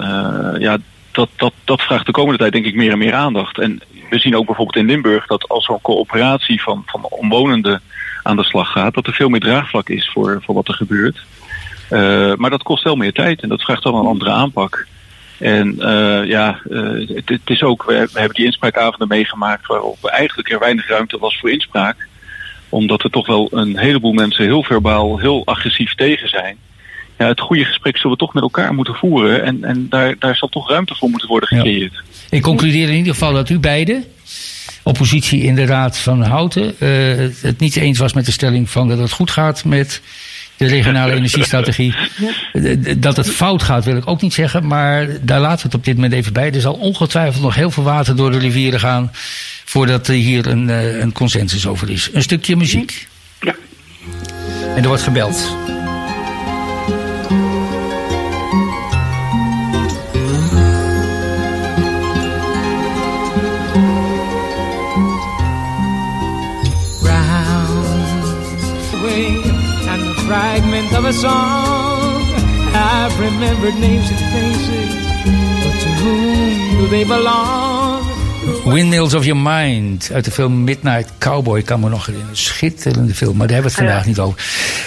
ja, 0.59 0.77
dat, 1.11 1.29
dat, 1.35 1.53
dat 1.63 1.81
vraagt 1.81 2.05
de 2.05 2.11
komende 2.11 2.37
tijd 2.37 2.51
denk 2.51 2.65
ik 2.65 2.75
meer 2.75 2.91
en 2.91 2.97
meer 2.97 3.13
aandacht. 3.13 3.59
En 3.59 3.81
we 4.09 4.19
zien 4.19 4.35
ook 4.35 4.45
bijvoorbeeld 4.45 4.77
in 4.77 4.85
Limburg 4.85 5.27
dat 5.27 5.47
als 5.47 5.65
zo'n 5.65 5.81
coöperatie 5.81 6.61
van, 6.61 6.83
van 6.85 7.03
omwonenden 7.03 7.81
aan 8.23 8.35
de 8.35 8.43
slag 8.43 8.71
gaat, 8.71 8.93
dat 8.93 9.07
er 9.07 9.13
veel 9.13 9.29
meer 9.29 9.39
draagvlak 9.39 9.89
is 9.89 10.09
voor, 10.13 10.41
voor 10.45 10.55
wat 10.55 10.67
er 10.67 10.73
gebeurt. 10.73 11.25
maar 12.39 12.49
dat 12.49 12.63
kost 12.63 12.83
wel 12.83 12.95
meer 12.95 13.13
tijd 13.13 13.41
en 13.41 13.49
dat 13.49 13.61
vraagt 13.61 13.83
dan 13.83 13.95
een 13.95 14.05
andere 14.05 14.31
aanpak. 14.31 14.87
En 15.39 15.75
uh, 15.79 16.25
ja, 16.25 16.59
uh, 16.69 17.07
het, 17.15 17.29
het, 17.29 17.41
is 17.45 17.63
ook, 17.63 17.83
we, 17.83 17.93
hebben 17.93 18.33
die 18.33 18.45
inspraakavonden 18.45 19.07
meegemaakt 19.07 19.67
waarop 19.67 20.05
eigenlijk 20.05 20.49
er 20.49 20.59
weinig 20.59 20.87
ruimte 20.87 21.17
was 21.17 21.37
voor 21.39 21.51
inspraak. 21.51 22.07
Omdat 22.69 23.03
er 23.03 23.09
toch 23.09 23.27
wel 23.27 23.47
een 23.51 23.77
heleboel 23.77 24.13
mensen 24.13 24.45
heel 24.45 24.63
verbaal, 24.63 25.19
heel 25.19 25.45
agressief 25.45 25.95
tegen 25.95 26.29
zijn. 26.29 26.57
Ja, 27.17 27.27
het 27.27 27.39
goede 27.39 27.65
gesprek 27.65 27.97
zullen 27.97 28.11
we 28.11 28.23
toch 28.23 28.33
met 28.33 28.43
elkaar 28.43 28.73
moeten 28.73 28.95
voeren. 28.95 29.43
En, 29.43 29.63
en 29.63 29.89
daar, 29.89 30.15
daar 30.19 30.35
zal 30.35 30.47
toch 30.47 30.69
ruimte 30.69 30.95
voor 30.95 31.09
moeten 31.09 31.27
worden 31.27 31.49
gecreëerd. 31.49 31.93
Ja. 31.93 32.01
Ik 32.29 32.41
concludeer 32.41 32.89
in 32.89 32.95
ieder 32.95 33.13
geval 33.13 33.33
dat 33.33 33.49
u 33.49 33.59
beiden, 33.59 34.03
oppositie 34.83 35.41
in 35.41 35.55
de 35.55 35.65
Raad 35.65 35.97
van 35.97 36.21
Houten, 36.21 36.75
uh, 36.79 37.29
het 37.41 37.59
niet 37.59 37.75
eens 37.75 37.99
was 37.99 38.13
met 38.13 38.25
de 38.25 38.31
stelling 38.31 38.69
van 38.69 38.87
dat 38.87 38.97
het 38.97 39.11
goed 39.11 39.31
gaat 39.31 39.65
met 39.65 40.01
de 40.57 40.67
regionale 40.67 41.13
energiestrategie. 41.19 41.95
Dat 42.97 43.17
het 43.17 43.29
fout 43.29 43.63
gaat 43.63 43.85
wil 43.85 43.97
ik 43.97 44.07
ook 44.07 44.21
niet 44.21 44.33
zeggen, 44.33 44.67
maar 44.67 45.07
daar 45.21 45.39
laten 45.39 45.57
we 45.57 45.63
het 45.63 45.75
op 45.75 45.85
dit 45.85 45.95
moment 45.95 46.13
even 46.13 46.33
bij. 46.33 46.51
Er 46.51 46.61
zal 46.61 46.73
ongetwijfeld 46.73 47.43
nog 47.43 47.55
heel 47.55 47.71
veel 47.71 47.83
water 47.83 48.15
door 48.15 48.31
de 48.31 48.37
rivieren 48.37 48.79
gaan 48.79 49.11
voordat 49.65 50.07
er 50.07 50.13
hier 50.13 50.47
een, 50.47 50.67
een 51.01 51.11
consensus 51.11 51.67
over 51.67 51.89
is. 51.89 52.09
Een 52.13 52.21
stukje 52.21 52.55
muziek. 52.55 53.07
Ja. 53.41 53.55
En 54.75 54.81
er 54.81 54.87
wordt 54.87 55.03
gebeld. 55.03 55.55
Fragment 70.25 70.91
of 70.97 71.05
a 71.05 71.13
song. 71.13 72.21
I've 72.73 73.19
remembered 73.19 73.75
names 73.79 74.09
and 74.09 74.19
faces, 74.33 74.93
but 75.63 75.75
to 75.83 75.89
whom 76.01 76.79
do 76.79 76.87
they 76.87 77.05
belong? 77.05 78.03
Windmills 78.65 79.13
of 79.13 79.25
Your 79.25 79.41
Mind 79.41 80.09
uit 80.13 80.25
de 80.25 80.31
film 80.31 80.63
Midnight 80.63 81.09
Cowboy 81.17 81.61
kan 81.61 81.79
me 81.79 81.89
nog 81.89 82.05
herinneren. 82.05 82.37
Schitterende 82.37 83.13
film, 83.13 83.37
maar 83.37 83.47
daar 83.47 83.55
hebben 83.55 83.75
we 83.75 83.81
het 83.81 83.87
vandaag 83.87 84.05
niet 84.05 84.19
over. 84.19 84.39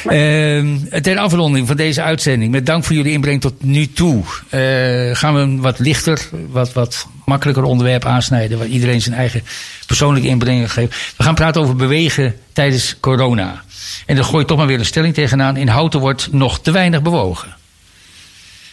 Uh, 0.04 1.00
ter 1.00 1.18
afronding 1.18 1.66
van 1.66 1.76
deze 1.76 2.02
uitzending, 2.02 2.52
met 2.52 2.66
dank 2.66 2.84
voor 2.84 2.96
jullie 2.96 3.12
inbreng 3.12 3.40
tot 3.40 3.54
nu 3.62 3.92
toe, 3.92 4.16
uh, 4.16 5.16
gaan 5.16 5.34
we 5.34 5.40
een 5.40 5.60
wat 5.60 5.78
lichter, 5.78 6.28
wat, 6.50 6.72
wat 6.72 7.06
makkelijker 7.28 7.64
onderwerp 7.64 8.04
aansnijden, 8.04 8.58
waar 8.58 8.66
iedereen 8.66 9.00
zijn 9.00 9.14
eigen 9.14 9.42
persoonlijke 9.86 10.28
inbreng 10.28 10.72
geeft. 10.72 11.14
We 11.16 11.22
gaan 11.22 11.34
praten 11.34 11.62
over 11.62 11.76
bewegen 11.76 12.36
tijdens 12.52 13.00
corona. 13.00 13.62
En 14.06 14.16
dan 14.16 14.24
gooi 14.24 14.44
toch 14.44 14.58
maar 14.58 14.66
weer 14.66 14.78
een 14.78 14.84
stelling 14.84 15.14
tegenaan. 15.14 15.56
In 15.56 15.68
Houten 15.68 16.00
wordt 16.00 16.32
nog 16.32 16.60
te 16.60 16.70
weinig 16.70 17.02
bewogen. 17.02 17.56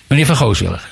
Meneer 0.07 0.25
Van 0.25 0.35
Gooswilligen. 0.35 0.89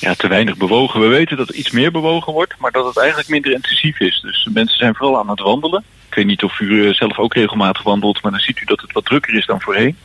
Ja, 0.00 0.14
te 0.14 0.28
weinig 0.28 0.56
bewogen. 0.56 1.00
We 1.00 1.06
weten 1.06 1.36
dat 1.36 1.48
er 1.48 1.54
iets 1.54 1.70
meer 1.70 1.90
bewogen 1.90 2.32
wordt, 2.32 2.54
maar 2.58 2.70
dat 2.70 2.86
het 2.86 2.96
eigenlijk 2.98 3.28
minder 3.28 3.52
intensief 3.52 4.00
is. 4.00 4.20
Dus 4.20 4.48
mensen 4.52 4.78
zijn 4.78 4.94
vooral 4.94 5.18
aan 5.18 5.30
het 5.30 5.40
wandelen. 5.40 5.84
Ik 6.08 6.14
weet 6.14 6.26
niet 6.26 6.42
of 6.42 6.60
u 6.60 6.94
zelf 6.94 7.18
ook 7.18 7.34
regelmatig 7.34 7.82
wandelt, 7.82 8.22
maar 8.22 8.32
dan 8.32 8.40
ziet 8.40 8.60
u 8.60 8.64
dat 8.64 8.80
het 8.80 8.92
wat 8.92 9.04
drukker 9.04 9.34
is 9.34 9.46
dan 9.46 9.60
voorheen. 9.60 9.96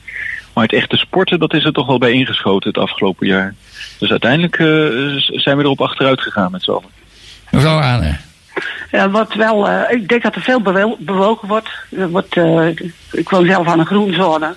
Maar 0.54 0.64
het 0.64 0.74
echte 0.74 0.98
sporten, 0.98 1.40
dat 1.40 1.54
is 1.54 1.64
er 1.64 1.74
toch 1.74 1.88
wel 1.88 1.98
bij 1.98 2.12
ingeschoten 2.12 2.70
het 2.70 2.78
afgelopen 2.78 3.28
jaar. 3.28 3.56
Dus 4.02 4.10
uiteindelijk 4.10 4.58
uh, 4.58 4.68
zijn 5.18 5.58
we 5.58 5.64
erop 5.64 5.82
achteruit 5.82 6.22
gegaan 6.22 6.52
met 6.52 6.64
z'n 6.64 6.72
allen. 6.72 6.90
Mevrouw 7.52 7.80
Aanne. 7.80 8.18
Ja, 8.92 9.10
wat 9.10 9.34
wel, 9.34 9.70
uh, 9.70 9.82
ik 9.90 10.08
denk 10.08 10.24
dat 10.24 10.36
er 10.36 10.42
veel 10.42 10.62
bewogen 11.00 11.48
wordt. 11.48 11.70
Er 11.90 12.10
wordt 12.10 12.36
uh, 12.36 12.68
ik 13.12 13.30
woon 13.30 13.46
zelf 13.46 13.68
aan 13.68 13.80
een 13.80 13.86
groenzone. 13.86 14.56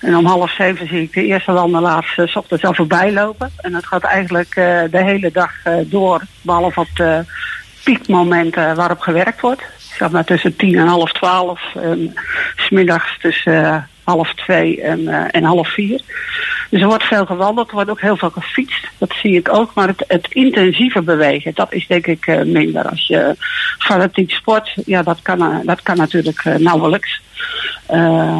En 0.00 0.16
om 0.16 0.26
half 0.26 0.50
zeven 0.50 0.88
zie 0.88 1.02
ik 1.02 1.12
de 1.12 1.24
eerste 1.24 1.52
wandelaars 1.52 2.16
uh, 2.16 2.26
s 2.26 2.36
ochtends 2.36 2.64
al 2.64 2.74
voorbij 2.74 3.12
lopen. 3.12 3.50
En 3.56 3.72
dat 3.72 3.86
gaat 3.86 4.04
eigenlijk 4.04 4.54
de 4.90 5.02
hele 5.04 5.30
dag 5.32 5.52
door. 5.84 6.22
Behalve 6.42 6.80
op 6.80 6.88
de 6.94 7.24
piekmomenten 7.84 8.74
waarop 8.74 9.00
gewerkt 9.00 9.40
wordt. 9.40 9.62
Zeg 9.98 10.10
maar 10.10 10.24
tussen 10.24 10.56
tien 10.56 10.78
en 10.78 10.86
half 10.86 11.12
twaalf. 11.12 11.60
En 11.74 12.14
smiddags 12.56 13.18
tussen 13.18 13.88
half 14.04 14.34
twee 14.34 14.82
en, 14.82 15.30
en 15.30 15.44
half 15.44 15.68
vier. 15.68 16.00
Dus 16.72 16.80
er 16.80 16.86
wordt 16.86 17.04
veel 17.04 17.26
gewandeld, 17.26 17.68
er 17.68 17.74
wordt 17.74 17.90
ook 17.90 18.00
heel 18.00 18.16
veel 18.16 18.30
gefietst. 18.30 18.88
Dat 18.98 19.12
zie 19.22 19.36
ik 19.36 19.54
ook. 19.54 19.74
Maar 19.74 19.88
het, 19.88 20.04
het 20.06 20.26
intensieve 20.30 21.02
bewegen, 21.02 21.52
dat 21.54 21.72
is 21.72 21.86
denk 21.86 22.06
ik 22.06 22.26
uh, 22.26 22.42
minder. 22.42 22.88
Als 22.88 23.06
je 23.06 23.36
fanatiek 23.78 24.30
sport, 24.30 24.72
ja, 24.86 25.02
dat 25.02 25.22
kan, 25.22 25.42
uh, 25.42 25.56
dat 25.64 25.82
kan 25.82 25.96
natuurlijk 25.96 26.44
uh, 26.44 26.54
nauwelijks. 26.54 27.20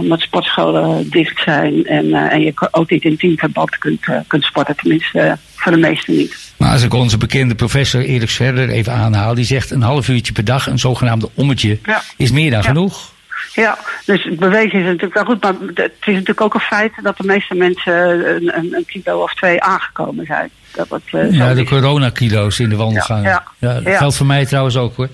omdat 0.00 0.20
sportscholen 0.20 1.10
dicht 1.10 1.42
zijn 1.42 1.86
en, 1.86 2.14
en 2.14 2.40
je 2.40 2.52
ook 2.70 2.90
niet 2.90 3.04
in 3.04 3.16
teamverband 3.16 3.78
kunt, 3.78 4.00
kunt 4.26 4.44
sporten. 4.44 4.76
Tenminste, 4.76 5.38
voor 5.54 5.72
de 5.72 5.78
meesten 5.78 6.16
niet. 6.16 6.52
Maar 6.56 6.72
als 6.72 6.82
ik 6.82 6.94
onze 6.94 7.18
bekende 7.18 7.54
professor 7.54 8.00
Erik 8.00 8.30
Sverder 8.30 8.68
even 8.68 8.92
aanhaal, 8.92 9.34
die 9.34 9.44
zegt 9.44 9.70
een 9.70 9.82
half 9.82 10.08
uurtje 10.08 10.32
per 10.32 10.44
dag, 10.44 10.66
een 10.66 10.78
zogenaamde 10.78 11.30
ommetje, 11.34 11.78
ja. 11.84 12.02
is 12.16 12.30
meer 12.30 12.50
dan 12.50 12.62
ja. 12.62 12.66
genoeg. 12.66 13.11
Ja, 13.52 13.78
dus 14.04 14.28
bewegen 14.34 14.78
is 14.78 14.84
natuurlijk 14.84 15.14
wel 15.14 15.24
goed. 15.24 15.42
Maar 15.42 15.54
het 15.74 15.92
is 16.00 16.12
natuurlijk 16.12 16.40
ook 16.40 16.54
een 16.54 16.60
feit 16.60 16.92
dat 17.02 17.16
de 17.16 17.24
meeste 17.26 17.54
mensen 17.54 17.94
een, 18.34 18.58
een, 18.58 18.74
een 18.74 18.84
kilo 18.86 19.22
of 19.22 19.34
twee 19.34 19.62
aangekomen 19.62 20.26
zijn. 20.26 20.50
Dat 20.74 20.88
het, 20.90 21.02
uh, 21.12 21.32
ja, 21.32 21.54
de 21.54 21.64
coronakilo's 21.64 22.58
in 22.58 22.68
de 22.68 22.76
wandelgangen. 22.76 23.24
Ja, 23.24 23.44
ja, 23.58 23.80
geldt 23.84 24.16
voor 24.16 24.26
mij 24.26 24.46
trouwens 24.46 24.76
ook 24.76 24.96
hoor. 24.96 25.08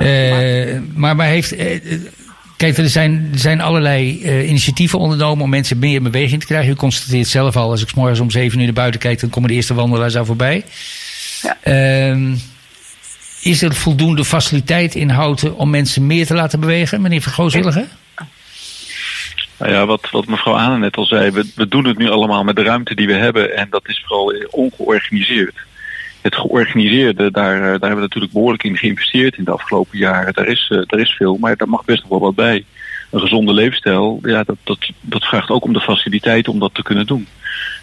Uh, 0.00 0.78
maar, 0.94 1.16
maar 1.16 1.26
heeft. 1.26 1.58
Uh, 1.58 1.80
kijk, 2.56 2.78
er 2.78 2.88
zijn, 2.88 3.28
er 3.32 3.38
zijn 3.38 3.60
allerlei 3.60 4.24
initiatieven 4.46 4.98
ondernomen 4.98 5.44
om 5.44 5.50
mensen 5.50 5.78
meer 5.78 5.94
in 5.94 6.02
beweging 6.02 6.40
te 6.40 6.46
krijgen. 6.46 6.72
U 6.72 6.74
constateert 6.74 7.26
zelf 7.26 7.56
al, 7.56 7.70
als 7.70 7.82
ik 7.82 7.88
s 7.88 7.94
morgens 7.94 8.20
om 8.20 8.30
zeven 8.30 8.58
uur 8.58 8.64
naar 8.64 8.74
buiten 8.74 9.00
kijk, 9.00 9.20
dan 9.20 9.30
komen 9.30 9.48
de 9.48 9.54
eerste 9.54 9.74
wandelaars 9.74 10.12
daar 10.12 10.26
voorbij. 10.26 10.64
Ja. 11.42 11.56
Ehm, 11.62 12.34
is 13.42 13.62
er 13.62 13.74
voldoende 13.74 14.24
faciliteit 14.24 14.94
in 14.94 15.08
Houten 15.08 15.56
om 15.56 15.70
mensen 15.70 16.06
meer 16.06 16.26
te 16.26 16.34
laten 16.34 16.60
bewegen, 16.60 17.00
meneer 17.00 17.22
Vergooswilligen? 17.22 17.88
Nou 19.58 19.72
ja, 19.72 19.86
wat, 19.86 20.10
wat 20.10 20.26
mevrouw 20.26 20.56
Aanen 20.56 20.80
net 20.80 20.96
al 20.96 21.04
zei, 21.04 21.30
we, 21.30 21.52
we 21.54 21.68
doen 21.68 21.84
het 21.84 21.98
nu 21.98 22.08
allemaal 22.08 22.44
met 22.44 22.56
de 22.56 22.62
ruimte 22.62 22.94
die 22.94 23.06
we 23.06 23.12
hebben 23.12 23.56
en 23.56 23.66
dat 23.70 23.88
is 23.88 24.04
vooral 24.06 24.34
ongeorganiseerd. 24.50 25.54
Het 26.20 26.34
georganiseerde, 26.34 27.30
daar, 27.30 27.60
daar 27.60 27.70
hebben 27.70 27.94
we 27.94 28.00
natuurlijk 28.00 28.32
behoorlijk 28.32 28.62
in 28.62 28.76
geïnvesteerd 28.76 29.36
in 29.36 29.44
de 29.44 29.50
afgelopen 29.50 29.98
jaren. 29.98 30.32
Daar 30.32 30.46
is, 30.46 30.66
daar 30.86 31.00
is 31.00 31.10
veel, 31.10 31.36
maar 31.36 31.56
daar 31.56 31.68
mag 31.68 31.84
best 31.84 32.00
nog 32.00 32.08
wel 32.08 32.20
wat 32.20 32.34
bij. 32.34 32.64
Een 33.12 33.20
gezonde 33.20 33.52
leefstijl, 33.52 34.18
ja, 34.22 34.42
dat, 34.42 34.56
dat, 34.64 34.78
dat 35.00 35.24
vraagt 35.24 35.50
ook 35.50 35.64
om 35.64 35.72
de 35.72 35.80
faciliteit 35.80 36.48
om 36.48 36.58
dat 36.58 36.74
te 36.74 36.82
kunnen 36.82 37.06
doen. 37.06 37.26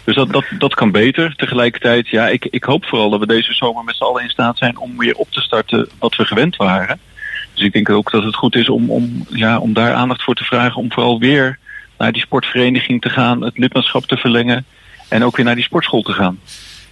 Dus 0.04 0.14
dat, 0.14 0.32
dat, 0.32 0.44
dat 0.58 0.74
kan 0.74 0.90
beter. 0.90 1.34
Tegelijkertijd, 1.36 2.08
ja, 2.08 2.28
ik, 2.28 2.46
ik 2.50 2.64
hoop 2.64 2.84
vooral 2.84 3.10
dat 3.10 3.20
we 3.20 3.26
deze 3.26 3.52
zomer 3.52 3.84
met 3.84 3.96
z'n 3.96 4.02
allen 4.02 4.22
in 4.22 4.28
staat 4.28 4.58
zijn 4.58 4.78
om 4.78 4.98
weer 4.98 5.14
op 5.14 5.30
te 5.30 5.40
starten 5.40 5.88
wat 5.98 6.16
we 6.16 6.24
gewend 6.24 6.56
waren. 6.56 6.98
Dus 7.54 7.64
ik 7.64 7.72
denk 7.72 7.90
ook 7.90 8.10
dat 8.10 8.22
het 8.22 8.34
goed 8.34 8.54
is 8.54 8.68
om, 8.68 8.90
om, 8.90 9.26
ja, 9.28 9.58
om 9.58 9.72
daar 9.72 9.92
aandacht 9.92 10.22
voor 10.22 10.34
te 10.34 10.44
vragen. 10.44 10.76
Om 10.76 10.92
vooral 10.92 11.18
weer 11.18 11.58
naar 11.98 12.12
die 12.12 12.22
sportvereniging 12.22 13.00
te 13.00 13.08
gaan, 13.08 13.42
het 13.42 13.58
lidmaatschap 13.58 14.06
te 14.06 14.16
verlengen. 14.16 14.64
En 15.08 15.24
ook 15.24 15.36
weer 15.36 15.44
naar 15.44 15.54
die 15.54 15.64
sportschool 15.64 16.02
te 16.02 16.12
gaan. 16.12 16.38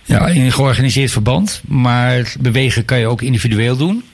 Ja, 0.05 0.27
in 0.27 0.41
een 0.41 0.53
georganiseerd 0.53 1.11
verband. 1.11 1.63
Maar 1.67 2.35
bewegen 2.41 2.85
kan 2.85 2.99
je 2.99 3.07
ook 3.07 3.23
individueel 3.23 3.77
doen. 3.77 4.05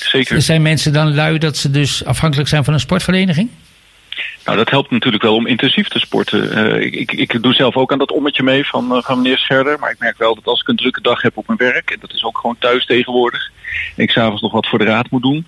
Zeker. 0.00 0.42
Zijn 0.42 0.62
mensen 0.62 0.92
dan 0.92 1.14
lui 1.14 1.38
dat 1.38 1.56
ze 1.56 1.70
dus 1.70 2.04
afhankelijk 2.04 2.48
zijn 2.48 2.64
van 2.64 2.74
een 2.74 2.80
sportvereniging? 2.80 3.48
Nou, 4.44 4.56
dat 4.56 4.70
helpt 4.70 4.90
natuurlijk 4.90 5.22
wel 5.22 5.34
om 5.34 5.46
intensief 5.46 5.88
te 5.88 5.98
sporten. 5.98 6.58
Uh, 6.58 7.00
ik, 7.00 7.12
ik, 7.12 7.42
doe 7.42 7.54
zelf 7.54 7.76
ook 7.76 7.92
aan 7.92 7.98
dat 7.98 8.12
ommetje 8.12 8.42
mee 8.42 8.66
van, 8.66 8.96
uh, 8.96 9.02
van 9.02 9.16
meneer 9.16 9.38
Scherder. 9.38 9.78
Maar 9.78 9.90
ik 9.90 9.98
merk 9.98 10.18
wel 10.18 10.34
dat 10.34 10.46
als 10.46 10.60
ik 10.60 10.68
een 10.68 10.76
drukke 10.76 11.00
dag 11.00 11.22
heb 11.22 11.36
op 11.36 11.46
mijn 11.46 11.58
werk, 11.58 11.90
en 11.90 11.98
dat 12.00 12.12
is 12.12 12.24
ook 12.24 12.38
gewoon 12.38 12.56
thuis 12.58 12.86
tegenwoordig, 12.86 13.50
en 13.96 14.02
ik 14.02 14.10
s'avonds 14.10 14.42
nog 14.42 14.52
wat 14.52 14.68
voor 14.68 14.78
de 14.78 14.84
raad 14.84 15.10
moet 15.10 15.22
doen, 15.22 15.46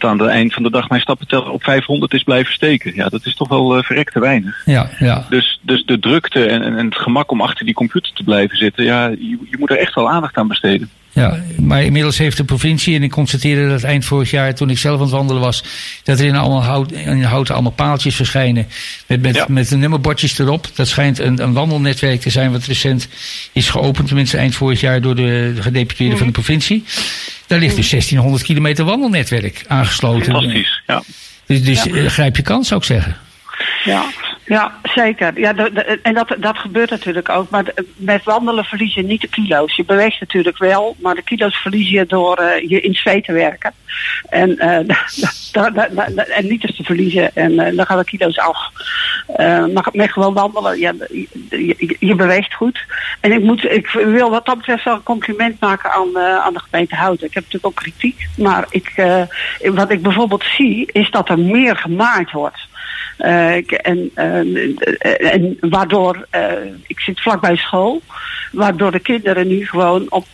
dat 0.00 0.10
aan 0.10 0.18
het 0.18 0.28
eind 0.28 0.54
van 0.54 0.62
de 0.62 0.70
dag 0.70 0.88
mijn 0.88 1.00
stappenteller 1.00 1.50
op 1.50 1.62
500 1.62 2.14
is 2.14 2.22
blijven 2.22 2.52
steken. 2.52 2.94
Ja, 2.94 3.08
dat 3.08 3.26
is 3.26 3.34
toch 3.34 3.48
wel 3.48 3.76
uh, 3.76 3.82
verrekte 3.82 4.20
weinig. 4.20 4.62
Ja, 4.64 4.90
ja. 4.98 5.26
Dus, 5.28 5.60
dus 5.62 5.84
de 5.84 5.98
drukte 5.98 6.46
en, 6.46 6.62
en 6.62 6.84
het 6.84 6.96
gemak 6.96 7.30
om 7.30 7.40
achter 7.40 7.64
die 7.64 7.74
computer 7.74 8.12
te 8.12 8.24
blijven 8.24 8.56
zitten, 8.56 8.84
ja, 8.84 9.06
je, 9.08 9.38
je 9.50 9.56
moet 9.58 9.70
er 9.70 9.78
echt 9.78 9.94
wel 9.94 10.10
aandacht 10.10 10.36
aan 10.36 10.48
besteden. 10.48 10.90
Ja, 11.16 11.38
maar 11.60 11.82
inmiddels 11.82 12.18
heeft 12.18 12.36
de 12.36 12.44
provincie, 12.44 12.96
en 12.96 13.02
ik 13.02 13.10
constateerde 13.10 13.68
dat 13.68 13.82
eind 13.82 14.04
vorig 14.04 14.30
jaar, 14.30 14.54
toen 14.54 14.70
ik 14.70 14.78
zelf 14.78 14.96
aan 14.96 15.02
het 15.02 15.10
wandelen 15.10 15.42
was, 15.42 15.64
dat 16.02 16.18
er 16.18 16.26
in, 16.26 16.36
allemaal 16.36 16.62
hout, 16.62 16.92
in 16.92 17.22
houten 17.22 17.54
allemaal 17.54 17.72
paaltjes 17.72 18.16
verschijnen 18.16 18.66
met, 19.06 19.22
met, 19.22 19.34
ja. 19.34 19.46
met 19.48 19.68
de 19.68 19.76
nummerbordjes 19.76 20.38
erop. 20.38 20.68
Dat 20.74 20.88
schijnt 20.88 21.18
een, 21.18 21.42
een 21.42 21.52
wandelnetwerk 21.52 22.20
te 22.20 22.30
zijn 22.30 22.52
wat 22.52 22.64
recent 22.64 23.08
is 23.52 23.68
geopend, 23.68 24.06
tenminste 24.06 24.36
eind 24.36 24.54
vorig 24.54 24.80
jaar 24.80 25.00
door 25.00 25.14
de, 25.14 25.52
de 25.54 25.62
gedeputeerde 25.62 26.12
mm. 26.12 26.18
van 26.18 26.26
de 26.26 26.32
provincie. 26.32 26.84
Daar 27.46 27.58
ligt 27.58 27.76
dus 27.76 27.90
1600 27.90 28.44
kilometer 28.44 28.84
wandelnetwerk 28.84 29.64
aangesloten. 29.66 30.32
Fantastisch, 30.32 30.82
ja. 30.86 31.02
Dus, 31.46 31.62
dus 31.62 31.82
ja. 31.82 32.08
grijp 32.08 32.36
je 32.36 32.42
kans, 32.42 32.68
zou 32.68 32.80
ik 32.80 32.86
zeggen. 32.86 33.16
Ja, 33.84 34.04
ja 34.46 34.72
zeker. 34.82 35.40
Ja, 35.40 35.54
en 36.02 36.14
dat, 36.14 36.36
dat 36.38 36.58
gebeurt 36.58 36.90
natuurlijk 36.90 37.28
ook. 37.28 37.50
Maar 37.50 37.64
met 37.96 38.24
wandelen 38.24 38.64
verlies 38.64 38.94
je 38.94 39.02
niet 39.02 39.20
de 39.20 39.28
kilo's. 39.28 39.76
Je 39.76 39.84
beweegt 39.84 40.20
natuurlijk 40.20 40.58
wel, 40.58 40.96
maar 40.98 41.14
de 41.14 41.22
kilo's 41.22 41.56
verlies 41.56 41.90
je 41.90 42.06
door 42.06 42.40
uh, 42.40 42.68
je 42.68 42.80
in 42.80 42.94
zweet 42.94 43.24
te 43.24 43.32
werken. 43.32 43.72
En, 44.28 44.56
da, 45.52 45.88
en 46.28 46.46
niet 46.46 46.66
eens 46.66 46.76
te 46.76 46.84
verliezen. 46.84 47.34
En 47.34 47.52
uh, 47.52 47.76
dan 47.76 47.86
gaan 47.86 47.98
de 47.98 48.04
kilo's 48.04 48.38
af. 48.38 48.58
maar 49.72 49.88
met 49.92 50.12
gewoon 50.12 50.34
wandelen, 50.34 50.78
ja, 50.78 50.92
je, 51.50 51.96
je, 51.98 52.14
beweegt 52.14 52.54
goed. 52.54 52.84
En 53.20 53.32
ik, 53.32 53.42
moet, 53.42 53.64
ik 53.64 53.88
wil 53.88 54.30
wat 54.30 54.46
dat 54.46 54.56
betreft 54.56 54.84
wel 54.84 54.94
een 54.94 55.02
compliment 55.02 55.60
maken 55.60 55.92
aan, 55.92 56.18
aan 56.18 56.52
de 56.52 56.60
gemeente 56.70 56.94
Houten. 56.94 57.26
Ik 57.26 57.34
heb 57.34 57.42
natuurlijk 57.42 57.72
ook 57.72 57.82
kritiek. 57.82 58.26
Maar 58.36 58.66
ik, 58.70 58.92
wat 59.74 59.90
ik 59.90 60.02
bijvoorbeeld 60.02 60.44
zie, 60.56 60.88
is 60.92 61.10
dat 61.10 61.28
er 61.28 61.38
meer 61.38 61.76
gemaakt 61.76 62.32
wordt. 62.32 62.58
Uh, 63.18 63.54
en, 63.86 64.10
uh, 64.16 65.32
en 65.32 65.56
waardoor, 65.60 66.26
ik 66.86 67.00
zit 67.00 67.20
vlakbij 67.20 67.56
school, 67.56 68.02
waardoor 68.52 68.90
de 68.90 68.98
kinderen 68.98 69.48
nu 69.48 69.66
gewoon 69.66 70.06
op, 70.08 70.26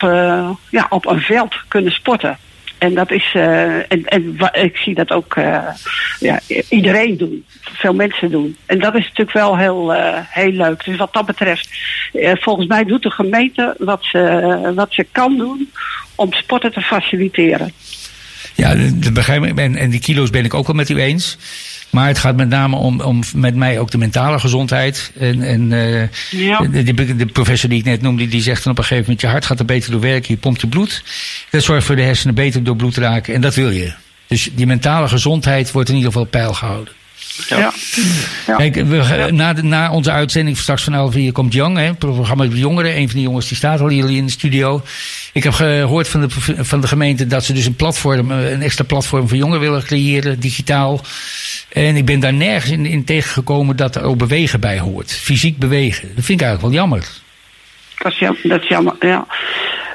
ja, 0.71 0.87
op 0.89 1.07
een 1.07 1.21
veld 1.21 1.55
kunnen 1.69 1.93
sporten. 1.93 2.39
En 2.79 2.95
dat 2.95 3.11
is, 3.11 3.31
en, 3.35 4.05
en 4.05 4.37
ik 4.53 4.77
zie 4.77 4.95
dat 4.95 5.11
ook 5.11 5.35
ja, 6.19 6.41
iedereen 6.69 7.17
doen. 7.17 7.45
Veel 7.61 7.95
mensen 7.95 8.31
doen. 8.31 8.57
En 8.67 8.79
dat 8.79 8.95
is 8.95 9.05
natuurlijk 9.05 9.33
wel 9.33 9.59
heel, 9.59 9.93
heel 10.29 10.53
leuk. 10.53 10.85
Dus 10.85 10.97
wat 10.97 11.13
dat 11.13 11.27
betreft, 11.27 11.69
volgens 12.41 12.67
mij 12.67 12.85
doet 12.85 13.03
de 13.03 13.11
gemeente 13.11 13.75
wat 13.79 14.05
ze, 14.05 14.73
wat 14.75 14.93
ze 14.93 15.07
kan 15.13 15.37
doen 15.37 15.71
om 16.15 16.33
sporten 16.33 16.73
te 16.73 16.81
faciliteren. 16.81 17.73
Ja, 18.55 18.75
de, 18.75 19.13
begrijp. 19.13 19.59
En, 19.59 19.77
en 19.77 19.91
die 19.91 20.01
kilo's 20.01 20.31
ben 20.31 20.45
ik 20.45 20.55
ook 20.55 20.67
wel 20.67 20.77
met 20.77 20.89
u 20.89 21.01
eens. 21.01 21.39
Maar 21.93 22.07
het 22.09 22.19
gaat 22.19 22.37
met 22.37 22.49
name 22.49 22.77
om, 22.77 23.01
om 23.01 23.23
met 23.35 23.55
mij 23.55 23.79
ook 23.79 23.91
de 23.91 23.99
mentale 23.99 24.39
gezondheid. 24.39 25.13
En, 25.19 25.43
en 25.43 25.71
uh, 25.71 26.03
ja. 26.31 26.61
de, 26.61 27.17
de, 27.17 27.27
professor 27.27 27.69
die 27.69 27.79
ik 27.79 27.85
net 27.85 28.03
noemde, 28.03 28.29
die 28.29 28.43
zegt 28.43 28.63
dan 28.65 28.73
op 28.73 28.79
een 28.79 28.85
gegeven 28.85 29.05
moment: 29.05 29.21
je 29.21 29.27
hart 29.27 29.45
gaat 29.45 29.59
er 29.59 29.65
beter 29.65 29.91
door 29.91 30.01
werken, 30.01 30.35
je 30.35 30.41
pompt 30.41 30.61
je 30.61 30.67
bloed. 30.67 31.03
Dat 31.51 31.63
zorgt 31.63 31.87
voor 31.87 31.97
de 31.97 32.03
hersenen 32.03 32.35
beter 32.35 32.65
door 32.65 32.77
bloed 32.77 32.97
raken 32.97 33.35
en 33.35 33.41
dat 33.41 33.55
wil 33.55 33.71
je. 33.71 33.93
Dus 34.27 34.51
die 34.55 34.67
mentale 34.67 35.09
gezondheid 35.09 35.71
wordt 35.71 35.89
in 35.89 35.95
ieder 35.95 36.13
geval 36.13 36.27
peil 36.27 36.55
gehouden. 36.55 36.95
Ja. 37.49 37.73
ja. 38.47 38.57
Kijk, 38.57 38.75
we, 38.75 39.29
na, 39.31 39.53
de, 39.53 39.63
na 39.63 39.91
onze 39.91 40.11
uitzending 40.11 40.59
straks 40.59 40.85
van 40.85 40.95
11 40.95 41.17
uur 41.17 41.33
komt 41.33 41.53
Young, 41.53 41.77
hè, 41.77 41.95
programma 41.95 42.45
voor 42.45 42.55
jongeren. 42.55 42.97
Een 42.97 43.07
van 43.07 43.17
die 43.17 43.27
jongens 43.27 43.49
die 43.49 43.57
staat 43.57 43.81
al 43.81 43.89
hier 43.89 44.11
in 44.11 44.27
de 44.27 44.33
studio. 44.33 44.83
Ik 45.33 45.43
heb 45.43 45.53
gehoord 45.53 46.09
van 46.09 46.21
de, 46.21 46.29
van 46.65 46.81
de 46.81 46.87
gemeente 46.87 47.27
dat 47.27 47.45
ze 47.45 47.53
dus 47.53 47.67
een 47.67 47.77
platform, 47.77 48.31
een 48.31 48.63
extra 48.63 48.85
platform 48.85 49.29
voor 49.29 49.37
jongeren 49.37 49.61
willen 49.61 49.85
creëren, 49.85 50.41
digitaal. 50.41 51.01
En 51.69 51.97
ik 51.97 52.05
ben 52.05 52.21
daar 52.21 52.35
nergens 52.35 52.71
in, 52.73 52.87
in 52.87 53.05
tegengekomen 53.05 53.77
dat 53.77 53.97
er 53.97 54.03
ook 54.03 54.19
bewegen 54.19 54.61
bij 54.61 54.79
hoort. 54.79 55.13
Fysiek 55.13 55.59
bewegen. 55.59 56.09
Dat 56.15 56.25
vind 56.25 56.41
ik 56.41 56.47
eigenlijk 56.47 56.63
wel 56.63 56.83
jammer. 56.83 57.09
Dat 57.99 58.13
is 58.13 58.19
jammer, 58.19 58.49
dat 58.49 58.63
is 58.63 58.69
jammer 58.69 58.95
ja. 59.01 59.27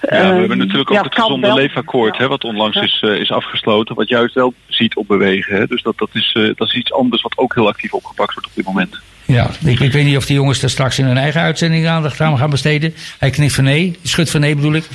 Ja, 0.02 0.34
we 0.34 0.40
hebben 0.40 0.58
natuurlijk 0.58 0.90
ook 0.90 0.98
ja, 0.98 1.04
het 1.04 1.16
gezonde 1.16 1.54
leefakkoord, 1.54 2.16
ja. 2.16 2.22
hè, 2.22 2.28
wat 2.28 2.44
onlangs 2.44 2.78
is, 2.78 3.02
uh, 3.06 3.20
is 3.20 3.32
afgesloten, 3.32 3.96
wat 3.96 4.10
juist 4.10 4.34
wel 4.34 4.54
ziet 4.68 4.96
op 4.96 5.08
bewegen. 5.08 5.56
Hè. 5.56 5.66
Dus 5.66 5.82
dat, 5.82 5.98
dat, 5.98 6.10
is, 6.14 6.36
uh, 6.38 6.56
dat 6.56 6.68
is 6.68 6.76
iets 6.76 6.94
anders 6.94 7.22
wat 7.22 7.38
ook 7.38 7.56
heel 7.56 7.68
actief 7.68 7.94
opgepakt 7.94 8.34
wordt 8.34 8.50
op 8.50 8.56
dit 8.56 8.66
moment. 8.66 9.00
Ja, 9.26 9.50
ik, 9.66 9.80
ik 9.80 9.92
weet 9.92 10.06
niet 10.06 10.18
of 10.18 10.26
die 10.26 10.36
jongens 10.36 10.64
er 10.64 10.70
straks 10.70 11.00
in 11.00 11.06
hun 11.06 11.18
eigen 11.18 11.42
uitzending 11.42 11.88
aandacht 11.88 12.22
aan 12.22 12.38
gaan 12.38 12.50
besteden. 12.50 12.94
Hij 13.20 13.30
knikt 13.30 13.54
van 13.54 13.64
nee, 13.64 13.98
schudt 14.04 14.30
van 14.30 14.42
nee 14.42 14.56
bedoel 14.56 14.74
ik. 14.74 14.88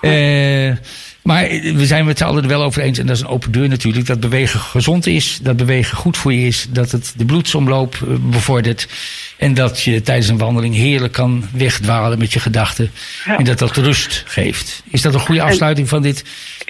Uh, 0.00 0.76
maar 1.22 1.48
we 1.48 1.86
zijn 1.86 2.16
allen 2.16 2.42
er 2.42 2.48
wel 2.48 2.62
over 2.62 2.82
eens, 2.82 2.98
en 2.98 3.06
dat 3.06 3.16
is 3.16 3.22
een 3.22 3.28
open 3.28 3.52
deur 3.52 3.68
natuurlijk, 3.68 4.06
dat 4.06 4.20
bewegen 4.20 4.60
gezond 4.60 5.06
is, 5.06 5.38
dat 5.42 5.56
bewegen 5.56 5.96
goed 5.96 6.16
voor 6.16 6.32
je 6.32 6.46
is, 6.46 6.66
dat 6.70 6.90
het 6.90 7.12
de 7.16 7.24
bloedsomloop 7.24 8.18
bevordert. 8.22 8.88
En 9.36 9.54
dat 9.54 9.82
je 9.82 10.02
tijdens 10.02 10.28
een 10.28 10.38
wandeling 10.38 10.74
heerlijk 10.74 11.12
kan 11.12 11.44
wegdwalen 11.52 12.18
met 12.18 12.32
je 12.32 12.40
gedachten. 12.40 12.90
Ja. 13.24 13.38
En 13.38 13.44
dat 13.44 13.58
dat 13.58 13.76
rust 13.76 14.22
geeft. 14.26 14.82
Is 14.90 15.02
dat 15.02 15.14
een 15.14 15.20
goede 15.20 15.42
afsluiting 15.42 15.88
van 15.88 16.02
dit 16.02 16.24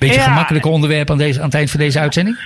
beetje 0.06 0.20
ja. 0.20 0.26
gemakkelijke 0.26 0.68
onderwerp 0.68 1.10
aan, 1.10 1.18
deze, 1.18 1.38
aan 1.38 1.44
het 1.44 1.54
eind 1.54 1.70
van 1.70 1.80
deze 1.80 1.98
uitzending? 1.98 2.36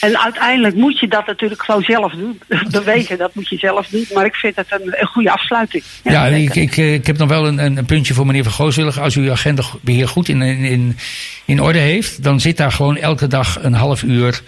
En 0.00 0.18
uiteindelijk 0.18 0.74
moet 0.74 0.98
je 1.00 1.08
dat 1.08 1.26
natuurlijk 1.26 1.62
gewoon 1.62 1.82
zelf 1.82 2.12
doen. 2.12 2.40
Bewegen, 2.70 3.18
dat 3.18 3.34
moet 3.34 3.48
je 3.48 3.56
zelf 3.56 3.86
doen. 3.86 4.06
Maar 4.14 4.24
ik 4.24 4.34
vind 4.34 4.56
het 4.56 4.66
een, 4.68 4.94
een 5.00 5.06
goede 5.06 5.30
afsluiting. 5.30 5.82
Ja, 6.02 6.12
ja 6.12 6.36
ik, 6.36 6.54
ik, 6.54 6.76
ik, 6.76 7.06
heb 7.06 7.18
nog 7.18 7.28
wel 7.28 7.46
een, 7.46 7.58
een 7.58 7.84
puntje 7.84 8.14
voor 8.14 8.26
meneer 8.26 8.42
Van 8.42 8.52
Gooswillig. 8.52 9.00
Als 9.00 9.16
u 9.16 9.22
uw 9.22 9.30
agendabeheer 9.30 10.08
goed 10.08 10.28
in, 10.28 10.42
in, 10.42 10.96
in 11.44 11.60
orde 11.60 11.78
heeft, 11.78 12.22
dan 12.22 12.40
zit 12.40 12.56
daar 12.56 12.72
gewoon 12.72 12.96
elke 12.96 13.26
dag 13.26 13.62
een 13.62 13.74
half 13.74 14.02
uur 14.02 14.42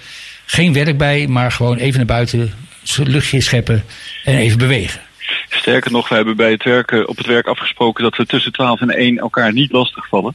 geen 0.46 0.72
werk 0.72 0.98
bij, 0.98 1.26
maar 1.26 1.52
gewoon 1.52 1.76
even 1.76 1.96
naar 1.96 2.06
buiten, 2.06 2.52
luchtje 2.96 3.40
scheppen 3.40 3.84
en 4.24 4.36
even 4.36 4.58
bewegen. 4.58 5.00
Sterker 5.48 5.92
nog, 5.92 6.08
we 6.08 6.14
hebben 6.14 6.36
bij 6.36 6.50
het 6.50 6.64
werk, 6.64 7.08
op 7.08 7.16
het 7.16 7.26
werk 7.26 7.46
afgesproken 7.46 8.02
dat 8.02 8.16
we 8.16 8.26
tussen 8.26 8.52
12 8.52 8.80
en 8.80 8.90
1 8.90 9.18
elkaar 9.18 9.52
niet 9.52 9.72
lastigvallen. 9.72 10.34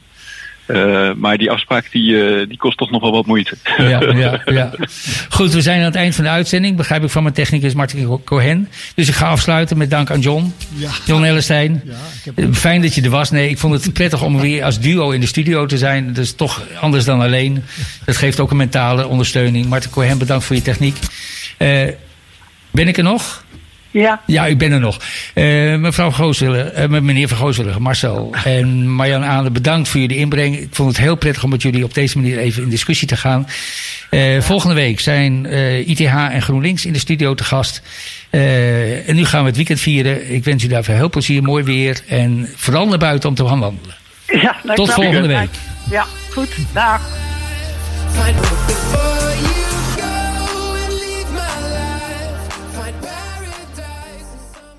Uh, 0.66 1.12
maar 1.16 1.38
die 1.38 1.50
afspraak 1.50 1.90
die, 1.90 2.12
uh, 2.12 2.48
die 2.48 2.56
kost 2.56 2.78
toch 2.78 2.90
nog 2.90 3.00
wel 3.00 3.12
wat 3.12 3.26
moeite. 3.26 3.56
Ja, 3.78 4.00
ja, 4.00 4.42
ja. 4.52 4.70
Goed, 5.28 5.52
we 5.52 5.60
zijn 5.60 5.78
aan 5.78 5.84
het 5.84 5.94
eind 5.94 6.14
van 6.14 6.24
de 6.24 6.30
uitzending. 6.30 6.76
Begrijp 6.76 7.02
ik 7.02 7.10
van 7.10 7.22
mijn 7.22 7.34
technicus 7.34 7.74
Martin 7.74 8.20
Cohen. 8.24 8.68
Dus 8.94 9.08
ik 9.08 9.14
ga 9.14 9.28
afsluiten 9.28 9.76
met 9.76 9.90
dank 9.90 10.10
aan 10.10 10.20
John. 10.20 10.54
Ja. 10.74 10.90
John 11.06 11.24
Ellestein. 11.24 11.82
Ja, 11.84 11.92
heb... 12.24 12.38
Eh, 12.38 12.52
fijn 12.52 12.82
dat 12.82 12.94
je 12.94 13.02
er 13.02 13.10
was. 13.10 13.30
Nee, 13.30 13.48
ik 13.48 13.58
vond 13.58 13.84
het 13.84 13.92
prettig 13.92 14.22
om 14.22 14.40
weer 14.40 14.64
als 14.64 14.80
duo 14.80 15.10
in 15.10 15.20
de 15.20 15.26
studio 15.26 15.66
te 15.66 15.78
zijn. 15.78 16.06
Dat 16.06 16.24
is 16.24 16.34
toch 16.34 16.62
anders 16.80 17.04
dan 17.04 17.20
alleen. 17.20 17.64
Dat 18.04 18.16
geeft 18.16 18.40
ook 18.40 18.50
een 18.50 18.56
mentale 18.56 19.06
ondersteuning. 19.06 19.66
Martin 19.66 19.90
Cohen, 19.90 20.18
bedankt 20.18 20.44
voor 20.44 20.56
je 20.56 20.62
techniek. 20.62 20.96
Uh, 21.58 21.82
ben 22.70 22.88
ik 22.88 22.96
er 22.96 23.04
nog? 23.04 23.44
Ja. 23.92 24.20
Ja, 24.26 24.46
ik 24.46 24.58
ben 24.58 24.72
er 24.72 24.80
nog. 24.80 25.00
Uh, 25.34 25.76
mevrouw 25.76 26.10
Gooswiller, 26.10 26.90
uh, 26.90 27.00
meneer 27.00 27.28
Van 27.28 27.36
Gooswiller, 27.36 27.82
Marcel 27.82 28.34
en 28.44 28.88
Marjan 28.88 29.24
Aane, 29.24 29.50
bedankt 29.50 29.88
voor 29.88 30.00
jullie 30.00 30.16
inbreng. 30.16 30.58
Ik 30.58 30.68
vond 30.70 30.88
het 30.88 30.98
heel 30.98 31.14
prettig 31.14 31.44
om 31.44 31.50
met 31.50 31.62
jullie 31.62 31.84
op 31.84 31.94
deze 31.94 32.18
manier 32.18 32.38
even 32.38 32.62
in 32.62 32.68
discussie 32.68 33.08
te 33.08 33.16
gaan. 33.16 33.46
Uh, 34.10 34.40
volgende 34.40 34.74
week 34.74 35.00
zijn 35.00 35.46
ITH 35.86 36.00
en 36.14 36.42
GroenLinks 36.42 36.86
in 36.86 36.92
de 36.92 36.98
studio 36.98 37.34
te 37.34 37.44
gast. 37.44 37.82
en 38.30 39.14
nu 39.14 39.24
gaan 39.24 39.40
we 39.40 39.46
het 39.46 39.56
weekend 39.56 39.80
vieren. 39.80 40.32
Ik 40.34 40.44
wens 40.44 40.62
jullie 40.62 40.76
daarvoor 40.76 40.94
heel 40.94 41.10
plezier, 41.10 41.42
mooi 41.42 41.64
weer. 41.64 42.00
En 42.08 42.48
vooral 42.56 42.88
naar 42.88 42.98
buiten 42.98 43.28
om 43.28 43.34
te 43.34 43.46
gaan 43.46 43.60
wandelen. 43.60 43.94
Ja, 44.26 44.74
Tot 44.74 44.92
volgende 44.92 45.28
week. 45.28 45.50
Ja, 45.90 46.06
goed. 46.30 46.48
Dag. 46.72 47.00